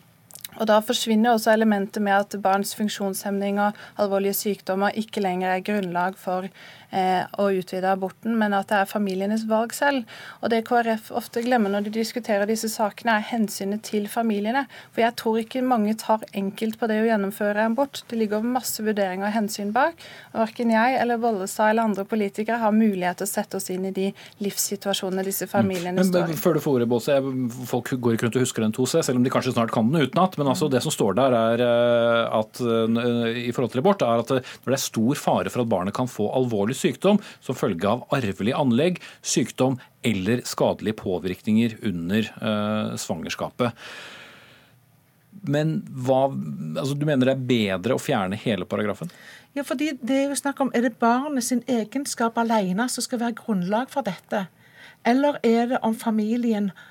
Og 0.60 0.68
Da 0.68 0.80
forsvinner 0.84 1.34
også 1.34 1.54
elementet 1.54 2.04
med 2.04 2.16
at 2.16 2.36
barns 2.44 2.76
funksjonshemning 2.76 3.60
og 3.64 3.78
alvorlige 4.00 4.36
sykdommer, 4.36 4.96
ikke 4.96 5.24
lenger 5.24 5.56
er 5.56 5.64
grunnlag 5.66 6.18
for 6.20 6.50
eh, 6.92 7.24
å 7.40 7.48
utvide 7.56 7.90
aborten, 7.92 8.36
men 8.40 8.54
at 8.58 8.70
det 8.72 8.80
er 8.82 8.90
familienes 8.90 9.46
valg 9.50 9.74
selv. 9.78 10.08
Og 10.44 10.52
Det 10.52 10.66
KrF 10.68 11.12
ofte 11.16 11.44
glemmer 11.46 11.72
når 11.72 11.88
de 11.88 11.96
diskuterer 12.00 12.50
disse 12.50 12.70
sakene, 12.72 13.18
er 13.18 13.28
hensynet 13.32 13.84
til 13.88 14.08
familiene. 14.12 14.66
For 14.92 15.04
jeg 15.06 15.16
tror 15.20 15.40
ikke 15.42 15.64
mange 15.66 15.96
tar 16.00 16.26
enkelt 16.34 16.80
på 16.80 16.90
det 16.92 17.00
å 17.04 17.08
gjennomføre 17.08 17.70
abort. 17.70 18.04
Det 18.10 18.20
ligger 18.20 18.46
masse 18.46 18.84
vurderinger 18.84 19.30
og 19.30 19.36
hensyn 19.36 19.74
bak. 19.76 20.00
og 20.34 20.44
Verken 20.44 20.74
jeg 20.76 21.00
eller 21.00 21.22
Vollestad 21.22 21.72
eller 21.72 21.90
andre 21.90 22.06
politikere 22.10 22.60
har 22.62 22.76
mulighet 22.76 23.22
til 23.22 23.30
å 23.30 23.32
sette 23.32 23.60
oss 23.60 23.70
inn 23.74 23.88
i 23.90 23.96
de 23.96 24.10
livssituasjonene 24.44 25.26
disse 25.28 25.48
mm. 25.48 25.54
familiene 25.54 26.04
mm. 26.04 26.10
står 26.12 26.34
i. 26.34 26.40
Før 26.40 26.60
du 26.60 26.64
får 26.64 26.80
ordet, 26.80 26.90
Båse, 26.90 27.18
Folk 27.70 27.92
går 28.02 28.16
ikke 28.16 28.28
rundt 28.28 28.38
og 28.40 28.46
husker 28.46 28.64
den 28.66 28.74
2C, 28.76 29.02
selv 29.06 29.20
om 29.20 29.26
de 29.26 29.32
kanskje 29.34 29.54
snart 29.54 29.72
kan 29.74 29.88
den 29.90 30.10
utenat. 30.10 30.38
Men 30.50 30.56
altså, 30.56 30.70
det 30.74 30.80
som 30.82 30.94
står 30.94 31.14
der 31.14 31.34
er 31.38 31.62
eh, 31.62 32.38
at 32.40 32.60
eh, 32.66 33.36
i 33.46 33.52
forhold 33.54 33.70
til 33.76 33.84
abort, 33.84 34.02
er 34.02 34.24
at 34.24 34.32
når 34.34 34.66
det 34.66 34.78
er 34.80 34.82
stor 34.82 35.20
fare 35.22 35.52
for 35.54 35.62
at 35.62 35.70
barnet 35.70 35.94
kan 35.94 36.10
få 36.10 36.26
alvorlig 36.34 36.74
sykdom 36.80 37.20
som 37.38 37.58
følge 37.58 37.86
av 37.86 38.08
arvelig 38.16 38.56
anlegg, 38.58 38.98
sykdom 39.22 39.78
eller 40.02 40.42
skadelige 40.50 40.98
påvirkninger 40.98 41.76
under 41.86 42.30
uh, 42.42 42.98
svangerskapet. 42.98 43.78
Men 45.46 45.80
hva, 45.92 46.30
altså 46.80 46.96
du 46.98 47.06
mener 47.06 47.30
det 47.30 47.36
er 47.36 47.50
bedre 47.52 47.98
å 48.00 48.02
fjerne 48.02 48.40
hele 48.40 48.66
paragrafen? 48.66 49.12
Ja, 49.54 49.66
fordi 49.68 49.92
det 50.02 50.24
Er 50.24 50.32
jo 50.32 50.40
snakk 50.40 50.64
om, 50.64 50.72
er 50.74 50.88
det 50.88 50.98
barnet 51.02 51.46
sin 51.46 51.62
egenskap 51.70 52.40
alene 52.42 52.90
som 52.90 53.06
skal 53.06 53.22
være 53.22 53.38
grunnlag 53.38 53.92
for 53.94 54.08
dette? 54.08 54.48
Eller 55.06 55.38
er 55.46 55.76
det 55.76 55.84
om 55.86 55.94
familien 55.96 56.72
eh, 56.74 56.89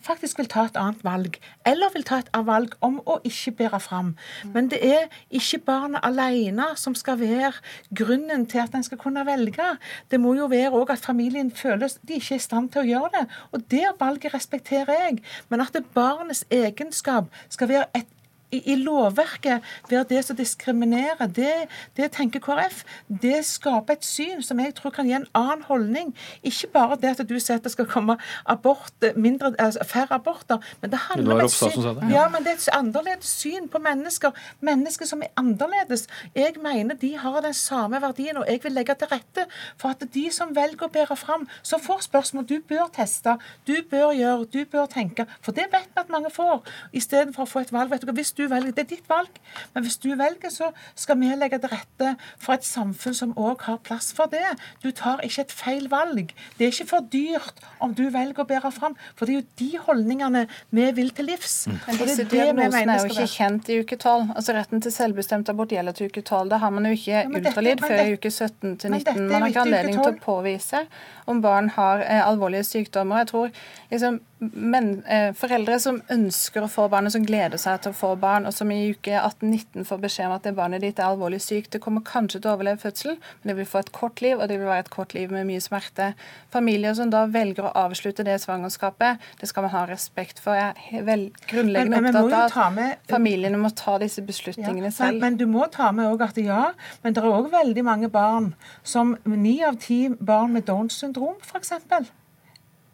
faktisk 0.00 0.38
vil 0.38 0.48
ta 0.48 0.64
et 0.68 0.76
annet 0.80 1.02
valg, 1.04 1.36
eller 1.66 1.92
vil 1.94 2.04
ta 2.08 2.20
et 2.22 2.30
valg 2.46 2.74
om 2.84 2.98
å 3.06 3.18
ikke 3.26 3.52
bære 3.58 3.80
fram. 3.80 4.14
Men 4.54 4.70
det 4.72 4.80
er 4.86 5.08
ikke 5.30 5.60
barnet 5.66 6.04
alene 6.06 6.70
som 6.80 6.94
skal 6.94 7.20
være 7.20 7.52
grunnen 7.96 8.46
til 8.50 8.62
at 8.64 8.74
en 8.74 8.86
skal 8.86 9.00
kunne 9.00 9.26
velge. 9.26 9.66
Det 10.10 10.20
må 10.20 10.34
jo 10.38 10.48
være 10.50 10.72
òg 10.76 10.94
at 10.94 11.04
familien 11.04 11.50
føler 11.50 11.92
de 12.06 12.20
ikke 12.20 12.34
er 12.34 12.42
i 12.42 12.46
stand 12.46 12.70
til 12.72 12.84
å 12.84 12.88
gjøre 12.88 13.12
det. 13.18 13.26
Og 13.52 13.66
det 13.70 13.84
valget 14.00 14.34
respekterer 14.34 15.04
jeg. 15.06 15.20
Men 15.48 15.60
at 15.64 15.76
barnets 15.94 16.44
egenskap 16.50 17.28
skal 17.48 17.68
være 17.68 17.90
et 17.94 18.08
i, 18.50 18.62
i 18.72 18.76
lovverket 18.76 19.62
være 19.90 20.04
det 20.10 20.24
som 20.24 20.36
diskriminerer, 20.36 21.26
det, 21.26 21.52
det, 21.96 22.10
tenker 22.16 22.42
KrF, 22.42 22.82
det 23.22 23.40
skaper 23.46 23.98
et 23.98 24.06
syn 24.06 24.42
som 24.42 24.60
jeg 24.62 24.74
tror 24.78 24.94
kan 24.94 25.08
gi 25.08 25.14
en 25.18 25.26
annen 25.38 25.64
holdning. 25.68 26.12
Ikke 26.46 26.70
bare 26.74 26.98
det 27.00 27.14
at 27.14 27.28
du 27.28 27.36
sier 27.38 27.60
at 27.60 27.66
det 27.66 27.72
skal 27.74 27.88
komme 27.90 28.16
abort, 28.46 28.92
mindre, 29.16 29.52
altså 29.58 29.84
færre 29.86 30.18
aborter, 30.18 30.58
men 30.80 30.92
det 30.92 31.02
handler 31.08 31.34
om 31.34 31.44
et 31.44 31.54
syn, 31.54 31.86
det, 31.86 32.10
ja. 32.12 32.26
men 32.32 32.46
det 32.46 32.54
er 32.54 32.58
et 32.58 32.68
annerledes 32.74 33.30
syn 33.40 33.68
på 33.70 33.80
mennesker. 33.82 34.34
Mennesker 34.66 35.08
som 35.08 35.22
er 35.22 35.32
annerledes. 35.40 36.06
Jeg 36.34 36.56
mener 36.62 36.98
de 37.00 37.14
har 37.18 37.40
den 37.44 37.54
samme 37.54 38.00
verdien, 38.02 38.36
og 38.36 38.46
jeg 38.48 38.60
vil 38.64 38.72
legge 38.76 38.94
til 38.98 39.10
rette 39.12 39.46
for 39.78 39.94
at 39.94 40.04
de 40.14 40.26
som 40.34 40.54
velger 40.56 40.88
å 40.88 40.92
bære 40.92 41.16
fram, 41.18 41.46
som 41.62 41.82
får 41.82 42.06
spørsmål 42.08 42.46
du 42.48 42.58
bør 42.68 42.90
teste, 42.94 43.36
du 43.66 43.76
bør 43.90 44.12
gjøre, 44.16 44.46
du 44.52 44.64
bør 44.70 44.86
tenke, 44.90 45.26
for 45.42 45.56
det 45.56 45.68
vet 45.72 45.88
vi 45.90 46.02
at 46.02 46.12
mange 46.12 46.30
får, 46.34 46.62
istedenfor 46.96 47.46
å 47.46 47.50
få 47.50 47.64
et 47.64 47.72
valg. 47.72 47.90
vet 47.90 48.06
du, 48.06 48.12
hvis 48.16 48.32
du 48.32 48.39
velger. 48.48 48.74
Det 48.76 48.84
er 48.84 48.90
ditt 48.94 49.08
valg. 49.10 49.40
Men 49.74 49.84
hvis 49.84 49.98
du 50.00 50.08
velger, 50.18 50.52
så 50.52 50.70
skal 50.98 51.18
vi 51.20 51.30
legge 51.36 51.58
til 51.60 51.72
rette 51.72 52.14
for 52.38 52.56
et 52.56 52.66
samfunn 52.66 53.16
som 53.16 53.34
òg 53.38 53.66
har 53.66 53.80
plass 53.86 54.12
for 54.16 54.30
det. 54.32 54.44
Du 54.84 54.90
tar 54.96 55.22
ikke 55.26 55.44
et 55.46 55.54
feil 55.54 55.88
valg. 55.92 56.32
Det 56.58 56.66
er 56.66 56.74
ikke 56.74 56.88
for 56.92 57.06
dyrt 57.12 57.60
om 57.80 57.94
du 57.96 58.06
velger 58.10 58.44
å 58.44 58.48
bære 58.48 58.72
fram. 58.74 58.96
For 59.18 59.26
det 59.26 59.34
er 59.34 59.40
jo 59.40 59.46
de 59.62 59.70
holdningene 59.86 60.46
vi 60.70 60.86
vil 60.96 61.12
til 61.16 61.30
livs. 61.30 61.56
Mm. 61.66 61.78
Men 61.86 62.00
disse 62.02 62.26
diagnosene 62.30 62.96
er 62.96 63.04
jo 63.04 63.12
ikke 63.14 63.28
kjent 63.34 63.70
i 63.70 63.80
uke 63.82 63.98
12. 63.98 64.32
Altså 64.36 64.56
Retten 64.56 64.84
til 64.84 64.94
selvbestemt 64.94 65.52
abort 65.52 65.74
gjelder 65.74 65.96
til 65.96 66.10
uke 66.10 66.22
12. 66.22 66.50
Da 66.54 66.60
har 66.62 66.74
man 66.74 66.88
jo 66.88 66.96
ikke 66.96 67.12
ja, 67.12 67.26
ultralyd 67.28 67.84
før 67.84 68.02
i 68.04 68.16
uke 68.16 68.30
17 68.30 68.76
til 68.82 68.96
19. 68.96 69.26
Man 69.26 69.42
har 69.42 69.52
ikke 69.52 69.66
anledning 69.66 70.00
til 70.00 70.12
å 70.14 70.18
påvise 70.24 70.84
om 71.30 71.42
barn 71.44 71.70
har 71.76 72.04
eh, 72.04 72.22
alvorlige 72.26 72.66
sykdommer. 72.66 73.22
Jeg 73.22 73.32
tror 73.32 73.50
liksom, 73.90 74.20
men, 74.40 75.02
eh, 75.04 75.32
Foreldre 75.36 75.76
som 75.80 75.98
ønsker 76.08 76.64
å 76.64 76.68
få 76.70 76.86
barn, 76.88 77.06
og 77.06 77.12
som 77.12 77.24
gleder 77.26 77.60
seg 77.60 77.82
til 77.84 77.92
å 77.92 77.96
få 77.96 78.14
barn, 78.20 78.46
og 78.48 78.54
som 78.56 78.70
i 78.72 78.78
uke 78.94 79.12
18-19 79.12 79.84
får 79.84 80.00
beskjed 80.00 80.28
om 80.30 80.36
at 80.38 80.46
det 80.46 80.54
barnet 80.56 80.80
ditt 80.80 80.98
er 80.98 81.10
alvorlig 81.10 81.42
sykt, 81.44 81.70
det 81.74 81.82
kommer 81.84 82.00
kanskje 82.06 82.40
til 82.40 82.48
å 82.48 82.54
overleve 82.56 82.80
fødsel, 82.80 83.18
men 83.20 83.50
det 83.50 83.56
vil 83.58 83.68
få 83.68 83.82
et 83.82 83.92
kort 83.92 84.22
liv, 84.24 84.38
og 84.38 84.48
det 84.48 84.56
vil 84.56 84.70
være 84.70 84.86
et 84.86 84.92
kort 84.94 85.12
liv 85.14 85.32
med 85.34 85.44
mye 85.48 85.60
smerte. 85.60 86.14
Familier 86.54 86.96
som 86.96 87.12
da 87.12 87.26
velger 87.28 87.68
å 87.68 87.74
avslutte 87.82 88.24
det 88.24 88.38
svangerskapet, 88.40 89.20
det 89.40 89.50
skal 89.50 89.66
man 89.66 89.74
ha 89.74 89.84
respekt 89.90 90.40
for. 90.40 90.56
Jeg 90.56 91.02
er 91.02 91.04
vel 91.04 91.26
grunnleggende 91.50 92.00
men, 92.00 92.08
men, 92.08 92.20
opptatt 92.22 92.56
av 92.56 92.80
at 92.80 93.12
familiene 93.12 93.60
må 93.60 93.72
ta 93.76 93.98
disse 94.00 94.24
beslutningene 94.24 94.88
ja, 94.88 94.94
selv. 95.02 95.20
Men, 95.20 95.36
men, 95.36 95.40
du 95.40 95.44
må 95.50 95.68
ta 95.72 95.90
med 95.92 96.08
òg 96.08 96.24
at 96.30 96.40
ja, 96.40 96.70
men 97.04 97.16
det 97.16 97.20
er 97.20 97.28
òg 97.28 97.50
veldig 97.52 97.84
mange 97.84 98.08
barn 98.08 98.54
som 98.82 99.18
ni 99.28 99.58
av 99.66 99.76
ti 99.84 100.06
barn 100.16 100.56
med 100.56 100.64
Downs 100.70 100.96
syndrom, 101.02 101.36
f.eks 101.44 101.76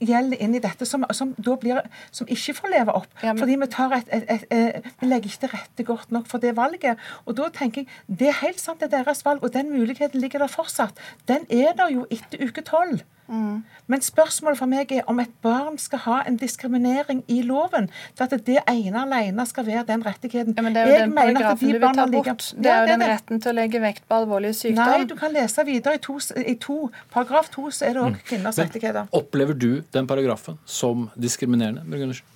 gjelder 0.00 0.40
inn 0.42 0.54
i 0.56 0.62
dette, 0.62 0.86
som, 0.88 1.04
som, 1.16 1.32
blir, 1.60 1.80
som 2.14 2.28
ikke 2.28 2.54
får 2.60 2.72
leve 2.72 2.94
opp. 2.98 3.08
Ja, 3.22 3.32
men... 3.32 3.40
Fordi 3.40 3.56
vi, 3.56 3.68
et, 3.96 4.12
et, 4.12 4.46
et, 4.50 4.88
vi, 5.00 5.08
legger 5.08 5.30
ikke 5.30 5.42
til 5.46 5.54
rette 5.54 5.86
godt 5.88 6.14
nok 6.14 6.28
for 6.30 6.42
det 6.42 6.56
valget. 6.56 7.02
Og 7.24 7.36
da 7.38 7.48
tenker 7.54 7.84
jeg, 7.84 7.90
Det 8.06 8.28
er 8.28 8.40
helt 8.42 8.60
sant, 8.60 8.80
det 8.80 8.90
er 8.92 9.02
deres 9.02 9.24
valg, 9.24 9.42
og 9.42 9.52
den 9.54 9.72
muligheten 9.72 10.20
ligger 10.20 10.44
der 10.44 10.52
fortsatt. 10.52 10.98
Den 11.28 11.46
er 11.50 11.72
der 11.76 11.92
jo 11.92 12.06
etter 12.10 12.42
uke 12.44 12.64
tolv. 12.66 13.02
Mm. 13.28 13.64
Men 13.86 14.02
spørsmålet 14.02 14.58
for 14.58 14.70
meg 14.70 14.92
er 14.94 15.06
om 15.10 15.20
et 15.22 15.32
barn 15.42 15.78
skal 15.78 16.02
ha 16.04 16.18
en 16.26 16.36
diskriminering 16.40 17.22
i 17.32 17.40
loven. 17.46 17.88
til 18.16 18.24
at 18.24 18.46
det 18.46 18.58
ene 18.68 19.02
alene 19.02 19.46
skal 19.46 19.66
være 19.66 19.84
den 19.88 20.04
rettigheten. 20.06 20.54
Ja, 20.56 20.62
men 20.62 20.74
Det 20.74 20.82
er 20.82 20.86
jo 20.86 20.92
jeg 20.92 21.02
den 21.02 21.14
paragrafen 21.14 21.68
de 21.68 21.72
du 21.72 21.78
vil 21.78 21.94
ta 21.94 22.06
bort. 22.06 22.10
Ligger... 22.10 22.62
Det 22.62 22.72
er 22.72 22.80
jo 22.80 22.92
den 22.92 23.06
retten 23.08 23.40
til 23.40 23.50
å 23.50 23.56
legge 23.56 23.80
vekt 23.80 24.08
på 24.08 24.20
alvorlig 24.20 24.54
sykdom. 24.54 24.84
Nei, 24.84 25.04
du 25.04 25.16
kan 25.16 25.34
lese 25.34 25.64
videre. 25.66 25.94
I, 25.94 26.02
to, 26.02 26.18
i 26.36 26.54
to, 26.54 26.78
paragraf 27.14 27.50
to 27.54 27.70
så 27.70 27.90
er 27.90 27.98
det 27.98 28.04
òg 28.04 28.14
mm. 28.14 28.22
kvinners 28.28 28.60
rettigheter. 28.62 29.10
Opplever 29.16 29.54
du 29.54 29.82
den 29.92 30.06
paragrafen 30.06 30.58
som 30.64 31.10
diskriminerende? 31.14 31.84
Brungundersen? 31.86 32.34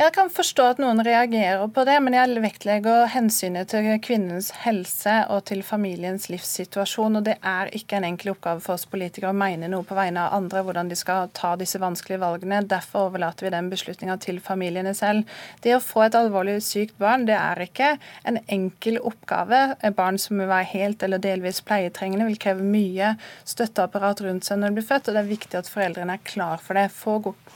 Jeg 0.00 0.14
kan 0.16 0.30
forstå 0.32 0.64
at 0.64 0.78
noen 0.80 1.02
reagerer 1.04 1.66
på 1.76 1.82
det, 1.84 1.98
men 2.00 2.14
jeg 2.16 2.40
vektlegger 2.40 3.10
hensynet 3.12 3.68
til 3.68 3.84
kvinnens 4.00 4.46
helse 4.62 5.12
og 5.28 5.42
til 5.50 5.60
familiens 5.60 6.30
livssituasjon. 6.32 7.18
og 7.18 7.26
Det 7.26 7.34
er 7.44 7.68
ikke 7.76 7.98
en 7.98 8.06
enkel 8.08 8.30
oppgave 8.32 8.64
for 8.64 8.78
oss 8.78 8.86
politikere 8.88 9.34
å 9.34 9.36
mene 9.36 9.68
noe 9.68 9.84
på 9.84 9.98
vegne 9.98 10.22
av 10.24 10.38
andre 10.38 10.62
hvordan 10.64 10.88
de 10.88 10.96
skal 10.96 11.28
ta 11.36 11.52
disse 11.60 11.76
vanskelige 11.84 12.22
valgene. 12.24 12.62
Derfor 12.64 13.10
overlater 13.10 13.44
vi 13.44 13.52
den 13.52 13.68
beslutninga 13.68 14.16
til 14.24 14.40
familiene 14.40 14.96
selv. 14.96 15.28
Det 15.60 15.76
å 15.76 15.84
få 15.84 16.06
et 16.06 16.16
alvorlig 16.16 16.56
sykt 16.64 16.96
barn, 16.96 17.28
det 17.28 17.36
er 17.36 17.60
ikke 17.68 17.92
en 18.24 18.40
enkel 18.48 18.96
oppgave. 19.04 19.62
Barn 20.00 20.16
som 20.16 20.40
vil 20.40 20.48
være 20.48 20.70
helt 20.72 21.04
eller 21.04 21.20
delvis 21.20 21.60
pleietrengende, 21.60 22.32
vil 22.32 22.40
kreve 22.40 22.64
mye 22.64 23.18
støtteapparat 23.44 24.24
rundt 24.24 24.48
seg 24.48 24.64
når 24.64 24.72
de 24.72 24.80
blir 24.80 24.92
født, 24.94 25.12
og 25.12 25.20
det 25.20 25.26
er 25.26 25.32
viktig 25.36 25.60
at 25.60 25.74
foreldrene 25.76 26.16
er 26.16 26.28
klar 26.32 26.64
for 26.64 26.80
det. 26.80 26.88
Få 26.88 27.20
god 27.28 27.50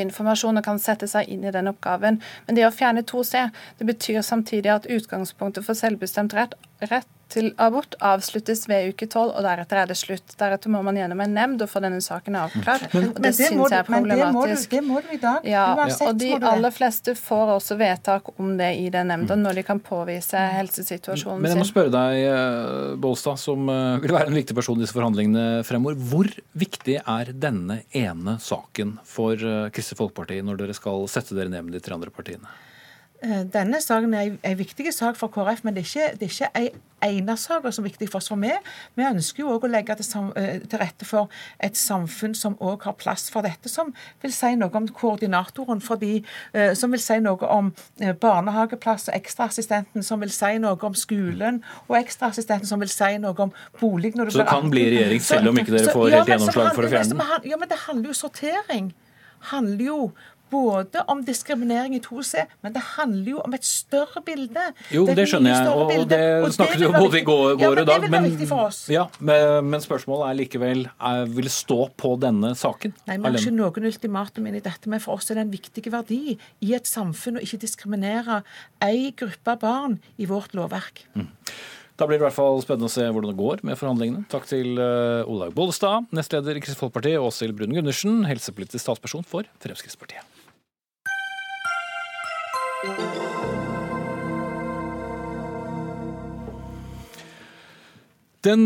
informasjon 0.00 0.58
og 0.58 0.64
kan 0.66 0.78
sette 0.82 1.08
seg 1.10 1.28
inn 1.28 1.44
i 1.44 1.54
den 1.54 1.70
oppgaven. 1.70 2.20
Men 2.46 2.58
det 2.58 2.66
å 2.66 2.74
fjerne 2.74 3.02
2C 3.06 3.46
det 3.78 3.86
betyr 3.86 4.22
samtidig 4.26 4.72
at 4.74 4.90
utgangspunktet 4.90 5.64
for 5.66 5.78
selvbestemt 5.78 6.34
rett, 6.34 6.54
rett 6.90 7.08
til 7.30 7.50
abort 7.62 7.94
avsluttes 8.04 8.66
ved 8.70 8.92
uke 8.92 9.06
12, 9.06 9.32
og 9.36 9.44
deretter 9.46 9.80
er 9.82 9.90
det 9.90 9.96
slutt. 9.98 10.34
Deretter 10.40 10.72
må 10.72 10.82
man 10.86 10.98
gjennom 10.98 11.20
en 11.24 11.34
nemnd 11.36 11.64
og 11.64 11.70
få 11.70 11.82
denne 11.84 12.00
saken 12.04 12.38
avklart. 12.40 12.88
Men, 12.94 13.10
og 13.12 13.20
det, 13.20 13.24
det 13.28 13.32
syns 13.38 13.72
jeg 13.72 13.78
er 13.78 13.88
problematisk. 13.88 14.74
Men 14.74 14.80
det 14.80 14.88
må 14.88 15.02
du, 15.04 15.10
i 15.14 15.20
dag. 15.22 15.48
Ja, 15.48 15.64
og 16.06 16.20
de 16.20 16.32
aller 16.36 16.74
fleste 16.74 17.14
får 17.18 17.54
også 17.56 17.78
vedtak 17.80 18.32
om 18.36 18.54
det 18.60 18.72
i 18.80 18.88
den 18.92 19.10
nemnda 19.12 19.36
mm. 19.36 19.44
når 19.44 19.60
de 19.60 19.66
kan 19.66 19.82
påvise 19.84 20.40
helsesituasjonen 20.56 21.38
sin. 21.38 21.44
Men 21.44 21.54
jeg 21.54 21.62
må 21.62 21.68
spørre 21.68 21.92
deg, 21.94 22.22
eh, 22.30 22.96
Bolstad, 23.00 23.40
som 23.42 23.68
eh, 23.70 24.00
vil 24.04 24.16
være 24.16 24.32
en 24.32 24.40
viktig 24.40 24.56
person 24.56 24.78
i 24.78 24.84
disse 24.84 24.96
forhandlingene 24.96 25.62
fremover. 25.66 25.98
Hvor 26.10 26.30
viktig 26.58 26.98
er 27.00 27.34
denne 27.34 27.82
ene 27.96 28.38
saken 28.42 28.98
for 29.06 29.38
eh, 29.38 29.68
Kristelig 29.74 30.02
Folkeparti 30.02 30.40
når 30.46 30.64
dere 30.64 30.76
skal 30.76 31.06
sette 31.10 31.38
dere 31.38 31.52
ned 31.52 31.68
med 31.68 31.78
de 31.78 31.84
tre 31.84 31.96
andre 31.96 32.12
partiene? 32.14 32.50
Eh, 33.20 33.42
denne 33.52 33.80
saken 33.84 34.14
er 34.16 34.36
en 34.40 34.56
viktig 34.56 34.92
sak 34.96 35.18
for 35.20 35.28
KrF, 35.28 35.60
men 35.64 35.74
det 35.76 35.82
er 35.82 35.88
ikke, 35.88 36.12
det 36.20 36.28
er 36.28 36.62
ikke 36.64 36.78
ene 37.04 37.34
sak 37.36 37.66
som 37.68 37.84
er 37.84 37.90
viktig 37.90 38.06
for 38.08 38.16
oss. 38.20 38.30
For 38.32 38.40
vi, 38.40 38.52
vi 38.96 39.04
ønsker 39.04 39.42
jo 39.42 39.50
også 39.52 39.68
å 39.68 39.70
legge 39.74 39.96
til, 39.98 40.30
eh, 40.40 40.62
til, 40.64 40.80
rette 40.80 41.04
for 41.08 41.28
et 41.60 41.76
samfunn 41.76 42.32
som 42.36 42.56
også 42.56 42.88
har 42.88 42.96
plass 43.00 43.26
for 43.32 43.44
dette, 43.44 43.68
som 43.68 43.92
vil 44.24 44.32
si 44.32 44.54
noe 44.56 44.72
om 44.80 44.88
koordinatoren, 44.88 45.82
fordi, 45.84 46.22
de, 46.54 46.70
som 46.80 46.96
vil 46.96 47.02
si 47.02 47.18
noe 47.20 47.50
om 47.52 47.68
barnehageplass 48.22 49.10
og 49.10 49.18
ekstraassistenten, 49.18 50.06
som 50.06 50.24
vil 50.24 50.32
si 50.32 50.54
noe 50.62 50.80
om 50.88 50.96
skolen, 50.96 51.60
og 51.88 51.98
ekstraassistenten 52.00 52.72
som 52.72 52.80
vil 52.80 52.92
si 52.92 53.12
noe 53.20 53.36
om 53.36 53.52
bolig. 53.80 54.14
så 54.16 54.24
det 54.40 54.48
kan 54.48 54.72
bli 54.72 54.88
regjering 54.94 55.20
selv 55.20 55.52
om 55.52 55.60
ikke 55.60 55.76
dere 55.76 55.92
får 55.92 56.16
helt 56.16 56.34
gjennomslag 56.34 56.72
for 56.72 56.88
å 56.88 56.92
fjerne 56.96 57.20
den? 57.20 57.52
Ja, 57.52 57.60
men 57.60 57.68
det 57.68 57.82
handler 57.84 58.08
jo 58.08 58.16
om 58.16 58.22
sortering 58.24 58.92
handler 59.40 59.84
jo 59.84 60.00
både 60.50 61.04
om 61.10 61.22
diskriminering 61.24 61.94
i 61.96 62.00
2C, 62.04 62.44
men 62.64 62.74
det 62.74 62.82
handler 62.96 63.30
jo 63.34 63.40
om 63.44 63.54
et 63.56 63.66
større 63.66 64.22
bilde. 64.26 64.66
Jo, 64.92 65.04
det, 65.08 65.16
det 65.20 65.26
skjønner 65.30 65.54
jeg, 65.54 65.72
og, 65.72 65.92
og 65.94 66.06
det 66.10 66.20
og 66.44 66.54
snakket 66.56 66.82
vi 66.82 66.86
jo 66.88 66.92
både 66.96 67.20
i 67.20 67.24
går, 67.26 67.46
ja, 67.54 67.70
og 67.70 67.82
dag. 67.90 68.06
Men, 68.12 68.28
ja, 68.92 69.06
men, 69.18 69.70
men, 69.70 69.84
spørsmålet 69.84 70.28
er 70.28 70.38
likevel 70.42 70.84
er, 70.86 71.24
vil 71.38 71.50
stå 71.52 71.80
på 72.00 72.14
denne 72.22 72.54
saken? 72.58 72.94
Nei, 73.08 73.18
Vi 73.18 73.28
har 73.28 73.40
ikke 73.42 73.56
noen 73.56 73.90
ultimatum 73.90 74.48
inn 74.50 74.60
i 74.60 74.64
dette, 74.64 74.90
men 74.92 75.02
for 75.02 75.18
oss 75.18 75.30
er 75.30 75.40
det 75.40 75.46
en 75.48 75.52
viktig 75.54 75.86
verdi 75.90 76.22
i 76.36 76.72
et 76.76 76.88
samfunn 76.88 77.40
å 77.40 77.44
ikke 77.44 77.62
diskriminere 77.64 78.42
ei 78.84 79.12
gruppe 79.16 79.56
barn 79.60 80.00
i 80.20 80.28
vårt 80.30 80.56
lovverk. 80.56 81.04
Mm. 81.14 81.28
Da 82.00 82.06
blir 82.08 82.16
det 82.16 82.22
i 82.22 82.28
hvert 82.30 82.36
fall 82.38 82.62
spennende 82.64 82.88
å 82.88 82.92
se 82.92 83.04
hvordan 83.04 83.34
det 83.34 83.36
går 83.36 83.60
med 83.68 83.76
forhandlingene. 83.76 84.24
Takk 84.32 84.46
til 84.48 84.78
uh, 84.80 85.28
Olaug 85.28 85.52
Bollestad, 85.52 86.08
nestleder 86.16 86.56
i 86.56 86.62
Kristelig 86.64 86.80
Folkeparti, 86.80 87.12
og 87.20 87.28
Åshild 87.28 87.58
Brun 87.58 87.76
Gundersen, 87.76 88.22
helsepolitisk 88.24 88.86
statsperson 88.86 89.26
for 89.28 89.44
Fremskrittspartiet. 89.60 90.39
Den 92.80 92.88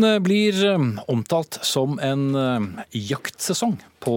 eh, 0.03 0.19
blir 0.19 0.65
eh, 0.65 0.79
omtalt 1.07 1.59
som 1.61 1.99
en 1.99 2.35
jaktsesong 2.91 3.83
på 4.05 4.15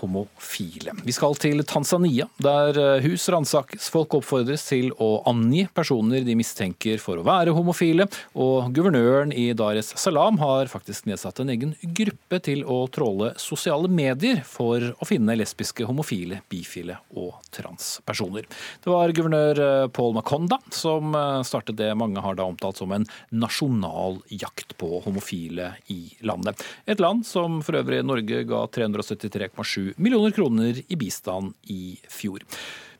homofile. 0.00 0.94
Vi 1.04 1.12
skal 1.12 1.36
til 1.40 1.60
Tanzania, 1.68 2.26
der 2.42 2.78
eh, 2.80 3.04
hus 3.04 3.28
ransakes. 3.32 3.90
Folk 3.92 4.16
oppfordres 4.16 4.64
til 4.70 4.92
å 5.02 5.10
angi 5.28 5.66
personer 5.74 6.24
de 6.24 6.36
mistenker 6.38 7.00
for 7.02 7.20
å 7.20 7.26
være 7.26 7.52
homofile, 7.54 8.06
og 8.32 8.72
guvernøren 8.74 9.34
i 9.36 9.50
Dar 9.56 9.76
es 9.76 9.92
Salaam 10.00 10.40
har 10.40 10.70
faktisk 10.72 11.08
nedsatt 11.10 11.42
en 11.42 11.52
egen 11.52 11.74
gruppe 11.82 12.40
til 12.44 12.64
å 12.64 12.86
tråle 12.92 13.32
sosiale 13.40 13.90
medier 13.92 14.40
for 14.48 14.92
å 14.96 15.08
finne 15.08 15.36
lesbiske, 15.36 15.84
homofile, 15.88 16.40
bifile 16.52 16.96
og 17.12 17.36
transpersoner. 17.52 18.48
Det 18.82 18.92
var 18.92 19.12
guvernør 19.12 19.62
eh, 19.66 19.86
Paul 19.92 20.16
Makonda 20.16 20.60
som 20.72 21.12
eh, 21.18 21.42
startet 21.46 21.76
det 21.80 21.92
mange 21.98 22.22
har 22.24 22.38
da 22.38 22.48
omtalt 22.48 22.80
som 22.80 22.96
en 22.96 23.06
nasjonal 23.34 24.22
jakt 24.32 24.76
på 24.80 25.02
homofile 25.04 25.74
i 25.92 26.00
landet. 26.24 26.64
Et 26.88 27.00
land 27.02 27.26
som 27.28 27.60
for 27.64 27.76
øvrig 27.82 28.00
Norge 28.06 28.44
ga 28.48 28.64
300 28.72 29.01
173,7 29.02 29.98
millioner 29.98 30.32
kroner 30.34 30.78
i 30.86 30.98
bistand 30.98 31.52
i 31.70 31.98
fjor. 32.10 32.46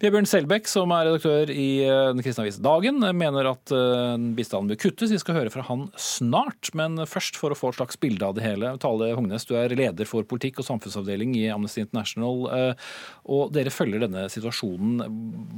Vebjørn 0.03 0.27
Selbekk, 0.27 0.67
som 0.67 0.91
er 0.91 1.05
redaktør 1.07 1.51
i 1.55 1.85
eh, 1.87 2.09
den 2.11 2.25
kristne 2.25 2.43
avis 2.43 2.57
Dagen, 2.59 2.97
mener 3.15 3.47
at 3.53 3.71
eh, 3.71 4.17
bistanden 4.35 4.73
bør 4.73 4.81
kuttes. 4.83 5.13
Vi 5.15 5.21
skal 5.23 5.37
høre 5.37 5.53
fra 5.55 5.63
han 5.69 5.85
snart. 5.95 6.73
Men 6.75 7.05
først, 7.07 7.39
for 7.39 7.55
å 7.55 7.59
få 7.59 7.71
et 7.71 7.79
slags 7.79 8.01
bilde 8.03 8.27
av 8.27 8.35
det 8.35 8.43
hele. 8.43 8.73
Tale 8.83 9.13
Hognes, 9.15 9.47
du 9.47 9.55
er 9.61 9.71
leder 9.79 10.09
for 10.11 10.27
politikk 10.27 10.59
og 10.59 10.67
samfunnsavdeling 10.67 11.37
i 11.39 11.45
Amnesty 11.55 11.85
International. 11.85 12.49
Eh, 12.51 12.89
og 13.31 13.55
dere 13.55 13.71
følger 13.71 14.03
denne 14.03 14.27
situasjonen. 14.33 15.07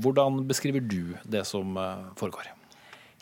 Hvordan 0.04 0.42
beskriver 0.50 0.84
du 0.84 1.14
det 1.24 1.46
som 1.48 1.78
foregår? 2.20 2.52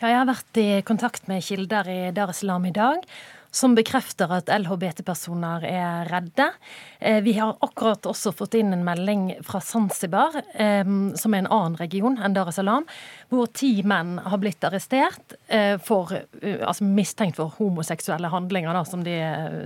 Ja, 0.01 0.09
jeg 0.09 0.19
har 0.19 0.27
vært 0.27 0.59
i 0.59 0.67
kontakt 0.83 1.31
med 1.31 1.45
kilder 1.47 1.87
i 1.87 2.01
Dar 2.11 2.35
es 2.35 2.43
Salaam 2.43 2.67
i 2.67 2.75
dag 2.75 3.07
som 3.53 3.75
bekrefter 3.77 4.31
at 4.33 4.49
LHBT-personer 4.49 5.65
er 5.69 6.09
redde. 6.09 6.49
Eh, 6.99 7.21
vi 7.23 7.35
har 7.37 7.53
akkurat 7.61 8.07
også 8.09 8.33
fått 8.33 8.57
inn 8.57 8.73
en 8.73 8.85
melding 8.85 9.27
fra 9.45 9.61
Zanzibar, 9.61 10.39
eh, 10.53 10.83
som 11.19 11.33
er 11.33 11.43
en 11.43 11.51
annen 11.51 11.77
region 11.77 12.17
enn 12.17 12.33
Dar 12.33 12.49
es 12.49 12.57
Salaam, 12.57 12.87
hvor 13.33 13.47
ti 13.55 13.83
menn 13.87 14.19
har 14.21 14.37
blitt 14.41 14.63
arrestert 14.67 15.33
eh, 15.47 15.77
for, 15.81 16.11
altså 16.43 16.83
mistenkt 16.85 17.37
for 17.39 17.53
homoseksuelle 17.57 18.29
handlinger, 18.29 18.73
da, 18.77 18.83
som 18.85 19.03
de 19.05 19.15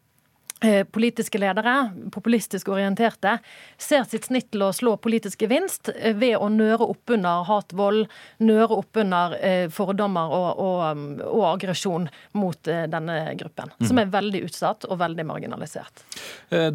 politiske 0.93 1.39
ledere, 1.39 1.75
populistisk 2.13 2.69
orienterte, 2.73 3.39
ser 3.79 4.05
sitt 4.09 4.29
snitt 4.29 4.51
til 4.55 4.65
å 4.67 4.73
slå 4.75 4.97
politisk 5.03 5.45
gevinst 5.45 5.91
eh, 5.95 6.15
ved 6.17 6.37
å 6.39 6.49
nøre 6.53 6.87
opp 6.87 7.15
under 7.15 7.45
hat, 7.49 7.75
vold, 7.77 8.07
nøre 8.45 8.79
opp 8.81 9.01
under 9.03 9.37
eh, 9.41 9.67
fordommer 9.73 10.35
og, 10.35 10.63
og, 10.65 11.17
og 11.31 11.47
aggresjon 11.53 12.09
mot 12.39 12.61
denne 12.65 13.19
gruppen. 13.39 13.73
Mm. 13.79 13.89
Som 13.89 14.01
er 14.01 14.13
veldig 14.13 14.45
utsatt 14.49 14.89
og 14.89 14.99
veldig 15.01 15.27
marginalisert. 15.29 16.05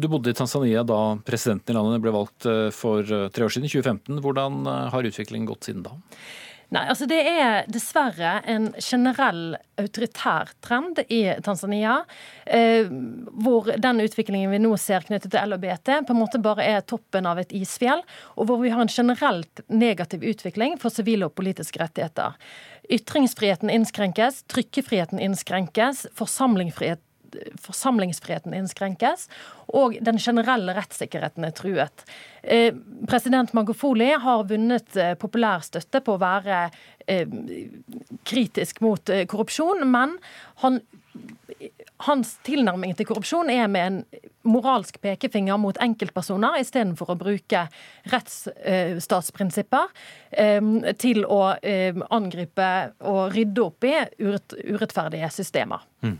Du 0.00 0.06
bodde 0.10 0.32
i 0.32 0.36
Tanzania 0.36 0.82
da 0.86 1.00
presidenten 1.26 1.74
i 1.74 1.78
landet 1.78 2.02
ble 2.04 2.12
valgt 2.14 2.46
for 2.76 3.04
tre 3.04 3.46
år 3.46 3.52
siden, 3.52 3.70
2015. 3.70 4.20
Hvordan 4.24 4.62
har 4.92 5.08
utviklingen 5.08 5.48
gått 5.48 5.68
siden 5.68 5.84
da? 5.86 5.96
Nei, 6.70 6.84
altså 6.86 7.06
Det 7.10 7.18
er 7.26 7.64
dessverre 7.66 8.36
en 8.46 8.68
generell 8.78 9.56
autoritær 9.80 10.52
trend 10.62 11.00
i 11.10 11.24
Tanzania. 11.42 11.96
Eh, 12.46 12.86
hvor 13.42 13.72
den 13.74 14.02
utviklingen 14.04 14.52
vi 14.54 14.60
nå 14.62 14.76
ser 14.78 15.02
knyttet 15.08 15.32
til 15.34 15.50
LHBT, 15.50 15.90
på 16.06 16.14
en 16.14 16.20
måte 16.20 16.42
bare 16.42 16.68
er 16.76 16.86
toppen 16.86 17.26
av 17.26 17.42
et 17.42 17.50
isfjell. 17.58 18.04
Og 18.38 18.46
hvor 18.46 18.62
vi 18.62 18.70
har 18.70 18.84
en 18.84 18.92
generelt 18.92 19.64
negativ 19.66 20.22
utvikling 20.22 20.78
for 20.78 20.94
sivile 20.94 21.26
og 21.26 21.34
politiske 21.34 21.82
rettigheter. 21.82 22.38
Ytringsfriheten 22.90 23.70
innskrenkes, 23.70 24.44
trykkefriheten 24.50 25.18
innskrenkes, 25.22 26.06
forsamlingsfrihet 26.18 27.02
forsamlingsfriheten 27.60 28.54
innskrenkes, 28.56 29.28
og 29.76 29.96
den 30.04 30.18
generelle 30.18 30.74
rettssikkerheten 30.76 31.46
er 31.46 31.54
truet. 31.56 32.04
Eh, 32.42 32.74
president 33.08 33.52
Magofoli 33.56 34.12
har 34.20 34.46
vunnet 34.48 34.96
eh, 34.96 35.14
populær 35.20 35.64
støtte 35.66 36.00
på 36.04 36.16
å 36.16 36.22
være 36.22 36.62
eh, 37.06 37.28
kritisk 38.28 38.80
mot 38.84 39.12
korrupsjon, 39.28 39.86
men 39.90 40.16
han 40.64 40.80
hans 42.06 42.36
tilnærming 42.46 42.94
til 42.96 43.08
korrupsjon 43.08 43.50
er 43.52 43.66
med 43.68 43.82
en 43.82 44.20
moralsk 44.48 45.00
pekefinger 45.02 45.58
mot 45.60 45.76
enkeltpersoner, 45.82 46.60
istedenfor 46.62 47.10
å 47.12 47.18
bruke 47.18 47.64
rettsstatsprinsipper 48.12 49.90
til 51.02 51.26
å 51.26 51.40
angripe 52.14 52.70
og 53.10 53.34
rydde 53.34 53.66
opp 53.66 53.88
i 53.90 53.94
urettferdige 54.22 55.28
systemer. 55.34 55.84
Mm. 56.06 56.16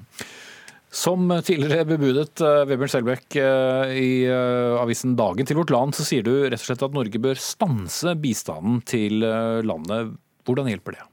Som 0.91 1.29
tidligere 1.47 1.85
bebudet 1.87 2.41
uh, 2.43 2.65
Vebjørn 2.67 2.91
Selbekk 2.91 3.37
uh, 3.39 3.93
i 3.95 4.25
uh, 4.27 4.81
avisen 4.81 5.15
Dagen 5.19 5.47
til 5.47 5.61
Vårt 5.61 5.71
Land, 5.71 5.95
så 5.95 6.07
sier 6.07 6.25
du 6.27 6.33
rett 6.43 6.59
og 6.59 6.67
slett 6.67 6.83
at 6.83 6.97
Norge 6.97 7.21
bør 7.23 7.39
stanse 7.39 8.17
bistanden 8.19 8.81
til 8.83 9.23
landet. 9.67 10.17
Hvordan 10.49 10.71
hjelper 10.73 10.99
det? 10.99 11.07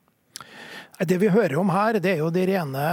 Det 1.05 1.19
vi 1.21 1.29
hører 1.29 1.59
om 1.61 1.69
her, 1.69 1.99
det 2.01 2.15
er 2.15 2.23
jo 2.23 2.33
de 2.33 2.47
rene 2.49 2.87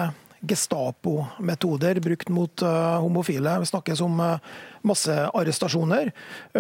Gestapo-metoder 0.44 2.02
brukt 2.04 2.28
mot 2.28 2.64
homofile. 3.00 3.54
Vi 3.62 3.70
snakkes 3.70 4.02
om 4.04 4.20
massearrestasjoner. 4.86 6.10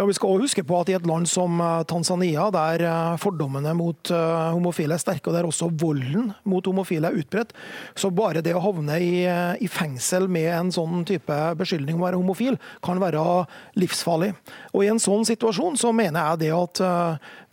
Og 0.00 0.08
vi 0.08 0.16
skal 0.16 0.32
også 0.32 0.46
huske 0.46 0.64
på 0.66 0.78
at 0.80 0.90
i 0.90 0.96
et 0.96 1.06
land 1.08 1.28
som 1.30 1.60
eh, 1.60 1.84
Tanzania, 1.88 2.48
der 2.54 2.84
eh, 2.88 3.16
fordommene 3.20 3.74
mot 3.76 4.10
eh, 4.12 4.48
homofile 4.54 4.96
er 4.96 5.02
sterke, 5.02 5.30
og 5.30 5.36
der 5.36 5.48
også 5.48 5.70
volden 5.80 6.32
mot 6.48 6.64
homofile 6.66 7.10
er 7.10 7.20
utbredt, 7.20 7.54
så 7.98 8.10
bare 8.14 8.42
det 8.44 8.54
å 8.56 8.62
havne 8.64 8.98
i, 9.02 9.12
i 9.60 9.70
fengsel 9.70 10.28
med 10.32 10.50
en 10.54 10.72
sånn 10.74 11.04
type 11.08 11.38
beskyldning 11.60 11.98
om 11.98 12.04
å 12.04 12.08
være 12.08 12.20
homofil, 12.20 12.58
kan 12.84 13.00
være 13.02 13.22
livsfarlig. 13.78 14.32
Og 14.72 14.84
I 14.84 14.90
en 14.92 15.02
sånn 15.02 15.26
situasjon 15.28 15.78
så 15.80 15.92
mener 15.94 16.32
jeg 16.32 16.44
det 16.44 16.52
at 16.54 16.80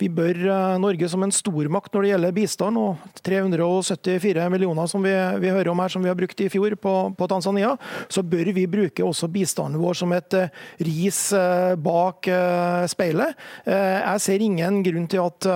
vi 0.00 0.08
bør, 0.12 0.38
Norge 0.82 1.08
som 1.10 1.22
en 1.24 1.34
stormakt 1.34 1.94
når 1.94 2.04
det 2.04 2.10
gjelder 2.12 2.36
bistand, 2.36 2.80
og 2.80 3.20
374 3.22 4.48
millioner 4.52 4.88
som 4.90 5.04
vi, 5.04 5.12
vi 5.42 5.52
hører 5.52 5.72
om 5.72 5.82
her, 5.82 5.92
som 5.92 6.04
vi 6.04 6.10
har 6.10 6.18
brukt 6.18 6.40
i 6.42 6.48
fjor 6.52 6.74
på, 6.80 6.94
på 7.18 7.28
Tanzania, 7.30 7.74
så 8.12 8.24
bør 8.26 8.52
vi 8.56 8.66
bruke 8.70 9.06
også 9.06 9.30
bistanden 9.32 9.80
vår 9.82 10.00
som 10.02 10.14
et 10.16 10.36
ris 10.82 11.18
eh, 11.36 11.74
bak 11.80 12.28
eh, 12.30 12.84
speilet. 12.90 13.38
Eh, 13.64 13.98
jeg 14.00 14.22
ser 14.24 14.44
ingen 14.44 14.80
grunn 14.86 15.08
til 15.10 15.24
at 15.24 15.48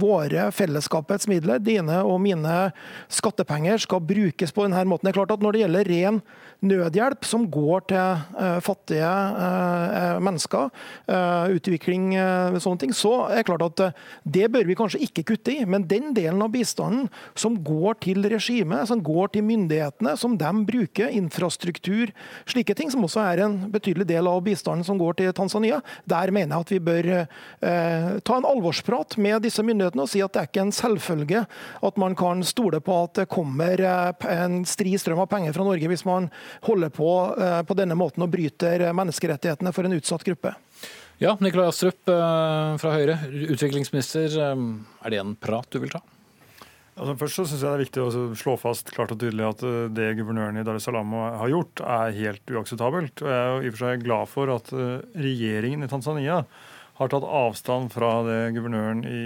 våre 0.00 0.48
fellesskapets 0.54 1.28
midler, 1.30 1.62
dine 1.62 2.00
og 2.06 2.20
mine 2.22 2.54
skattepenger, 3.12 3.80
skal 3.82 4.02
brukes 4.04 4.54
på 4.54 4.66
denne 4.66 4.84
måten. 4.88 5.08
Det 5.08 5.14
er 5.14 5.20
klart 5.20 5.34
at 5.34 5.42
Når 5.44 5.52
det 5.52 5.64
gjelder 5.64 5.90
ren 5.90 6.20
nødhjelp 6.68 7.26
som 7.26 7.46
går 7.52 7.86
til 7.90 8.22
uh, 8.38 8.58
fattige 8.64 9.08
uh, 9.08 10.20
mennesker, 10.24 10.70
uh, 11.08 11.46
utvikling, 11.54 12.12
sånne 12.60 12.80
ting, 12.80 12.94
så 12.96 13.12
er 13.28 13.40
det 13.40 13.46
klart 13.48 13.64
at 13.66 13.82
det 14.24 14.48
bør 14.52 14.66
vi 14.68 14.76
kanskje 14.78 15.02
ikke 15.06 15.24
kutte 15.32 15.54
i. 15.54 15.64
Men 15.68 15.86
den 15.88 16.12
delen 16.16 16.42
av 16.44 16.52
bistanden 16.54 17.08
som 17.38 17.56
går 17.64 17.98
til 18.04 18.24
regimet, 18.30 18.88
som 18.88 19.02
går 19.04 19.34
til 19.34 19.46
myndighetene, 19.46 20.14
som 20.20 20.36
de 20.40 20.52
bruker, 20.68 21.12
infrastruktur, 21.14 22.12
slike 22.50 22.76
ting, 22.76 22.92
som 22.92 23.04
også 23.06 23.22
er 23.24 23.44
en 23.44 23.58
betydelig 23.72 24.08
del 24.10 24.28
av 24.30 24.42
bistanden 24.46 24.86
som 24.86 25.00
går 25.00 25.18
til 25.20 25.32
Tanzania, 25.36 25.80
der 26.10 26.32
mener 26.34 26.56
jeg 26.56 26.66
at 26.66 26.74
vi 26.74 26.82
bør 26.84 27.10
ta 28.24 28.38
en 28.38 28.48
alvorsprat 28.48 29.16
med 29.20 29.44
disse 29.44 29.62
myndighetene 29.64 30.04
og 30.04 30.10
si 30.10 30.22
at 30.24 30.34
det 30.34 30.42
er 30.42 30.48
ikke 30.50 30.64
en 30.66 30.74
selvfølge 30.74 31.44
at 31.88 32.00
man 32.00 32.16
kan 32.18 32.42
stole 32.46 32.80
på 32.84 32.96
at 33.04 33.14
det 33.20 33.28
kommer 33.32 33.80
en 34.30 34.60
stri 34.68 34.94
strøm 35.00 35.22
av 35.24 35.30
penger 35.32 35.54
fra 35.56 35.66
Norge 35.66 35.90
hvis 35.90 36.06
man 36.08 36.30
holder 36.62 36.92
på 36.94 37.10
eh, 37.38 37.60
på 37.66 37.76
denne 37.78 37.96
måten 37.98 38.24
og 38.24 38.32
bryter 38.32 38.86
menneskerettighetene 38.96 39.72
for 39.74 39.86
en 39.86 39.96
utsatt 39.96 40.24
gruppe. 40.26 40.54
Ja, 41.22 41.36
Nikolai 41.40 41.68
Astrup 41.70 42.10
eh, 42.10 42.74
fra 42.80 42.96
Høyre, 42.96 43.18
utviklingsminister. 43.54 44.34
Eh, 44.40 44.66
er 45.04 45.14
det 45.14 45.22
en 45.22 45.36
prat 45.38 45.68
du 45.70 45.80
vil 45.82 45.94
ta? 45.94 46.02
Altså 46.94 47.16
først 47.18 47.40
så 47.40 47.44
synes 47.50 47.62
jeg 47.62 47.66
Det 47.66 47.74
er 47.74 47.80
viktig 47.82 48.02
å 48.04 48.34
slå 48.38 48.52
fast 48.60 48.92
klart 48.94 49.10
og 49.10 49.18
tydelig 49.18 49.48
at 49.48 49.62
det 49.96 50.12
guvernøren 50.14 50.60
i 50.60 50.62
Dar 50.62 50.76
es 50.78 50.84
Salaam 50.86 51.10
har 51.18 51.50
gjort, 51.50 51.82
er 51.82 52.14
helt 52.14 52.52
uakseptabelt. 52.54 53.24
Og 53.24 53.32
Jeg 53.32 53.40
er 53.40 53.64
i 53.64 53.72
og 53.72 53.74
for 53.74 53.82
seg 53.82 54.04
glad 54.04 54.30
for 54.30 54.52
at 54.54 54.70
regjeringen 55.18 55.82
i 55.82 55.90
Tanzania 55.90 56.44
har 56.94 57.10
tatt 57.10 57.24
avstand 57.26 57.90
fra 57.90 58.10
det 58.26 58.38
guvernøren 58.54 59.00
i, 59.08 59.22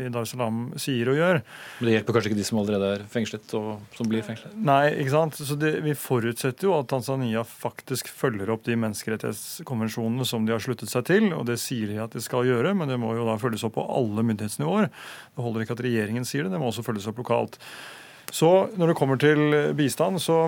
i 0.00 0.08
Dar 0.12 0.24
es 0.24 0.32
Salaam 0.32 0.70
sier 0.80 1.10
og 1.12 1.18
gjør. 1.18 1.40
Men 1.78 1.88
det 1.88 1.96
hjelper 1.96 2.16
kanskje 2.16 2.32
ikke 2.32 2.38
de 2.38 2.46
som 2.48 2.60
allerede 2.62 2.88
er 2.94 3.04
fengslet, 3.12 3.54
og 3.58 3.98
som 3.98 4.08
blir 4.08 4.24
fengslet? 4.24 4.54
Nei, 4.56 4.94
ikke 5.02 5.12
sant. 5.12 5.36
Så 5.36 5.58
det, 5.60 5.74
Vi 5.84 5.92
forutsetter 5.98 6.70
jo 6.70 6.76
at 6.78 6.88
Tanzania 6.92 7.44
faktisk 7.44 8.08
følger 8.08 8.54
opp 8.54 8.64
de 8.64 8.78
menneskerettighetskonvensjonene 8.80 10.26
som 10.28 10.48
de 10.48 10.56
har 10.56 10.64
sluttet 10.64 10.92
seg 10.92 11.04
til, 11.10 11.30
og 11.36 11.44
det 11.50 11.58
sier 11.60 11.92
de 11.92 12.00
at 12.00 12.16
de 12.16 12.24
skal 12.24 12.48
gjøre, 12.48 12.72
men 12.78 12.88
det 12.88 13.00
må 13.02 13.12
jo 13.18 13.28
da 13.28 13.36
følges 13.40 13.66
opp 13.68 13.76
på 13.76 13.88
alle 13.92 14.24
myndighetsnivåer. 14.32 14.88
Det 15.36 15.44
holder 15.44 15.66
ikke 15.66 15.76
at 15.76 15.84
regjeringen 15.84 16.28
sier 16.28 16.48
det, 16.48 16.54
det 16.56 16.62
må 16.62 16.72
også 16.72 16.86
følges 16.86 17.10
opp 17.12 17.20
lokalt. 17.20 17.60
Så 18.32 18.48
når 18.80 18.92
det 18.92 18.96
kommer 18.96 19.20
til 19.20 19.52
bistand, 19.76 20.16
så 20.24 20.46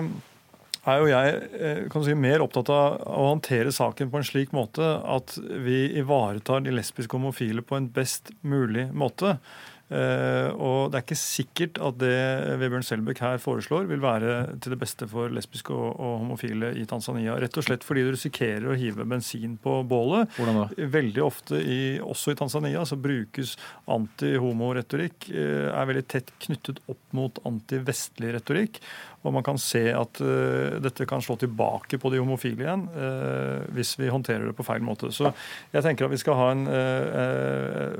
er 0.93 1.01
jo 1.01 1.11
jeg 1.11 1.87
kan 1.91 2.03
du 2.03 2.07
si, 2.07 2.17
mer 2.17 2.43
opptatt 2.45 2.69
av 2.73 2.99
å 3.09 3.29
håndtere 3.31 3.73
saken 3.73 4.11
på 4.11 4.21
en 4.21 4.27
slik 4.27 4.51
måte 4.55 4.85
at 5.01 5.37
vi 5.65 5.87
ivaretar 5.97 6.65
de 6.65 6.73
lesbiske 6.75 7.15
og 7.15 7.23
homofile 7.23 7.65
på 7.65 7.79
en 7.79 7.89
best 7.93 8.33
mulig 8.45 8.89
måte. 8.93 9.37
Uh, 9.85 10.49
og 10.57 10.89
det 10.89 10.97
er 10.97 11.03
ikke 11.03 11.17
sikkert 11.19 11.75
at 11.77 11.97
det 12.01 12.15
Vebjørn 12.57 12.85
Selbekk 12.87 13.19
her 13.21 13.41
foreslår, 13.41 13.83
vil 13.85 14.01
være 14.01 14.55
til 14.57 14.73
det 14.73 14.79
beste 14.81 15.05
for 15.11 15.29
lesbiske 15.29 15.69
og, 15.69 15.91
og, 15.93 16.15
homofile 16.23 16.71
i 16.81 16.87
Tanzania. 16.89 17.35
Rett 17.37 17.59
og 17.61 17.67
slett 17.67 17.85
fordi 17.85 18.01
du 18.07 18.09
risikerer 18.15 18.65
å 18.71 18.77
hive 18.79 19.05
bensin 19.05 19.59
på 19.61 19.77
bålet. 19.85 20.33
Hvordan 20.39 20.63
da? 20.63 20.87
Veldig 20.95 21.21
ofte, 21.21 21.61
i, 21.61 21.79
også 22.01 22.33
i 22.33 22.39
Tanzania, 22.39 22.81
så 22.89 22.97
brukes 22.97 23.53
anti-homoretorikk. 23.93 25.29
Uh, 25.29 25.69
er 25.69 25.91
veldig 25.91 26.05
tett 26.15 26.33
knyttet 26.47 26.81
opp 26.89 27.03
mot 27.13 27.37
anti-vestlig 27.45 28.33
retorikk. 28.39 28.81
Og 29.25 29.33
man 29.33 29.45
kan 29.45 29.57
se 29.61 29.83
at 29.95 30.21
uh, 30.21 30.77
dette 30.83 31.07
kan 31.09 31.23
slå 31.23 31.37
tilbake 31.41 31.99
på 32.01 32.11
de 32.13 32.21
homofile 32.21 32.65
igjen 32.65 32.85
uh, 32.93 33.65
hvis 33.75 33.95
vi 33.99 34.11
håndterer 34.11 34.49
det 34.49 34.55
på 34.57 34.65
feil 34.67 34.83
måte. 34.85 35.09
Så 35.15 35.31
jeg 35.73 35.85
tenker 35.85 36.07
at 36.07 36.13
vi 36.13 36.21
skal 36.21 36.39
ha 36.39 36.47
en, 36.53 36.65
uh, 36.69 37.97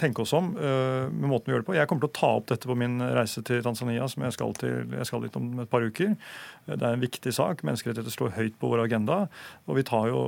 tenke 0.00 0.24
oss 0.24 0.34
om 0.36 0.50
med 0.58 1.28
måten 1.28 1.48
vi 1.48 1.54
gjør 1.54 1.62
det 1.62 1.68
på. 1.68 1.76
Jeg 1.76 1.88
kommer 1.88 2.04
til 2.04 2.10
å 2.10 2.18
ta 2.18 2.30
opp 2.38 2.48
dette 2.50 2.68
på 2.68 2.76
min 2.78 3.00
reise 3.16 3.42
til 3.46 3.62
Tanzania, 3.64 4.06
som 4.10 4.24
jeg 4.24 4.36
skal, 4.36 4.54
til, 4.58 4.94
jeg 4.98 5.08
skal 5.08 5.24
dit 5.24 5.36
om 5.38 5.50
et 5.62 5.70
par 5.70 5.84
uker. 5.84 6.14
Det 6.68 6.84
er 6.84 6.96
en 6.96 7.02
viktig 7.02 7.32
sak. 7.34 7.62
Menneskerettigheter 7.66 8.12
står 8.12 8.34
høyt 8.36 8.56
på 8.60 8.70
vår 8.70 8.84
agenda. 8.84 9.20
og 9.66 9.78
vi 9.78 9.84
tar 9.86 10.08
jo, 10.10 10.20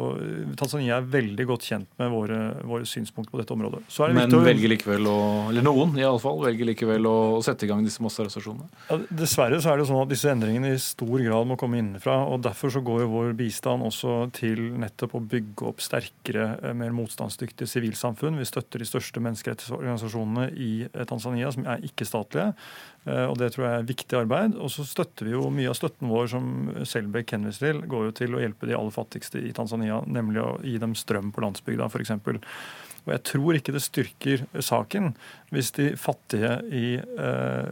Tanzania 0.57 0.99
er 0.99 1.09
veldig 1.13 1.47
godt 1.49 1.67
kjent 1.69 1.89
med 2.01 2.11
våre, 2.13 2.39
våre 2.67 2.89
synspunkter 2.89 3.35
på 3.35 3.41
dette 3.43 3.55
området. 3.55 3.83
Men 4.17 4.33
velger 4.45 4.73
likevel 4.73 5.09
å, 5.11 5.19
eller 5.51 5.65
noen 5.67 5.97
i 5.99 6.07
alle 6.07 6.21
fall, 6.23 6.41
velger 6.45 6.71
likevel 6.71 7.09
å 7.09 7.17
sette 7.45 7.67
i 7.67 7.71
gang 7.71 7.85
disse 7.85 8.03
massearrestasjonene? 8.05 8.69
Ja, 8.89 8.99
dessverre 9.23 9.61
så 9.61 9.73
er 9.73 9.81
det 9.81 9.89
sånn 9.91 10.01
at 10.03 10.13
disse 10.13 10.31
endringene 10.33 10.75
i 10.75 10.81
stor 10.83 11.17
grad 11.21 11.51
må 11.51 11.59
komme 11.61 11.81
innenfra. 11.81 12.21
og 12.31 12.45
Derfor 12.47 12.73
så 12.75 12.83
går 12.85 13.05
jo 13.05 13.11
vår 13.15 13.35
bistand 13.39 13.85
også 13.87 14.17
til 14.37 14.63
nettopp 14.81 15.17
å 15.19 15.25
bygge 15.35 15.69
opp 15.71 15.85
sterkere, 15.85 16.51
eh, 16.63 16.77
mer 16.77 16.95
motstandsdyktige 16.97 17.69
sivilsamfunn. 17.71 18.39
Vi 18.41 18.49
støtter 18.49 18.83
de 18.83 18.89
største 18.89 19.23
menneskerettighetsorganisasjonene 19.25 20.51
i 20.57 20.73
eh, 20.89 21.05
Tanzania, 21.09 21.53
som 21.55 21.69
er 21.69 21.85
ikke-statlige. 21.87 22.55
Eh, 23.09 23.25
og 23.25 23.39
Det 23.41 23.53
tror 23.55 23.67
jeg 23.67 23.79
er 23.79 23.89
viktig 23.89 24.19
arbeid. 24.19 24.57
Og 24.61 24.71
så 24.73 24.85
støtter 24.87 25.29
vi 25.29 25.35
jo 25.35 25.49
Mye 25.55 25.71
av 25.73 25.79
støtten 25.79 26.11
vår 26.11 26.31
som 26.35 26.47
Selbekk 26.85 27.37
henviser 27.37 27.71
til, 27.71 27.83
går 27.91 28.09
jo 28.09 28.17
til 28.23 28.37
å 28.37 28.43
hjelpe 28.43 28.69
de 28.69 28.77
aller 28.77 28.95
fattigste 28.95 29.41
i 29.41 29.55
Tanzania, 29.57 30.03
nemlig 30.07 30.43
å 30.43 30.59
gi 30.65 30.77
dem 30.83 30.97
strøm 30.99 31.33
på 31.35 31.45
landsbygda 31.45 31.89
f.eks. 31.89 32.15
Og 33.07 33.15
jeg 33.15 33.23
tror 33.33 33.57
ikke 33.57 33.75
det 33.75 33.85
styrker 33.85 34.45
saken 34.63 35.15
hvis 35.51 35.73
de 35.75 35.89
fattige 35.99 36.53
i, 36.71 36.95
eh, 36.95 37.71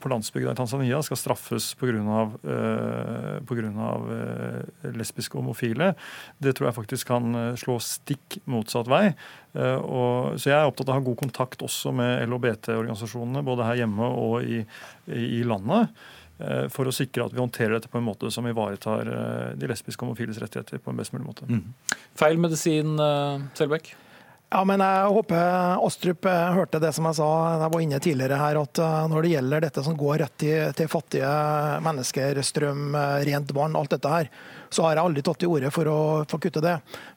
på 0.00 0.10
landsbygda 0.12 0.52
i 0.52 0.58
Tanzania 0.58 1.00
skal 1.04 1.16
straffes 1.16 1.72
pga. 1.80 2.26
Eh, 2.44 3.38
eh, 3.40 4.90
lesbiske 4.96 5.36
og 5.36 5.44
homofile. 5.44 5.94
Det 6.38 6.54
tror 6.56 6.68
jeg 6.68 6.76
faktisk 6.76 7.08
kan 7.08 7.34
eh, 7.34 7.56
slå 7.56 7.78
stikk 7.80 8.40
motsatt 8.44 8.90
vei. 8.90 9.14
Eh, 9.54 9.78
og, 9.80 10.36
så 10.36 10.52
jeg 10.52 10.58
er 10.58 10.68
opptatt 10.68 10.90
av 10.90 10.98
å 10.98 11.00
ha 11.00 11.06
god 11.08 11.20
kontakt 11.24 11.64
også 11.64 11.94
med 11.96 12.28
LHBT-organisasjonene, 12.28 13.44
både 13.46 13.68
her 13.68 13.80
hjemme 13.82 14.10
og 14.20 14.44
i, 14.44 14.60
i 15.08 15.40
landet 15.46 15.88
eh, 16.38 16.68
for 16.68 16.84
å 16.84 16.94
sikre 16.94 17.24
at 17.24 17.32
vi 17.32 17.40
håndterer 17.40 17.78
dette 17.78 17.88
på 17.88 18.00
en 18.00 18.08
måte 18.10 18.28
som 18.34 18.46
ivaretar 18.50 19.08
de 19.56 19.72
lesbiske 19.72 20.04
og 20.04 20.10
homofiles 20.10 20.42
rettigheter 20.42 20.84
på 20.84 20.92
en 20.92 21.00
best 21.00 21.16
mulig 21.16 21.30
måte. 21.32 21.48
Mm. 21.48 21.98
Feil 22.20 22.40
medisin, 22.40 22.96
Selbekk? 23.56 23.94
Ja, 24.50 24.64
men 24.66 24.82
Jeg 24.82 25.10
håper 25.14 25.76
Astrup 25.86 26.26
eh, 26.26 26.48
hørte 26.56 26.80
det 26.82 26.90
som 26.96 27.06
jeg 27.06 27.20
sa 27.20 27.26
jeg 27.60 27.70
var 27.70 27.82
inne 27.84 28.00
tidligere 28.02 28.38
her, 28.40 28.58
at 28.58 28.80
eh, 28.82 29.04
når 29.12 29.22
det 29.22 29.30
gjelder 29.30 29.62
dette 29.62 29.84
som 29.86 29.94
går 29.98 30.16
rett 30.24 30.34
til, 30.42 30.72
til 30.74 30.88
fattige 30.90 31.34
mennesker, 31.86 32.40
strøm, 32.42 32.88
eh, 32.98 33.20
rent 33.28 33.52
vann, 33.54 33.78
alt 33.78 33.94
dette 33.94 34.10
her, 34.10 34.30
så 34.74 34.88
har 34.88 34.98
jeg 34.98 35.04
aldri 35.04 35.22
tatt 35.28 35.38
til 35.44 35.54
orde 35.54 35.70
for 35.70 35.90
å 35.92 36.00
få 36.30 36.40
kutte 36.42 36.62
det. 36.64 36.74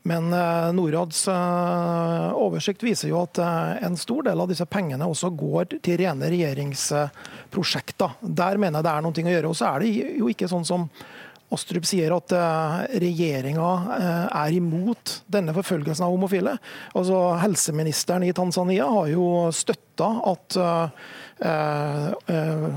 Men 0.10 0.30
Norads 0.74 1.24
oversikt 1.30 2.82
viser 2.86 3.12
jo 3.12 3.20
at 3.22 3.38
en 3.38 3.98
stor 3.98 4.26
del 4.26 4.42
av 4.42 4.50
disse 4.50 4.66
pengene 4.66 5.06
også 5.06 5.30
går 5.38 5.78
til 5.86 6.00
rene 6.02 6.32
regjeringsprosjekter. 6.34 8.18
Der 8.26 8.58
mener 8.58 8.82
jeg 8.82 8.88
det 8.90 8.94
er 8.94 9.06
noe 9.06 9.14
å 9.14 9.36
gjøre. 9.36 9.52
Og 9.54 9.60
så 9.60 9.70
er 9.70 9.86
det 9.86 9.92
jo 10.18 10.32
ikke 10.34 10.50
sånn 10.50 10.66
som 10.66 10.90
Astrup 11.54 11.86
sier 11.86 12.16
at 12.16 12.34
uh, 12.36 12.80
regjeringa 13.02 13.70
uh, 13.88 14.28
er 14.44 14.56
imot 14.58 15.20
denne 15.32 15.54
forfølgelsen 15.56 16.06
av 16.08 16.16
homofile. 16.16 16.58
Altså, 16.98 17.20
helseministeren 17.44 18.26
i 18.26 18.34
Tanzania 18.36 18.88
har 18.90 19.12
jo 19.14 19.28
støtta 19.54 20.10
at 20.34 20.58
Eh, 20.58 20.64
eh, 20.64 20.90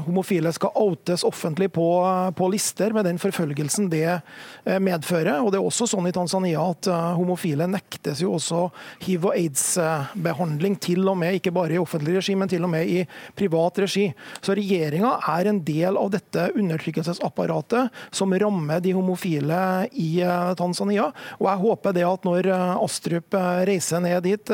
homofile 0.06 0.52
skal 0.52 0.72
outes 0.74 1.24
offentlig 1.24 1.68
på, 1.72 1.86
på, 2.36 2.48
lister, 2.48 2.92
med 2.92 3.04
den 3.04 3.18
forfølgelsen 3.20 3.90
det 3.92 4.06
eh, 4.08 4.78
medfører. 4.82 5.42
Og 5.42 5.52
det 5.52 5.60
er 5.60 5.66
også 5.66 5.88
sånn 5.90 6.08
i 6.08 6.14
Tanzania 6.14 6.62
at 6.72 6.88
homofile 7.18 7.68
nektes 7.70 8.22
jo 8.24 8.34
også 8.36 8.66
hiv- 9.06 9.28
og 9.28 9.36
aids-behandling, 9.36 10.78
til 10.82 11.04
og 11.08 11.18
med 11.20 11.38
ikke 11.38 11.52
bare 11.54 11.76
i 11.76 11.80
offentlig 11.80 12.16
regi, 12.18 12.36
men 12.38 12.50
til 12.50 12.64
og 12.66 12.72
med 12.72 12.90
i 12.90 13.02
privat 13.36 13.80
regi. 13.84 14.08
Så 14.40 14.56
regjeringa 14.56 15.16
er 15.36 15.50
en 15.50 15.60
del 15.66 15.98
av 16.00 16.10
dette 16.14 16.48
undertrykkelsesapparatet 16.56 17.92
som 18.14 18.34
rammer 18.34 18.82
de 18.84 18.94
homofile 18.96 19.60
i 19.92 20.10
Tanzania. 20.58 21.10
Og 21.40 21.50
jeg 21.50 21.62
håper 21.64 21.96
det 21.96 22.06
at 22.06 22.26
når 22.26 22.50
Astrup 22.82 23.36
reiser 23.68 24.02
ned 24.04 24.22
dit, 24.26 24.52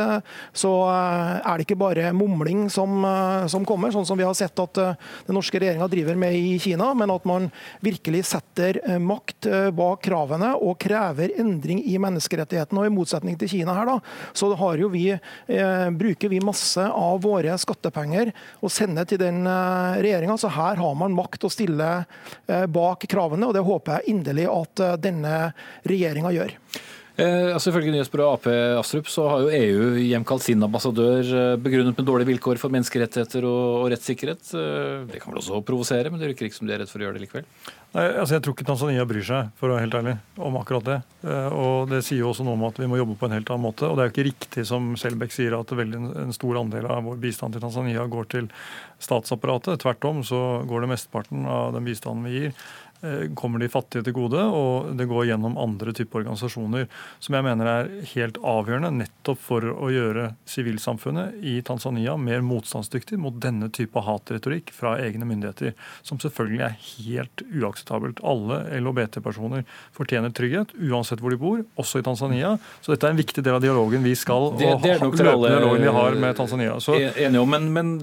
så 0.57 0.73
er 0.91 1.55
det 1.55 1.67
ikke 1.67 1.81
bare 1.81 2.13
mumling 2.17 2.69
som, 2.73 3.05
som 3.51 3.67
kommer 3.69 3.92
sånn 3.95 4.07
som 4.09 4.19
vi 4.19 4.27
har 4.27 4.35
sett 4.37 4.59
at 4.63 4.79
eh, 4.81 4.95
den 5.27 5.37
norske 5.39 5.61
regjeringa 5.61 5.89
driver 5.91 6.19
med 6.19 6.37
i 6.37 6.59
Kina, 6.63 6.93
men 6.99 7.13
at 7.15 7.27
man 7.29 7.49
virkelig 7.85 8.25
setter 8.31 8.79
eh, 8.83 8.99
makt 9.03 9.49
eh, 9.51 9.69
bak 9.75 10.03
kravene 10.07 10.53
og 10.57 10.79
krever 10.83 11.35
endring 11.41 11.83
i 11.89 11.99
menneskerettighetene. 12.03 12.83
Og 12.83 12.89
I 12.89 12.95
motsetning 12.95 13.39
til 13.41 13.53
Kina 13.53 13.77
her 13.77 13.89
da, 13.89 13.99
så 14.37 14.51
vi, 14.93 15.05
bruker 15.99 16.31
vi 16.31 16.41
masse 16.45 16.83
av 16.83 17.21
våre 17.25 17.55
skattepenger 17.61 18.33
og 18.61 18.73
sender 18.73 19.07
til 19.09 19.21
den 19.21 19.45
regjeringa. 19.47 20.37
Så 20.39 20.51
her 20.53 20.81
har 20.81 20.97
man 20.99 21.15
makt 21.17 21.47
å 21.47 21.53
stille 21.53 21.91
bak 22.47 23.07
kravene, 23.11 23.49
og 23.49 23.57
det 23.57 23.65
håper 23.67 23.99
jeg 24.01 24.15
inderlig 24.17 24.49
at 24.51 24.85
denne 25.03 25.37
regjeringa 25.89 26.35
gjør. 26.35 26.57
Eh, 27.21 27.51
altså 27.53 27.69
Ifølge 27.69 27.93
nyhetsbyrået 27.93 28.39
Ap 28.39 28.47
Astrup 28.81 29.09
så 29.13 29.27
har 29.29 29.43
jo 29.45 29.51
EU 29.53 29.99
hjemkalt 30.01 30.47
sin 30.47 30.65
ambassadør 30.65 31.21
eh, 31.21 31.59
begrunnet 31.61 31.99
med 31.99 32.07
dårlige 32.09 32.31
vilkår 32.31 32.61
for 32.61 32.73
menneskerettigheter 32.73 33.45
og, 33.45 33.83
og 33.83 33.91
rettssikkerhet. 33.93 34.55
Eh, 34.57 35.05
det 35.11 35.21
kan 35.21 35.35
vel 35.35 35.43
også 35.43 35.61
provosere, 35.69 36.09
men 36.09 36.23
det 36.23 36.31
virker 36.31 36.49
ikke 36.49 36.57
som 36.57 36.71
de 36.71 36.73
er 36.73 36.81
redd 36.81 36.93
for 36.93 37.03
å 37.03 37.07
gjøre 37.07 37.19
det 37.19 37.27
likevel? 37.27 37.49
Nei, 37.93 38.07
altså 38.17 38.39
Jeg 38.39 38.45
tror 38.47 38.57
ikke 38.57 38.65
Tanzania 38.71 39.05
bryr 39.05 39.27
seg 39.29 39.51
for 39.61 39.69
å 39.69 39.75
være 39.77 39.85
helt 39.85 39.97
ærlig, 39.99 40.15
om 40.41 40.55
akkurat 40.63 40.87
det. 40.87 40.99
Eh, 41.29 41.49
og 41.53 41.93
Det 41.93 42.01
sier 42.07 42.23
jo 42.23 42.31
også 42.31 42.47
noe 42.49 42.57
om 42.57 42.65
at 42.71 42.81
vi 42.81 42.89
må 42.89 42.97
jobbe 42.97 43.19
på 43.21 43.29
en 43.29 43.37
helt 43.37 43.53
annen 43.53 43.67
måte. 43.67 43.85
Og 43.91 43.99
det 43.99 44.07
er 44.07 44.09
jo 44.09 44.15
ikke 44.15 44.29
riktig 44.31 44.65
som 44.73 44.95
Selbekk 44.97 45.37
sier, 45.37 45.59
at 45.59 45.77
veldig 45.83 46.01
en 46.25 46.33
stor 46.33 46.63
andel 46.63 46.89
av 46.89 47.05
vår 47.11 47.21
bistand 47.21 47.53
til 47.53 47.65
Tanzania 47.65 48.09
går 48.09 48.31
til 48.33 48.49
statsapparatet. 49.05 49.83
Tvert 49.85 50.09
om 50.09 50.25
så 50.25 50.41
går 50.65 50.87
det 50.87 50.95
mesteparten 50.95 51.45
av 51.45 51.77
den 51.77 51.85
bistanden 51.85 52.25
vi 52.25 52.39
gir 52.39 52.57
kommer 53.35 53.59
de 53.59 53.69
fattige 53.71 54.05
til 54.07 54.15
gode, 54.15 54.39
og 54.39 54.93
det 54.99 55.09
går 55.11 55.27
gjennom 55.33 55.57
andre 55.59 55.95
typer 55.97 56.23
organisasjoner. 56.23 56.87
Som 57.23 57.37
jeg 57.37 57.47
mener 57.47 57.71
er 57.71 57.91
helt 58.13 58.39
avgjørende 58.39 58.93
nettopp 59.01 59.41
for 59.43 59.67
å 59.73 59.91
gjøre 59.91 60.29
sivilsamfunnet 60.49 61.41
i 61.43 61.57
Tanzania 61.67 62.15
mer 62.21 62.45
motstandsdyktig 62.47 63.19
mot 63.19 63.41
denne 63.43 63.71
type 63.75 63.99
hatretorikk 64.07 64.71
fra 64.77 64.95
egne 65.03 65.27
myndigheter. 65.29 65.75
Som 66.07 66.21
selvfølgelig 66.23 66.65
er 66.69 66.79
helt 66.93 67.45
uakseptabelt. 67.51 68.23
Alle 68.23 68.63
LHBT-personer 68.79 69.67
fortjener 69.97 70.35
trygghet, 70.35 70.75
uansett 70.79 71.23
hvor 71.23 71.35
de 71.35 71.41
bor, 71.43 71.65
også 71.83 72.03
i 72.03 72.07
Tanzania. 72.07 72.55
Så 72.81 72.95
dette 72.95 73.09
er 73.09 73.17
en 73.17 73.23
viktig 73.23 73.43
del 73.43 73.59
av 73.59 73.65
dialogen 73.65 74.07
vi 74.07 74.15
skal, 74.19 74.53
det, 74.61 74.71
det 74.85 74.97
er 74.97 75.03
nok 75.03 75.19
dialogen 75.19 75.83
vi 75.83 75.97
har 75.99 76.21
med 76.23 76.39
Tanzania. 76.39 76.79
Så, 76.83 77.01
enige 77.03 77.43
om, 77.43 77.51
men, 77.51 77.73
men 77.75 77.97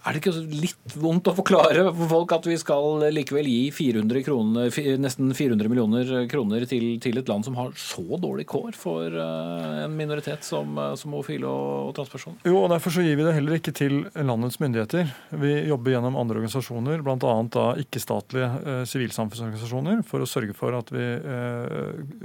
Er 0.00 0.16
det 0.16 0.22
ikke 0.22 0.32
litt 0.48 0.94
vondt 0.96 1.28
å 1.28 1.34
forklare 1.36 1.82
for 1.90 2.08
folk 2.08 2.32
at 2.32 2.46
vi 2.48 2.56
skal 2.60 3.02
likevel 3.12 3.44
gi 3.50 3.68
400 3.74 4.22
kroner, 4.24 4.76
nesten 5.00 5.32
400 5.36 5.68
millioner 5.68 6.12
kroner 6.30 6.64
til, 6.70 6.94
til, 7.04 7.20
et 7.20 7.28
land 7.28 7.44
som 7.44 7.58
har 7.58 7.74
så 7.76 8.16
dårlig 8.20 8.46
kår 8.48 8.78
for 8.80 9.12
eh, 9.12 9.82
en 9.84 9.96
minoritet 9.98 10.46
som, 10.46 10.72
eh, 10.80 10.94
som 10.96 11.12
og, 11.18 11.28
og 11.28 11.92
transpersoner? 11.98 12.40
Jo, 12.48 12.62
og 12.62 12.70
Derfor 12.72 12.94
så 12.94 13.04
gir 13.04 13.18
vi 13.18 13.26
det 13.26 13.34
heller 13.36 13.58
ikke 13.58 13.74
til 13.76 13.98
landets 14.16 14.56
myndigheter. 14.62 15.10
Vi 15.42 15.52
jobber 15.68 15.96
gjennom 15.96 16.16
andre 16.20 16.40
organisasjoner, 16.40 17.04
bl.a. 17.04 17.66
ikke-statlige 17.82 18.86
sivilsamfunnsorganisasjoner, 18.88 20.00
for 20.08 20.24
å 20.24 20.28
sørge 20.30 20.56
for 20.56 20.78
at, 20.78 20.92
vi, 20.94 21.04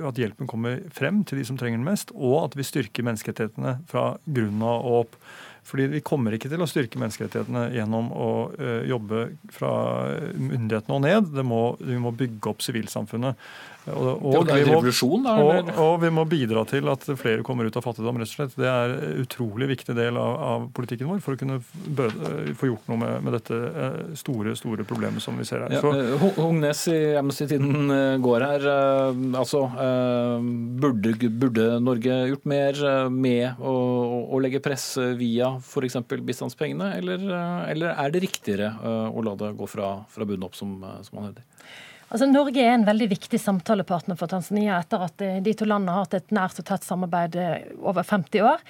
at 0.06 0.22
hjelpen 0.22 0.48
kommer 0.48 0.80
frem 0.96 1.26
til 1.28 1.42
de 1.42 1.48
som 1.50 1.60
trenger 1.60 1.82
den 1.82 1.90
mest, 1.90 2.14
og 2.16 2.46
at 2.46 2.56
vi 2.56 2.68
styrker 2.68 3.04
menneskerettighetene 3.10 3.80
fra 3.90 4.14
grunnen 4.24 4.64
av 4.64 4.86
og 4.86 5.02
opp. 5.04 5.20
Fordi 5.66 5.88
vi 5.96 6.04
kommer 6.06 6.36
ikke 6.36 6.50
til 6.52 6.62
å 6.62 6.68
styrke 6.70 7.00
menneskerettighetene 7.02 7.68
gjennom 7.74 8.12
å 8.14 8.32
uh, 8.54 8.82
jobbe 8.86 9.28
fra 9.54 9.72
myndighetene 10.38 10.98
og 10.98 11.06
ned. 11.06 11.40
Må, 11.48 11.62
vi 11.82 11.98
må 12.02 12.14
bygge 12.16 12.52
opp 12.52 12.62
sivilsamfunnet. 12.66 13.40
Og, 13.86 14.24
og, 14.26 14.48
revolusjon, 14.50 15.26
da? 15.28 15.36
Og, 15.38 15.68
og, 15.78 15.92
vi 16.02 16.10
må 16.14 16.24
bidra 16.30 16.64
til 16.70 16.90
at 16.90 17.04
flere 17.20 17.46
kommer 17.46 17.68
ut 17.70 17.76
av 17.78 17.86
fattigdom, 17.86 18.18
rett 18.18 18.32
og 18.32 18.34
slett. 18.40 18.56
Det 18.58 18.70
er 18.70 18.94
en 18.96 19.22
utrolig 19.22 19.68
viktig 19.76 19.96
del 19.98 20.18
av, 20.18 20.34
av 20.50 20.66
politikken 20.76 21.12
vår 21.12 21.22
for 21.22 21.38
å 21.38 21.42
kunne 21.42 21.60
bøde, 21.98 22.32
få 22.58 22.72
gjort 22.72 22.90
noe 22.90 23.02
med, 23.04 23.14
med, 23.28 23.38
dette 23.38 23.60
eh, 23.70 24.00
store 24.18 24.56
store 24.58 24.88
problemet 24.90 25.22
som 25.22 25.38
vi 25.38 25.46
ser 25.46 25.66
her. 25.66 25.78
Ja, 25.78 25.94
eh, 25.94 26.26
Hongnes 26.40 26.82
i 26.90 26.98
Amnesty-tiden 27.20 27.94
går 28.26 28.48
her. 28.48 28.68
Altså, 29.38 29.66
burde, 30.82 31.16
burde, 31.30 31.70
Norge 31.86 32.20
gjort 32.32 32.50
mer 32.50 32.84
med 33.14 33.62
å, 33.62 33.76
å 34.34 34.42
legge 34.42 34.64
press 34.66 34.96
via 35.20 35.56
f.eks. 35.62 36.00
bistandspengene, 36.26 36.96
eller, 36.98 37.30
eller, 37.70 37.94
er 37.94 38.14
det 38.14 38.26
riktigere 38.26 38.74
å 38.86 39.22
la 39.26 39.36
det 39.38 39.54
gå 39.60 39.70
fra, 39.70 40.00
fra 40.10 40.26
bunnen 40.26 40.48
opp, 40.48 40.58
som, 40.58 40.80
som 41.06 41.20
man 41.20 41.30
hevder? 41.30 41.46
Altså, 42.16 42.30
Norge 42.32 42.64
er 42.64 42.78
en 42.78 42.86
veldig 42.88 43.10
viktig 43.12 43.36
samtalepartner 43.44 44.16
for 44.16 44.32
Tanzania 44.32 44.78
etter 44.80 45.02
at 45.04 45.24
de 45.44 45.54
to 45.60 45.66
landene 45.68 45.92
har 45.92 46.06
hatt 46.06 46.14
et 46.16 46.30
nært 46.32 46.62
og 46.62 46.68
tett 46.70 46.86
samarbeid 46.88 47.36
over 47.76 48.08
50 48.08 48.46
år. 48.48 48.64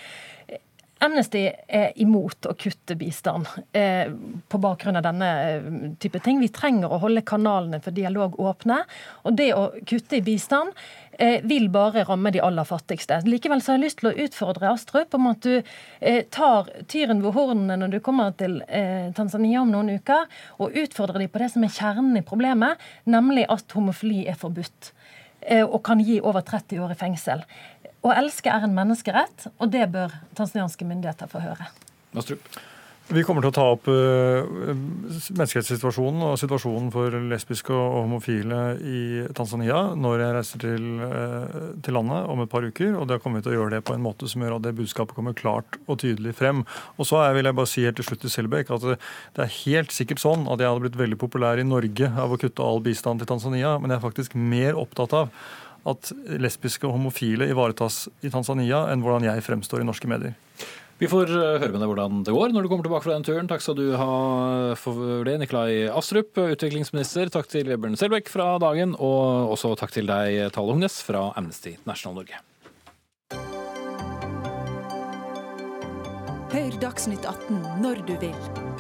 Amnesty 1.04 1.41
er 1.52 1.89
imot 2.00 2.48
å 2.48 2.54
kutte 2.56 2.96
bistand 2.96 3.50
eh, 3.76 4.08
på 4.48 4.60
bakgrunn 4.64 4.96
av 4.96 5.04
denne 5.04 5.32
eh, 5.43 5.66
type 6.00 6.22
ting. 6.24 6.39
Vi 6.39 6.48
trenger 6.56 6.91
å 6.93 7.02
holde 7.04 7.26
kanalene 7.28 7.82
for 7.84 7.96
dialog 7.96 8.38
åpne. 8.39 8.78
Og 9.28 9.36
det 9.36 9.50
å 9.58 9.66
kutte 9.84 10.22
i 10.22 10.24
bistand 10.24 10.72
eh, 11.20 11.43
vil 11.43 11.68
bare 11.74 12.06
ramme 12.08 12.32
de 12.32 12.39
aller 12.43 12.68
fattigste. 12.68 13.20
Likevel 13.28 13.62
så 13.62 13.74
har 13.74 13.80
jeg 13.80 13.86
lyst 13.89 14.02
til 14.02 14.12
å 14.12 14.16
utfordre 14.26 14.72
Astrup 14.72 15.18
om 15.20 15.28
at 15.34 15.43
du 15.43 15.58
eh, 15.60 16.24
tar 16.32 16.72
tyren 16.91 17.24
ved 17.26 17.36
hornene 17.36 17.80
når 17.82 17.98
du 17.98 18.00
kommer 18.06 18.32
til 18.39 18.62
eh, 18.68 19.12
Tanzania 19.18 19.66
om 19.66 19.76
noen 19.76 19.98
uker, 20.00 20.32
og 20.64 20.80
utfordrer 20.80 21.26
dem 21.26 21.34
på 21.34 21.43
det 21.43 21.52
som 21.54 21.68
er 21.68 21.76
kjernen 21.76 22.16
i 22.20 22.26
problemet, 22.26 22.82
nemlig 23.04 23.46
at 23.52 23.76
homofili 23.76 24.24
er 24.32 24.39
forbudt 24.39 24.93
eh, 25.41 25.64
og 25.66 25.82
kan 25.86 26.02
gi 26.04 26.22
over 26.24 26.46
30 26.46 26.84
år 26.88 26.96
i 26.96 27.00
fengsel. 27.04 27.43
Å 28.06 28.14
elske 28.14 28.53
er 28.53 28.68
en 28.68 28.78
menneskerett, 28.78 29.49
og 29.58 29.74
det 29.74 29.88
bør 29.93 30.14
tanzanianske 30.38 30.86
myndigheter 30.86 31.30
få 31.32 31.41
høre. 31.41 31.70
Astrup. 32.14 32.56
Vi 33.06 33.22
kommer 33.22 33.43
til 33.45 33.51
å 33.51 33.53
ta 33.53 33.64
opp 33.70 33.86
uh, 33.86 34.47
menneskerettssituasjonen 35.38 36.24
og 36.26 36.39
situasjonen 36.41 36.88
for 36.93 37.14
lesbiske 37.30 37.70
og 37.70 37.99
homofile 37.99 38.62
i 38.82 39.01
Tanzania 39.38 39.78
når 39.93 40.24
jeg 40.24 40.34
reiser 40.34 40.64
til, 40.64 40.88
uh, 41.03 41.68
til, 41.86 41.93
landet 41.93 42.32
om 42.34 42.41
et 42.41 42.49
par 42.49 42.66
uker. 42.66 42.95
og 42.97 43.06
Da 43.12 43.20
kommer 43.22 43.43
vi 43.43 43.45
til 43.45 43.53
å 43.53 43.60
gjøre 43.60 43.76
det 43.76 43.84
på 43.86 43.93
en 43.93 44.01
måte 44.01 44.30
som 44.32 44.41
gjør 44.41 44.56
at 44.58 44.66
det 44.66 44.74
budskapet 44.80 45.14
kommer 45.18 45.38
klart 45.38 45.78
og 45.86 45.99
tydelig 46.01 46.34
frem. 46.39 46.64
Og 46.97 47.06
så 47.06 47.22
vil 47.38 47.45
jeg 47.45 47.58
bare 47.62 47.70
si 47.70 47.86
helt 47.86 48.01
til 48.01 48.10
slutt 48.10 48.26
til 48.26 48.34
Selbekk 48.34 48.74
at 48.74 48.88
det, 48.89 48.97
det 49.38 49.45
er 49.45 49.53
helt 49.60 49.93
sikkert 49.93 50.24
sånn 50.26 50.49
at 50.49 50.58
jeg 50.58 50.72
hadde 50.72 50.88
blitt 50.88 50.97
veldig 51.03 51.22
populær 51.22 51.62
i 51.62 51.68
Norge 51.68 52.10
av 52.10 52.34
å 52.34 52.41
kutte 52.41 52.66
all 52.66 52.82
bistand 52.89 53.22
til 53.22 53.30
Tanzania, 53.30 53.78
men 53.78 53.93
jeg 53.93 53.99
er 54.01 54.08
faktisk 54.08 54.34
mer 54.34 54.82
opptatt 54.82 55.14
av 55.14 55.30
at 55.86 56.12
lesbiske 56.42 56.88
og 56.88 56.96
homofile 56.98 57.50
ivaretas 57.52 58.06
i 58.26 58.32
Tanzania, 58.34 58.86
enn 58.92 59.04
hvordan 59.06 59.28
jeg 59.28 59.46
fremstår 59.46 59.84
i 59.84 59.88
norske 59.88 60.10
medier. 60.10 60.34
Vi 60.96 61.10
får 61.12 61.28
eh, 61.28 61.58
høre 61.60 61.74
med 61.74 61.82
deg 61.84 61.90
hvordan 61.92 62.22
det 62.24 62.34
går 62.36 62.54
når 62.56 62.64
du 62.64 62.70
kommer 62.72 62.88
tilbake 62.88 63.04
fra 63.04 63.18
den 63.18 63.28
turen. 63.28 63.50
Takk 63.52 63.64
skal 63.66 63.76
du 63.76 63.90
ha 64.00 64.12
for 64.80 65.26
det, 65.28 65.36
Nikolai 65.42 65.90
Astrup, 65.92 66.40
utviklingsminister. 66.40 67.32
Takk 67.34 67.52
til 67.52 67.68
Vebjørn 67.68 68.00
Selbekk 68.00 68.32
fra 68.32 68.54
Dagen, 68.64 68.96
og 68.96 69.52
også 69.58 69.76
takk 69.80 69.92
til 69.96 70.08
deg, 70.08 70.48
Tale 70.56 70.72
Hognes 70.72 71.02
fra 71.04 71.30
Amnesty 71.36 71.76
International 71.76 72.22
Norge. 72.22 72.40
Hør 76.56 76.76
Dagsnytt 76.80 77.26
18 77.28 77.60
når 77.84 78.06
du 78.08 78.16
vil. 78.22 78.36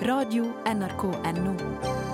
Radio 0.07 0.47
NRK 0.63 1.09
Radio.nrk.no. 1.11 2.04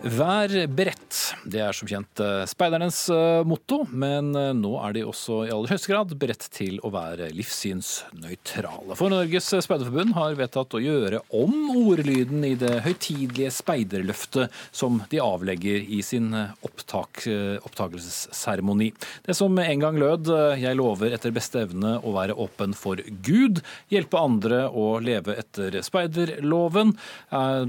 Vær 0.00 0.48
beredt. 0.72 1.16
Det 1.44 1.60
er 1.60 1.76
som 1.76 1.88
kjent 1.88 2.20
eh, 2.24 2.46
speidernes 2.48 3.02
eh, 3.12 3.42
motto, 3.44 3.82
men 3.92 4.30
eh, 4.32 4.52
nå 4.56 4.70
er 4.80 4.94
de 4.96 5.02
også 5.04 5.42
i 5.44 5.50
aller 5.52 5.74
høyeste 5.74 5.90
grad 5.90 6.14
beredt 6.16 6.46
til 6.54 6.78
å 6.80 6.88
være 6.94 7.28
livssynsnøytrale. 7.36 8.96
For 8.96 9.12
Norges 9.12 9.50
Speiderforbund 9.60 10.14
har 10.16 10.38
vedtatt 10.38 10.76
å 10.76 10.80
gjøre 10.80 11.20
om 11.36 11.52
ordlyden 11.82 12.46
i 12.48 12.54
det 12.56 12.78
høytidelige 12.86 13.52
speiderløftet 13.52 14.56
som 14.72 15.02
de 15.12 15.20
avlegger 15.20 15.84
i 15.84 16.00
sin 16.06 16.32
opptak, 16.64 17.26
opptakelsesseremoni. 17.60 18.88
Det 19.26 19.36
som 19.36 19.58
en 19.60 19.84
gang 19.84 20.00
lød 20.00 20.32
'Jeg 20.60 20.78
lover 20.78 21.12
etter 21.12 21.34
beste 21.34 21.60
evne 21.66 21.98
å 22.00 22.14
være 22.16 22.38
åpen 22.40 22.72
for 22.72 22.96
Gud', 22.96 23.60
hjelpe 23.92 24.16
andre 24.16 24.64
å 24.68 24.96
leve 25.02 25.36
etter 25.36 25.80
speiderloven, 25.84 26.96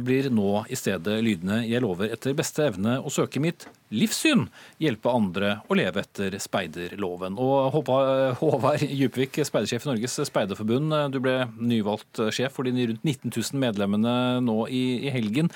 blir 0.06 0.32
nå 0.32 0.64
i 0.70 0.80
stedet 0.80 1.20
lydende 1.24 1.64
'Jeg 1.68 1.84
lover 1.84 2.08
etter 2.12 2.21
etter 2.22 2.36
beste 2.38 2.68
evne 2.70 3.00
å 3.02 3.10
søke 3.10 3.42
mitt 3.42 3.66
livssyn, 3.90 4.44
hjelpe 4.78 5.10
andre 5.10 5.56
å 5.66 5.78
leve 5.78 6.04
etter 6.04 6.36
speiderloven. 6.38 7.34
Og 7.42 7.74
Håvard 7.74 8.84
Djupvik, 8.86 9.40
speidersjef 9.48 9.88
i 9.88 9.90
Norges 9.90 10.20
speiderforbund, 10.30 10.94
du 11.10 11.18
ble 11.24 11.48
nyvalgt 11.58 12.22
sjef 12.30 12.54
for 12.54 12.70
de 12.70 12.86
rundt 12.92 13.02
19 13.08 13.34
000 13.34 13.62
medlemmene 13.64 14.14
nå 14.46 14.58
i, 14.70 14.84
i 15.08 15.14
helgen. 15.14 15.50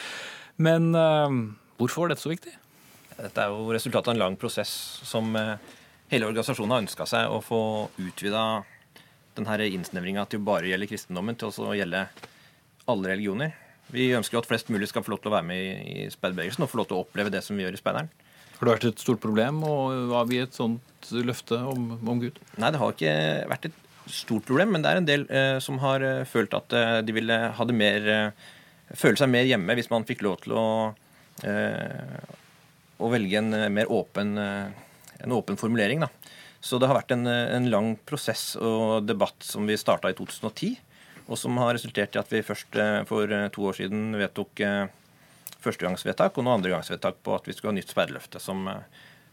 Men 0.58 0.90
uh, 0.98 1.30
hvorfor 1.78 2.06
var 2.06 2.16
dette 2.16 2.26
så 2.26 2.34
viktig? 2.34 2.56
Dette 3.16 3.46
er 3.46 3.54
jo 3.54 3.70
resultatet 3.76 4.10
av 4.10 4.16
en 4.16 4.24
lang 4.24 4.38
prosess 4.40 4.74
som 5.06 5.30
uh, 5.38 5.60
hele 6.10 6.26
organisasjonen 6.32 6.74
har 6.74 6.88
ønska 6.88 7.06
seg 7.08 7.30
å 7.30 7.44
få 7.46 7.60
utvida 8.02 8.64
denne 9.38 9.70
innsnevringa 9.70 10.26
til 10.32 10.42
å 10.42 10.48
bare 10.50 10.72
gjelde 10.72 10.90
kristendommen, 10.90 11.38
til 11.38 11.54
å 11.54 11.78
gjelde 11.78 12.08
alle 12.90 13.14
religioner. 13.14 13.54
Vi 13.94 14.10
ønsker 14.18 14.38
jo 14.38 14.42
at 14.42 14.50
flest 14.50 14.72
mulig 14.74 14.90
skal 14.90 15.04
få 15.06 15.14
lov 15.14 15.22
til 15.22 15.30
å 15.32 15.36
være 15.36 15.48
med 15.48 15.62
i, 15.62 16.06
i 16.06 16.08
speiderbevegelsen 16.14 16.66
og 16.66 16.72
få 16.72 16.82
lov 16.82 16.90
til 16.90 16.98
å 16.98 17.04
oppleve 17.06 17.34
det 17.34 17.44
som 17.46 17.58
vi 17.58 17.66
gjør 17.66 17.78
i 17.78 17.82
speideren. 17.82 18.10
Har 18.56 18.68
det 18.68 18.74
vært 18.74 18.88
et 18.88 19.02
stort 19.04 19.22
problem 19.24 19.64
å 19.68 19.76
avgi 20.22 20.40
et 20.46 20.56
sånt 20.56 21.10
løfte 21.12 21.58
om, 21.68 21.90
om, 22.00 22.22
Gud? 22.24 22.38
Nei, 22.62 22.72
det 22.72 22.80
har 22.80 22.94
ikke 22.94 23.16
vært 23.52 23.68
et 23.70 23.82
stort 24.12 24.46
problem, 24.48 24.72
men 24.74 24.86
det 24.86 24.92
er 24.92 25.02
en 25.02 25.10
del 25.10 25.26
eh, 25.28 25.58
som 25.64 25.82
har 25.84 26.04
eh, 26.06 26.24
følt 26.30 26.56
at 26.56 26.76
eh, 26.78 27.00
de 27.06 27.16
ville 27.16 27.40
ha 27.58 27.68
det 27.68 27.76
mer 27.76 28.08
eh, 28.14 28.48
føle 28.96 29.20
seg 29.20 29.32
mer 29.34 29.50
hjemme 29.50 29.76
hvis 29.76 29.92
man 29.92 30.08
fikk 30.08 30.24
lov 30.24 30.40
til 30.46 30.56
å, 30.56 30.68
eh, 31.44 32.32
å 33.02 33.12
velge 33.12 33.42
en 33.42 33.52
mer 33.76 33.92
åpen, 33.92 34.38
en 34.40 35.36
åpen 35.36 35.60
formulering. 35.60 36.06
Da. 36.06 36.10
Så 36.64 36.80
det 36.80 36.88
har 36.88 37.00
vært 37.02 37.12
en, 37.18 37.28
en 37.28 37.70
lang 37.74 37.96
prosess 38.08 38.54
og 38.56 39.04
debatt 39.10 39.44
som 39.44 39.68
vi 39.68 39.76
starta 39.78 40.14
i 40.14 40.18
2010 40.18 40.80
og 41.26 41.40
som 41.40 41.58
har 41.62 41.74
resultert 41.74 42.16
i 42.16 42.22
at 42.22 42.32
vi 42.34 42.44
først 42.46 42.78
eh, 42.78 43.02
for 43.10 43.32
eh, 43.32 43.50
to 43.54 43.66
år 43.70 43.80
siden 43.80 44.14
vedtok 44.20 44.62
eh, 44.66 44.86
førstegangsvedtak 45.66 46.38
og 46.38 46.46
nå 46.46 46.54
andregangsvedtak 46.54 47.20
på 47.26 47.36
at 47.38 47.50
vi 47.50 47.56
skulle 47.56 47.74
ha 47.74 47.80
nytt 47.80 47.94
sperreløfte, 47.94 48.42
som, 48.42 48.68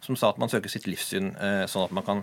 som, 0.01 0.17
sa 0.17 0.33
at 0.33 0.41
man 0.41 0.49
søker 0.49 0.73
sitt 0.73 0.89
livssyn 0.89 1.35
sånn 1.69 1.85
at 1.85 1.93
man 1.93 2.07
kan 2.07 2.23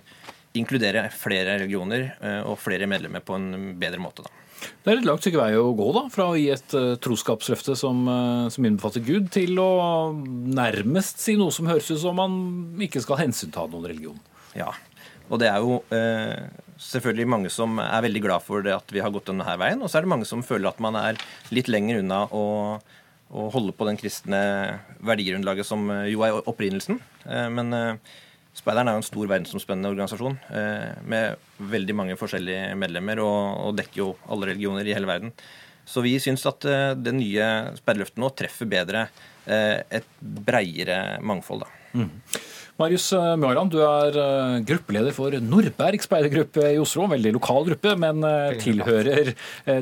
inkludere 0.57 1.03
flere 1.13 1.59
religioner 1.59 2.07
og 2.49 2.55
flere 2.57 2.87
medlemmer 2.89 3.21
på 3.21 3.37
en 3.37 3.75
bedre 3.77 4.01
måte. 4.01 4.25
da. 4.25 4.39
Det 4.59 4.91
er 4.91 4.99
et 4.99 5.07
langt 5.07 5.23
stykke 5.23 5.39
vei 5.39 5.51
å 5.59 5.71
gå 5.77 5.87
da, 5.95 6.05
fra 6.11 6.29
å 6.31 6.37
gi 6.37 6.49
et 6.51 6.75
uh, 6.75 6.95
troskapsløfte 7.01 7.75
som, 7.79 8.01
uh, 8.09 8.49
som, 8.51 8.65
innbefatter 8.67 9.03
Gud, 9.05 9.29
til 9.35 9.59
å 9.61 9.69
nærmest 10.15 11.21
si 11.23 11.37
noe 11.39 11.53
som 11.55 11.69
høres 11.69 11.89
ut 11.93 12.01
som 12.01 12.17
man 12.19 12.35
ikke 12.83 13.03
skal 13.03 13.21
hensynta 13.21 13.67
noen 13.69 13.87
religion. 13.91 14.19
Ja, 14.57 14.71
og 15.29 15.39
det 15.41 15.49
er 15.49 15.63
jo 15.63 15.79
uh, 15.93 16.65
selvfølgelig 16.79 17.27
mange 17.29 17.51
som 17.51 17.79
er 17.83 18.05
veldig 18.05 18.21
glad 18.23 18.45
for 18.45 18.63
det 18.65 18.73
at 18.75 18.93
vi 18.93 19.01
har 19.03 19.11
gått 19.13 19.29
denne 19.29 19.57
veien. 19.59 19.81
Og 19.83 19.91
så 19.91 19.99
er 19.99 20.07
det 20.07 20.13
mange 20.13 20.27
som 20.29 20.45
føler 20.45 20.71
at 20.71 20.79
man 20.83 20.97
er 20.99 21.19
litt 21.55 21.69
lenger 21.71 22.01
unna 22.01 22.23
å, 22.31 22.45
å 23.29 23.49
holde 23.53 23.75
på 23.75 23.87
den 23.89 23.99
kristne 23.99 24.41
verdigrunnlaget 25.05 25.67
som 25.67 25.85
eh, 25.93 26.07
jo 26.13 26.23
er 26.25 26.39
opprinnelsen. 26.39 27.01
Eh, 27.27 27.47
men 27.53 27.75
eh, 27.75 28.17
Speideren 28.59 28.89
er 28.89 28.95
jo 28.97 28.99
en 29.03 29.05
stor 29.05 29.27
verdensomspennende 29.29 29.91
organisasjon 29.93 30.33
med 31.07 31.43
veldig 31.71 31.93
mange 31.95 32.15
forskjellige 32.19 32.73
medlemmer 32.81 33.21
og, 33.23 33.37
og 33.69 33.77
dekker 33.77 34.01
jo 34.01 34.07
alle 34.27 34.49
religioner 34.49 34.89
i 34.89 34.95
hele 34.97 35.07
verden. 35.07 35.31
Så 35.87 36.01
vi 36.03 36.15
syns 36.19 36.43
at 36.49 36.65
det 36.97 37.13
nye 37.15 37.45
speiderløftet 37.77 38.19
nå 38.19 38.33
treffer 38.35 38.67
bedre 38.67 39.05
et 39.45 40.09
breiere 40.19 41.21
mangfold. 41.23 41.63
da. 41.63 41.78
Mm. 41.93 42.09
Marius 42.79 43.09
eh, 43.11 43.63
du 43.67 43.79
er 43.83 44.17
eh, 44.21 44.57
gruppeleder 44.63 45.11
for 45.15 45.35
Nordberg 45.43 46.03
speidergruppe 46.03 46.63
i 46.71 46.77
Oslo. 46.79 47.03
En 47.03 47.11
veldig 47.11 47.33
lokal 47.35 47.65
gruppe, 47.67 47.95
men 47.99 48.23
eh, 48.23 48.55
tilhører 48.61 49.33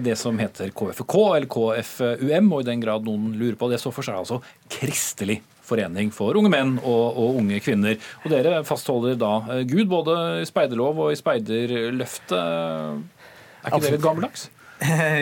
det 0.02 0.16
som 0.18 0.40
heter 0.42 0.74
KFK 0.74 1.16
eller 1.36 1.50
KFUM. 1.52 2.50
Og 2.56 2.64
i 2.64 2.70
den 2.72 2.82
grad 2.82 3.06
noen 3.06 3.36
lurer 3.38 3.60
på 3.60 3.70
det, 3.70 3.82
så 3.84 3.94
for 3.94 4.08
seg 4.08 4.18
altså 4.18 4.42
Kristelig 4.74 5.44
forening 5.68 6.10
for 6.16 6.38
unge 6.40 6.50
menn 6.50 6.78
og, 6.80 7.06
og, 7.12 7.38
unge 7.44 7.60
kvinner. 7.62 7.98
Og 8.24 8.32
dere 8.32 8.64
fastholder 8.66 9.18
da 9.20 9.62
Gud 9.68 9.92
både 9.92 10.18
i 10.42 10.48
speiderlov 10.48 11.06
og 11.06 11.14
i 11.14 11.20
speiderløftet. 11.20 12.38
Er 12.38 13.68
ikke 13.68 13.84
det 13.84 13.98
litt 13.98 14.06
gammeldags? 14.06 14.48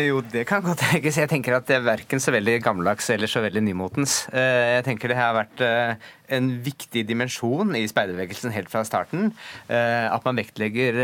Jo, 0.10 0.20
det 0.34 0.44
kan 0.50 0.64
godt 0.64 0.82
tenkes. 0.84 1.16
Jeg 1.16 1.30
tenker 1.32 1.56
at 1.56 1.68
det 1.70 1.78
er 1.78 1.86
verken 1.86 2.20
så 2.20 2.34
veldig 2.36 2.58
gammeldags 2.64 3.08
eller 3.14 3.30
så 3.32 3.40
veldig 3.44 3.62
nymotens. 3.64 4.26
Eh, 4.36 4.76
jeg 4.76 4.86
tenker 4.90 5.12
det 5.12 5.20
har 5.20 5.36
vært 5.38 5.62
eh, 5.64 6.10
en 6.36 6.50
viktig 6.66 7.06
dimensjon 7.08 7.72
i 7.80 7.86
speiderbevegelsen 7.88 8.52
helt 8.52 8.72
fra 8.72 8.84
starten. 8.88 9.32
Eh, 9.72 10.08
at 10.12 10.28
man 10.28 10.42
vektlegger 10.42 11.00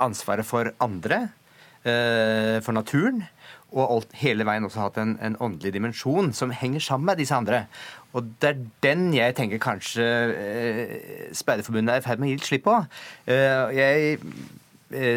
ansvaret 0.00 0.48
for 0.48 0.72
andre, 0.80 1.26
for 1.80 2.76
naturen. 2.76 3.22
Og 3.70 4.08
hele 4.18 4.44
veien 4.44 4.64
også 4.66 4.82
hatt 4.82 4.98
en, 5.00 5.14
en 5.22 5.36
åndelig 5.40 5.74
dimensjon 5.76 6.32
som 6.36 6.52
henger 6.52 6.82
sammen 6.84 7.12
med 7.12 7.20
disse 7.20 7.36
andre. 7.36 7.62
Og 8.16 8.32
det 8.42 8.48
er 8.48 8.62
den 8.82 9.04
jeg 9.14 9.36
tenker 9.38 9.60
kanskje 9.62 10.06
Speiderforbundet 11.36 11.94
er 11.94 12.02
i 12.02 12.04
ferd 12.04 12.20
med 12.20 12.28
å 12.28 12.32
gi 12.32 12.40
litt 12.40 12.48
slipp 12.48 12.66
på. 12.66 12.80
Jeg 13.28 14.18
Eh, 14.20 14.59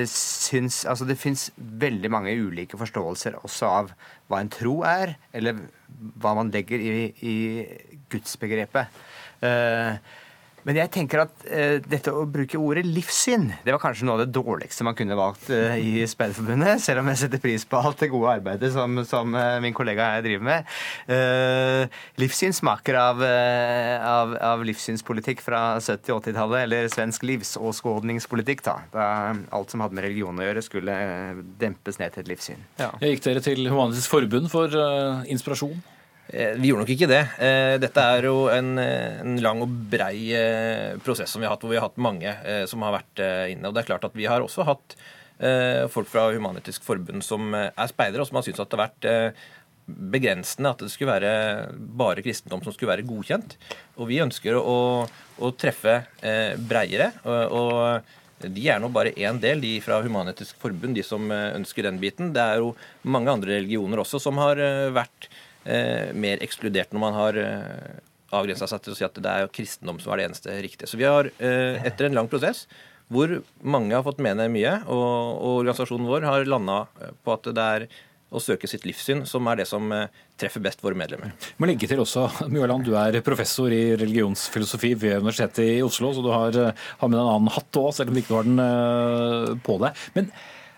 syns 0.09 0.83
Altså, 0.85 1.05
det 1.09 1.17
fins 1.17 1.47
veldig 1.57 2.11
mange 2.13 2.33
ulike 2.37 2.77
forståelser 2.77 3.39
også 3.41 3.69
av 3.69 3.93
hva 4.29 4.41
en 4.43 4.51
tro 4.53 4.81
er, 4.85 5.15
eller 5.33 5.63
hva 6.21 6.35
man 6.37 6.51
legger 6.53 6.81
i, 6.81 6.97
i 7.25 7.35
gudsbegrepet. 8.13 9.01
Uh, 9.43 9.97
men 10.67 10.79
jeg 10.79 10.91
tenker 10.93 11.23
at 11.25 11.45
uh, 11.47 11.77
dette 11.83 12.11
å 12.13 12.23
bruke 12.29 12.59
ordet 12.59 12.85
livssyn, 12.87 13.49
det 13.65 13.73
var 13.75 13.81
kanskje 13.83 14.07
noe 14.07 14.17
av 14.17 14.23
det 14.23 14.33
dårligste 14.35 14.85
man 14.87 14.95
kunne 14.97 15.17
valgt 15.19 15.49
uh, 15.51 15.75
i 15.75 16.05
Speiderforbundet, 16.09 16.81
selv 16.83 17.03
om 17.03 17.11
jeg 17.11 17.21
setter 17.23 17.41
pris 17.43 17.65
på 17.67 17.79
alt 17.79 17.99
det 18.03 18.11
gode 18.13 18.37
arbeidet 18.39 18.71
som, 18.75 19.01
som 19.07 19.35
uh, 19.35 19.59
min 19.63 19.75
kollega 19.75 20.13
her 20.15 20.25
driver 20.25 20.47
med. 20.47 20.71
livssyn 22.19 22.53
smaker 22.55 22.95
av, 22.97 23.21
av, 23.23 24.33
av, 24.43 24.63
livssynspolitikk 24.67 25.41
fra 25.43 25.61
70- 25.77 26.13
80-tallet, 26.15 26.65
eller 26.65 26.89
svensk 26.91 27.25
livsåskådningspolitikk, 27.27 28.63
da. 28.65 28.75
da. 28.93 29.07
alt 29.55 29.73
som 29.73 29.83
hadde 29.83 29.97
med 29.97 30.07
religion 30.07 30.39
å 30.39 30.47
gjøre, 30.47 30.63
skulle 30.65 30.97
dempes 31.61 31.99
ned 32.01 32.15
til 32.15 32.25
et 32.25 32.33
livssyn. 32.33 32.67
Ja. 32.81 32.91
Jeg 33.03 33.17
gikk 33.17 33.25
dere 33.27 33.43
til 33.45 33.67
Humanitisk 33.67 34.13
Forbund 34.13 34.51
for 34.53 34.77
inspirasjon? 35.31 35.81
Eh, 36.27 36.55
vi 36.57 36.69
gjorde 36.69 36.85
nok 36.85 36.93
ikke 36.93 37.09
det. 37.11 37.23
Eh, 37.43 37.75
dette 37.83 38.03
er 38.15 38.27
jo 38.29 38.45
en, 38.51 38.77
en, 38.79 39.35
lang 39.43 39.63
og 39.65 39.73
brei 39.91 40.31
eh, 40.37 40.93
prosess 41.03 41.33
som 41.33 41.43
vi 41.43 41.49
har 41.49 41.55
hatt, 41.55 41.65
hvor 41.65 41.73
vi 41.73 41.79
har 41.79 41.89
hatt 41.89 41.99
mange 42.01 42.31
som 42.69 42.85
har 42.85 42.95
vært 42.95 43.23
inne. 43.51 43.67
Og 43.67 43.75
det 43.75 43.83
er 43.83 43.91
klart 43.91 44.07
at 44.07 44.15
vi 44.17 44.29
har 44.29 44.45
også 44.45 44.67
hatt 44.67 44.97
folk 45.91 46.07
fra 46.07 46.27
Human-Etisk 46.31 46.85
Forbund 46.85 47.23
som 47.25 47.55
er 47.57 47.89
speidere, 47.89 48.21
og 48.21 48.29
som 48.29 48.37
har 48.37 48.45
syntes 48.45 48.61
at 48.61 48.69
det 48.69 48.77
har 48.77 48.83
vært 48.85 49.39
begrensende 50.13 50.69
at 50.71 50.83
det 50.85 50.91
skulle 50.93 51.11
være 51.17 51.31
bare 51.99 52.23
kristendom 52.23 52.61
som 52.63 52.71
skulle 52.71 52.93
være 52.93 53.07
godkjent. 53.09 53.57
Og 53.97 54.07
vi 54.07 54.21
ønsker 54.23 54.55
å, 54.55 54.77
å 55.03 55.49
treffe 55.59 55.97
breiere. 56.69 57.09
Og, 57.25 57.57
og 57.57 58.47
de 58.53 58.69
er 58.71 58.79
nå 58.79 58.91
bare 58.93 59.15
én 59.19 59.41
del, 59.41 59.65
de 59.65 59.73
fra 59.83 59.99
Human-Etisk 60.05 60.61
Forbund, 60.61 60.95
de 60.95 61.03
som 61.03 61.27
ønsker 61.33 61.89
den 61.89 61.99
biten. 61.99 62.31
Det 62.37 62.45
er 62.53 62.61
jo 62.63 62.71
mange 63.03 63.33
andre 63.33 63.57
religioner 63.57 64.05
også 64.05 64.21
som 64.23 64.39
har 64.39 64.61
vært 64.95 65.27
eh, 65.27 65.41
mer 65.63 66.41
ekskludert 66.43 66.91
når 66.91 67.01
man 67.01 67.15
har 67.15 67.37
eh, 67.39 68.01
avgrensa 68.33 68.67
seg 68.69 68.83
til 68.83 68.93
å 68.93 68.97
si 68.97 69.05
at 69.07 69.19
det 69.21 69.35
er 69.35 69.51
kristendom 69.53 69.99
som 70.01 70.13
er 70.13 70.21
det 70.21 70.29
eneste 70.31 70.55
riktige. 70.65 70.89
Så 70.89 70.99
vi 70.99 71.07
har, 71.07 71.29
eh, 71.37 71.83
etter 71.85 72.09
en 72.09 72.17
lang 72.17 72.31
prosess 72.31 72.65
hvor 73.13 73.35
mange 73.61 73.93
har 73.93 74.05
fått 74.05 74.23
mene 74.23 74.47
mye, 74.51 74.79
og, 74.87 75.03
og 75.03 75.59
organisasjonen 75.61 76.09
vår 76.09 76.25
har 76.29 76.49
landa 76.49 76.83
eh, 77.01 77.13
på 77.23 77.35
at 77.35 77.51
det 77.53 77.67
er 77.77 77.87
å 78.33 78.41
søke 78.41 78.65
sitt 78.65 78.87
livssyn 78.87 79.27
som 79.29 79.45
er 79.51 79.59
det 79.59 79.67
som 79.69 79.91
eh, 79.93 80.07
treffer 80.41 80.63
best 80.63 80.81
våre 80.81 80.97
medlemmer. 80.97 81.35
Må 81.61 81.69
legge 81.69 81.89
til 81.89 82.01
også, 82.01 82.25
Mjøland, 82.53 82.87
Du 82.87 82.95
er 82.97 83.19
professor 83.25 83.73
i 83.73 83.93
religionsfilosofi 83.99 84.95
ved 84.97 85.19
Universitetet 85.21 85.75
i 85.75 85.83
Oslo, 85.85 86.13
så 86.15 86.25
du 86.25 86.31
har, 86.33 86.57
eh, 86.57 86.89
har 87.03 87.11
med 87.11 87.19
en 87.19 87.35
annen 87.35 87.53
hatt 87.53 87.81
òg, 87.81 87.91
selv 87.93 88.09
om 88.09 88.17
du 88.17 88.23
ikke 88.23 88.39
har 88.39 88.49
den 88.49 89.61
på 89.67 89.77
deg. 89.83 90.03
Men 90.17 90.31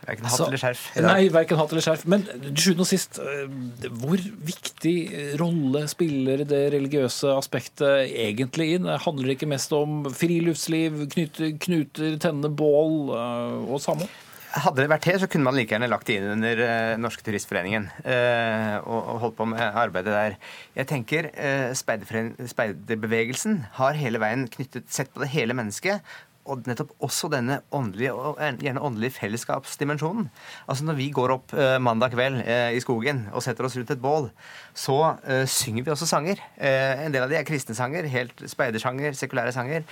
Verken 0.05 0.27
hatt 0.29 0.43
eller 0.45 0.61
skjerf. 0.61 0.83
Nei, 1.01 1.21
verken 1.33 1.59
hatt 1.59 1.71
eller 1.73 1.85
skjerf. 1.85 2.03
Men 2.11 2.25
til 2.27 2.59
sjuende 2.67 2.85
og 2.85 2.89
sist, 2.89 3.17
eh, 3.21 3.89
hvor 4.01 4.21
viktig 4.51 4.95
rolle 5.41 5.85
spiller 5.91 6.45
det 6.45 6.61
religiøse 6.75 7.33
aspektet 7.33 8.11
egentlig 8.11 8.75
inn? 8.77 8.85
Handler 9.05 9.31
det 9.31 9.39
ikke 9.39 9.49
mest 9.49 9.73
om 9.75 10.05
friluftsliv, 10.13 11.07
knuter, 11.15 11.55
knuter 11.65 12.19
tenne 12.21 12.53
bål 12.53 13.15
eh, 13.17 13.59
og 13.65 13.81
samme? 13.83 14.09
Hadde 14.55 14.85
det 14.85 14.87
vært 14.87 15.07
det, 15.09 15.15
så 15.19 15.27
kunne 15.27 15.49
man 15.49 15.57
like 15.57 15.73
gjerne 15.73 15.89
lagt 15.91 16.07
det 16.07 16.15
inn 16.15 16.29
under 16.37 16.59
uh, 16.63 16.93
Norske 17.01 17.25
Turistforeningen 17.25 17.89
uh, 18.05 18.75
og, 18.87 18.99
og, 19.01 19.17
holdt 19.25 19.35
på 19.35 19.47
med 19.51 19.63
arbeidet 19.65 20.13
der. 20.15 20.37
Jeg 20.77 20.87
tenker 20.93 21.27
uh, 21.35 21.73
Speiderbevegelsen 21.75 23.65
har 23.75 23.99
hele 23.99 24.21
veien 24.23 24.45
knyttet, 24.53 24.87
sett 24.87 25.11
på 25.11 25.25
det 25.25 25.33
hele 25.33 25.57
mennesket 25.59 25.99
og 26.45 26.67
nettopp 26.69 26.93
også 27.03 27.29
denne 27.33 27.59
åndelige, 27.73 28.13
gjerne 28.61 28.83
åndelige 28.85 29.15
fellesskapsdimensjonen. 29.17 30.27
Altså 30.69 30.85
Når 30.85 30.97
vi 30.99 31.09
går 31.13 31.33
opp 31.35 31.53
eh, 31.57 31.77
mandag 31.81 32.13
kveld 32.13 32.41
eh, 32.45 32.75
i 32.77 32.81
skogen 32.83 33.25
og 33.33 33.43
setter 33.43 33.65
oss 33.65 33.77
rundt 33.77 33.93
et 33.93 34.01
bål, 34.01 34.29
så 34.77 34.97
eh, 35.25 35.45
synger 35.49 35.85
vi 35.85 35.93
også 35.93 36.09
sanger. 36.09 36.41
En 36.57 37.13
del 37.13 37.25
av 37.25 37.31
de 37.31 37.39
er 37.39 37.47
kristne 37.47 37.75
sanger, 37.77 38.05
helt 38.11 38.45
speidersanger, 38.49 39.17
sekulære 39.17 39.53
sanger. 39.55 39.85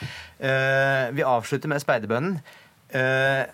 Vi 1.14 1.26
avslutter 1.26 1.70
med 1.72 1.82
speiderbønnen, 1.82 2.38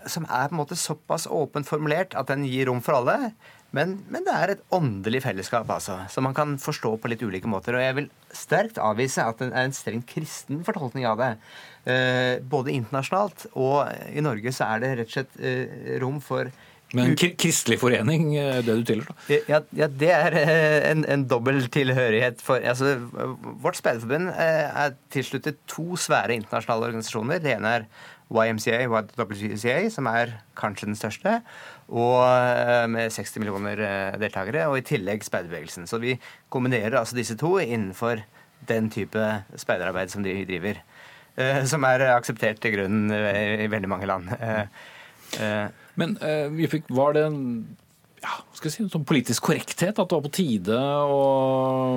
som 0.10 0.26
er 0.28 0.50
på 0.50 0.56
en 0.56 0.60
måte 0.60 0.78
såpass 0.80 1.28
åpent 1.32 1.68
formulert 1.68 2.16
at 2.20 2.28
den 2.32 2.44
gir 2.48 2.68
rom 2.70 2.82
for 2.84 3.00
alle. 3.00 3.32
Men, 3.76 4.00
men, 4.10 4.24
det 4.26 4.34
er 4.34 4.54
et 4.54 4.64
åndelig 4.74 5.22
fellesskap, 5.22 5.70
altså, 5.70 6.00
som 6.10 6.26
man 6.26 6.34
kan 6.38 6.56
forstå 6.62 6.96
på 6.98 7.12
litt 7.12 7.22
ulike 7.22 7.50
måter. 7.50 7.78
Og 7.78 7.84
jeg 7.84 7.98
vil 8.00 8.08
sterkt 8.34 8.80
avvise 8.82 9.26
at 9.26 9.42
det 9.42 9.52
er 9.52 9.68
en 9.68 9.76
strengt 9.76 10.10
kristen 10.10 10.64
fortolkning 10.66 11.06
av 11.10 11.22
det. 11.22 11.30
Eh, 11.90 12.34
både 12.42 12.74
internasjonalt 12.74 13.46
og 13.54 13.86
i 14.10 14.26
Norge 14.26 14.54
så 14.56 14.72
er 14.74 14.84
det 14.84 14.92
rett 14.98 15.12
og 15.12 15.16
slett 15.20 15.40
eh, 15.40 15.94
rom 16.02 16.20
for 16.24 16.52
men 16.98 17.12
kristelig 17.14 17.76
forening, 17.84 18.32
eh, 18.42 18.64
det 18.66 18.74
du 18.80 18.86
tilhører? 18.90 19.18
Ja, 19.46 19.60
ja, 19.78 19.86
det 19.94 20.10
er 20.10 20.38
en, 20.90 21.04
en 21.06 21.28
dobbel 21.30 21.62
tilhørighet. 21.70 22.42
For, 22.42 22.58
altså, 22.66 22.96
vårt 23.62 23.78
speiderforbund 23.78 24.32
er 24.34 24.96
tilsluttet 25.14 25.62
to 25.70 25.94
svære 26.02 26.34
internasjonale 26.40 26.90
organisasjoner. 26.90 27.44
Det 27.44 27.54
ene 27.54 27.76
er 27.78 27.86
YMCA, 28.30 28.82
YWCA, 28.90 29.78
som 29.94 30.10
er 30.10 30.40
kanskje 30.58 30.90
den 30.90 30.98
største, 30.98 31.40
og 31.90 32.90
med 32.94 33.10
60 33.12 33.40
millioner 33.42 33.80
deltakere. 34.22 34.68
Og 34.70 34.78
i 34.78 34.86
tillegg 34.86 35.24
speiderbevegelsen. 35.26 35.88
Så 35.90 35.98
vi 36.02 36.20
kombinerer 36.54 37.00
altså 37.00 37.18
disse 37.18 37.38
to 37.40 37.56
innenfor 37.60 38.22
den 38.70 38.90
type 38.94 39.26
speiderarbeid 39.58 40.12
som 40.14 40.24
de 40.24 40.36
driver. 40.46 40.82
Eh, 41.40 41.62
som 41.70 41.86
er 41.88 42.04
akseptert 42.12 42.60
til 42.64 42.76
grunnen 42.76 43.14
eh, 43.16 43.64
i 43.64 43.70
veldig 43.72 43.92
mange 43.92 44.10
land. 44.10 44.32
Eh, 45.40 45.68
Men 46.00 46.16
var 46.90 47.14
det 47.14 47.22
en 47.28 47.42
ja, 48.20 48.36
skal 48.56 48.70
jeg 48.70 48.74
si, 48.76 48.86
sånn 48.92 49.06
politisk 49.08 49.46
korrekthet, 49.48 49.96
at 49.96 50.10
det 50.10 50.16
var 50.18 50.24
på 50.26 50.32
tide 50.36 50.76
å, 50.76 51.20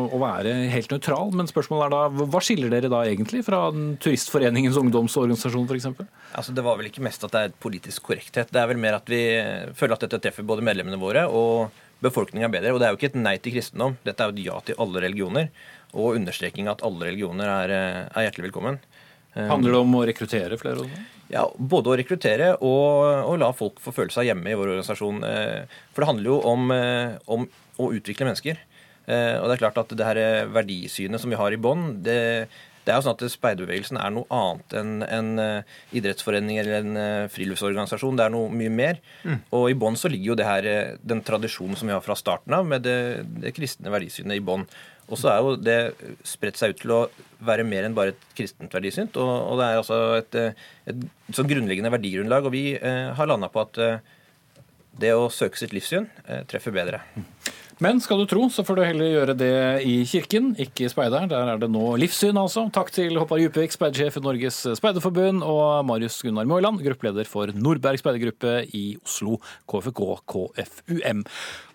å, 0.06 0.18
være 0.22 0.54
helt 0.72 0.94
nøytral. 0.94 1.32
Men 1.34 1.50
spørsmålet 1.50 1.88
er 1.88 1.94
da, 1.94 2.26
hva 2.32 2.42
skiller 2.44 2.72
dere 2.72 2.90
da 2.92 3.02
egentlig 3.08 3.42
fra 3.46 3.64
Turistforeningens 4.02 4.78
ungdomsorganisasjon 4.80 5.66
f.eks.? 5.66 5.88
Altså, 6.38 6.54
det 6.56 6.64
var 6.66 6.78
vel 6.78 6.90
ikke 6.90 7.04
mest 7.04 7.26
at 7.26 7.34
det 7.34 7.44
er 7.46 7.56
politisk 7.66 8.06
korrekthet. 8.10 8.52
Det 8.54 8.62
er 8.62 8.70
vel 8.70 8.80
mer 8.82 9.00
at 9.00 9.10
vi 9.10 9.22
føler 9.78 9.96
at 9.96 10.06
dette 10.06 10.22
treffer 10.22 10.46
både 10.46 10.64
medlemmene 10.66 11.00
våre 11.02 11.26
og 11.28 11.74
befolkninga 12.02 12.50
bedre. 12.52 12.74
Og 12.74 12.80
det 12.82 12.88
er 12.88 12.94
jo 12.94 13.00
ikke 13.00 13.12
et 13.12 13.22
nei 13.22 13.36
til 13.42 13.56
kristendom, 13.56 13.98
dette 14.06 14.22
er 14.22 14.30
jo 14.30 14.36
et 14.36 14.46
ja 14.46 14.58
til 14.66 14.82
alle 14.82 15.06
religioner. 15.06 15.50
Og 15.92 16.16
understreking 16.16 16.70
at 16.72 16.84
alle 16.86 17.10
religioner 17.10 17.50
er, 17.50 17.74
er 18.08 18.28
hjertelig 18.28 18.48
velkommen. 18.50 18.78
Eh, 19.34 19.48
Handler 19.48 19.76
det 19.76 19.82
om 19.82 19.98
å 19.98 20.06
rekruttere 20.08 20.58
flere? 20.60 20.86
Også? 20.86 21.02
Ja, 21.32 21.46
Både 21.56 21.92
å 21.92 21.96
rekruttere 21.98 22.54
og, 22.60 23.06
og, 23.24 23.36
la 23.40 23.52
folk 23.56 23.80
få 23.82 23.94
føle 23.96 24.12
seg 24.14 24.28
hjemme 24.28 24.52
i 24.52 24.58
vår 24.58 24.74
organisasjon. 24.74 25.22
Eh, 25.24 25.78
for 25.92 26.04
det 26.04 26.10
handler 26.10 26.30
jo 26.34 26.42
om, 26.48 26.74
eh, 26.74 27.14
om 27.32 27.48
å 27.80 27.94
utvikle 27.96 28.28
mennesker. 28.28 28.68
Og 29.02 29.48
det 29.50 29.54
er 29.56 29.58
klart 29.58 29.78
at 29.80 29.90
det 29.98 30.06
her 30.06 30.18
verdisynet 30.54 31.18
som 31.18 31.32
vi 31.32 31.36
har 31.36 31.52
i 31.52 31.58
bånn, 31.58 32.04
det, 32.06 32.46
det, 32.86 32.92
er 32.92 33.00
jo 33.00 33.02
sånn 33.02 33.16
at 33.16 33.32
speiderbevegelsen 33.34 33.98
er 33.98 34.12
noe 34.14 34.30
annet 34.30 34.76
enn 34.78 34.92
en 35.02 35.40
idrettsforening 35.90 36.60
eller 36.62 36.76
en 36.78 37.00
friluftsorganisasjon. 37.34 38.20
Det 38.20 38.28
er 38.28 38.32
noe 38.32 38.52
mye 38.54 38.70
mer. 38.70 39.02
Mm. 39.26 39.40
Og 39.58 39.66
i 39.72 39.76
bånn 39.82 39.98
så 39.98 40.08
ligger 40.08 40.30
jo 40.30 40.38
det 40.38 40.46
her, 40.46 40.70
den 41.02 41.24
tradisjonen 41.26 41.74
som 41.80 41.90
vi 41.90 41.96
har 41.96 42.06
fra 42.06 42.14
starten 42.16 42.54
av, 42.54 42.62
med 42.70 42.86
det, 42.86 42.96
det 43.42 43.52
kristne 43.58 43.90
verdisynet 43.92 44.38
i 44.38 44.46
bånn. 44.52 44.68
Og 45.10 45.18
så 45.18 45.32
er 45.32 45.42
jo 45.42 45.54
det 45.58 45.78
spredt 46.26 46.60
seg 46.60 46.72
ut 46.72 46.82
til 46.82 46.94
å 46.94 47.00
være 47.44 47.66
mer 47.66 47.86
enn 47.86 47.96
bare 47.96 48.14
et 48.14 48.26
kristent 48.38 48.72
verdisynt. 48.74 49.18
Og, 49.20 49.30
og 49.52 49.60
det 49.60 49.66
er 49.68 49.80
altså 49.80 49.98
et, 50.20 50.38
et, 50.88 51.06
sånn 51.34 51.50
grunnleggende 51.50 51.92
verdigrunnlag. 51.92 52.46
Og 52.48 52.54
vi 52.54 52.64
eh, 52.78 53.10
har 53.18 53.28
landa 53.28 53.50
på 53.52 53.64
at 53.64 53.80
eh, 53.82 54.14
det 55.02 55.12
å 55.16 55.30
søke 55.32 55.58
sitt 55.58 55.74
livssyn 55.74 56.08
eh, 56.26 56.44
treffer 56.48 56.74
bedre. 56.74 57.02
Men 57.82 57.98
skal 57.98 58.20
du 58.20 58.28
tro, 58.30 58.44
så 58.52 58.62
får 58.62 58.76
du 58.78 58.82
heller 58.84 59.08
gjøre 59.10 59.34
det 59.34 59.54
i 59.88 59.94
kirken, 60.06 60.52
ikke 60.60 60.84
i 60.86 60.90
speideren. 60.92 61.26
Der 61.30 61.48
er 61.50 61.58
det 61.58 61.66
nå 61.72 61.96
livssyn, 61.98 62.38
altså. 62.38 62.68
Takk 62.70 62.92
til 62.94 63.18
Håpar 63.18 63.40
Djupvik, 63.42 63.74
speidersjef 63.74 64.20
i 64.20 64.22
Norges 64.22 64.60
speiderforbund, 64.78 65.42
og 65.42 65.82
Marius 65.88 66.20
Gunnar 66.22 66.46
Moiland, 66.46 66.78
gruppeleder 66.84 67.26
for 67.26 67.50
Nordberg 67.58 67.98
speidergruppe 67.98 68.54
i 68.78 68.84
Oslo, 69.02 69.40
KFK 69.66 70.02
KFUM. 70.30 71.24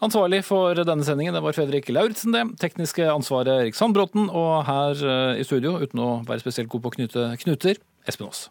Ansvarlig 0.08 0.46
for 0.48 0.80
denne 0.88 1.04
sendingen 1.04 1.36
det 1.36 1.44
var 1.44 1.58
Fredrik 1.58 1.92
Lauritzen, 1.92 2.32
det. 2.38 2.46
Tekniske 2.64 3.10
ansvaret 3.12 3.66
Erik 3.66 3.76
Sandbråten, 3.76 4.30
og 4.32 4.64
her 4.70 5.04
eh, 5.04 5.42
i 5.42 5.48
studio, 5.48 5.76
uten 5.84 6.06
å 6.06 6.14
være 6.30 6.46
spesielt 6.46 6.72
god 6.72 6.88
på 6.88 6.94
å 6.94 7.02
knyte 7.02 7.34
knuter, 7.44 7.84
Espen 8.08 8.32
Aas. 8.32 8.48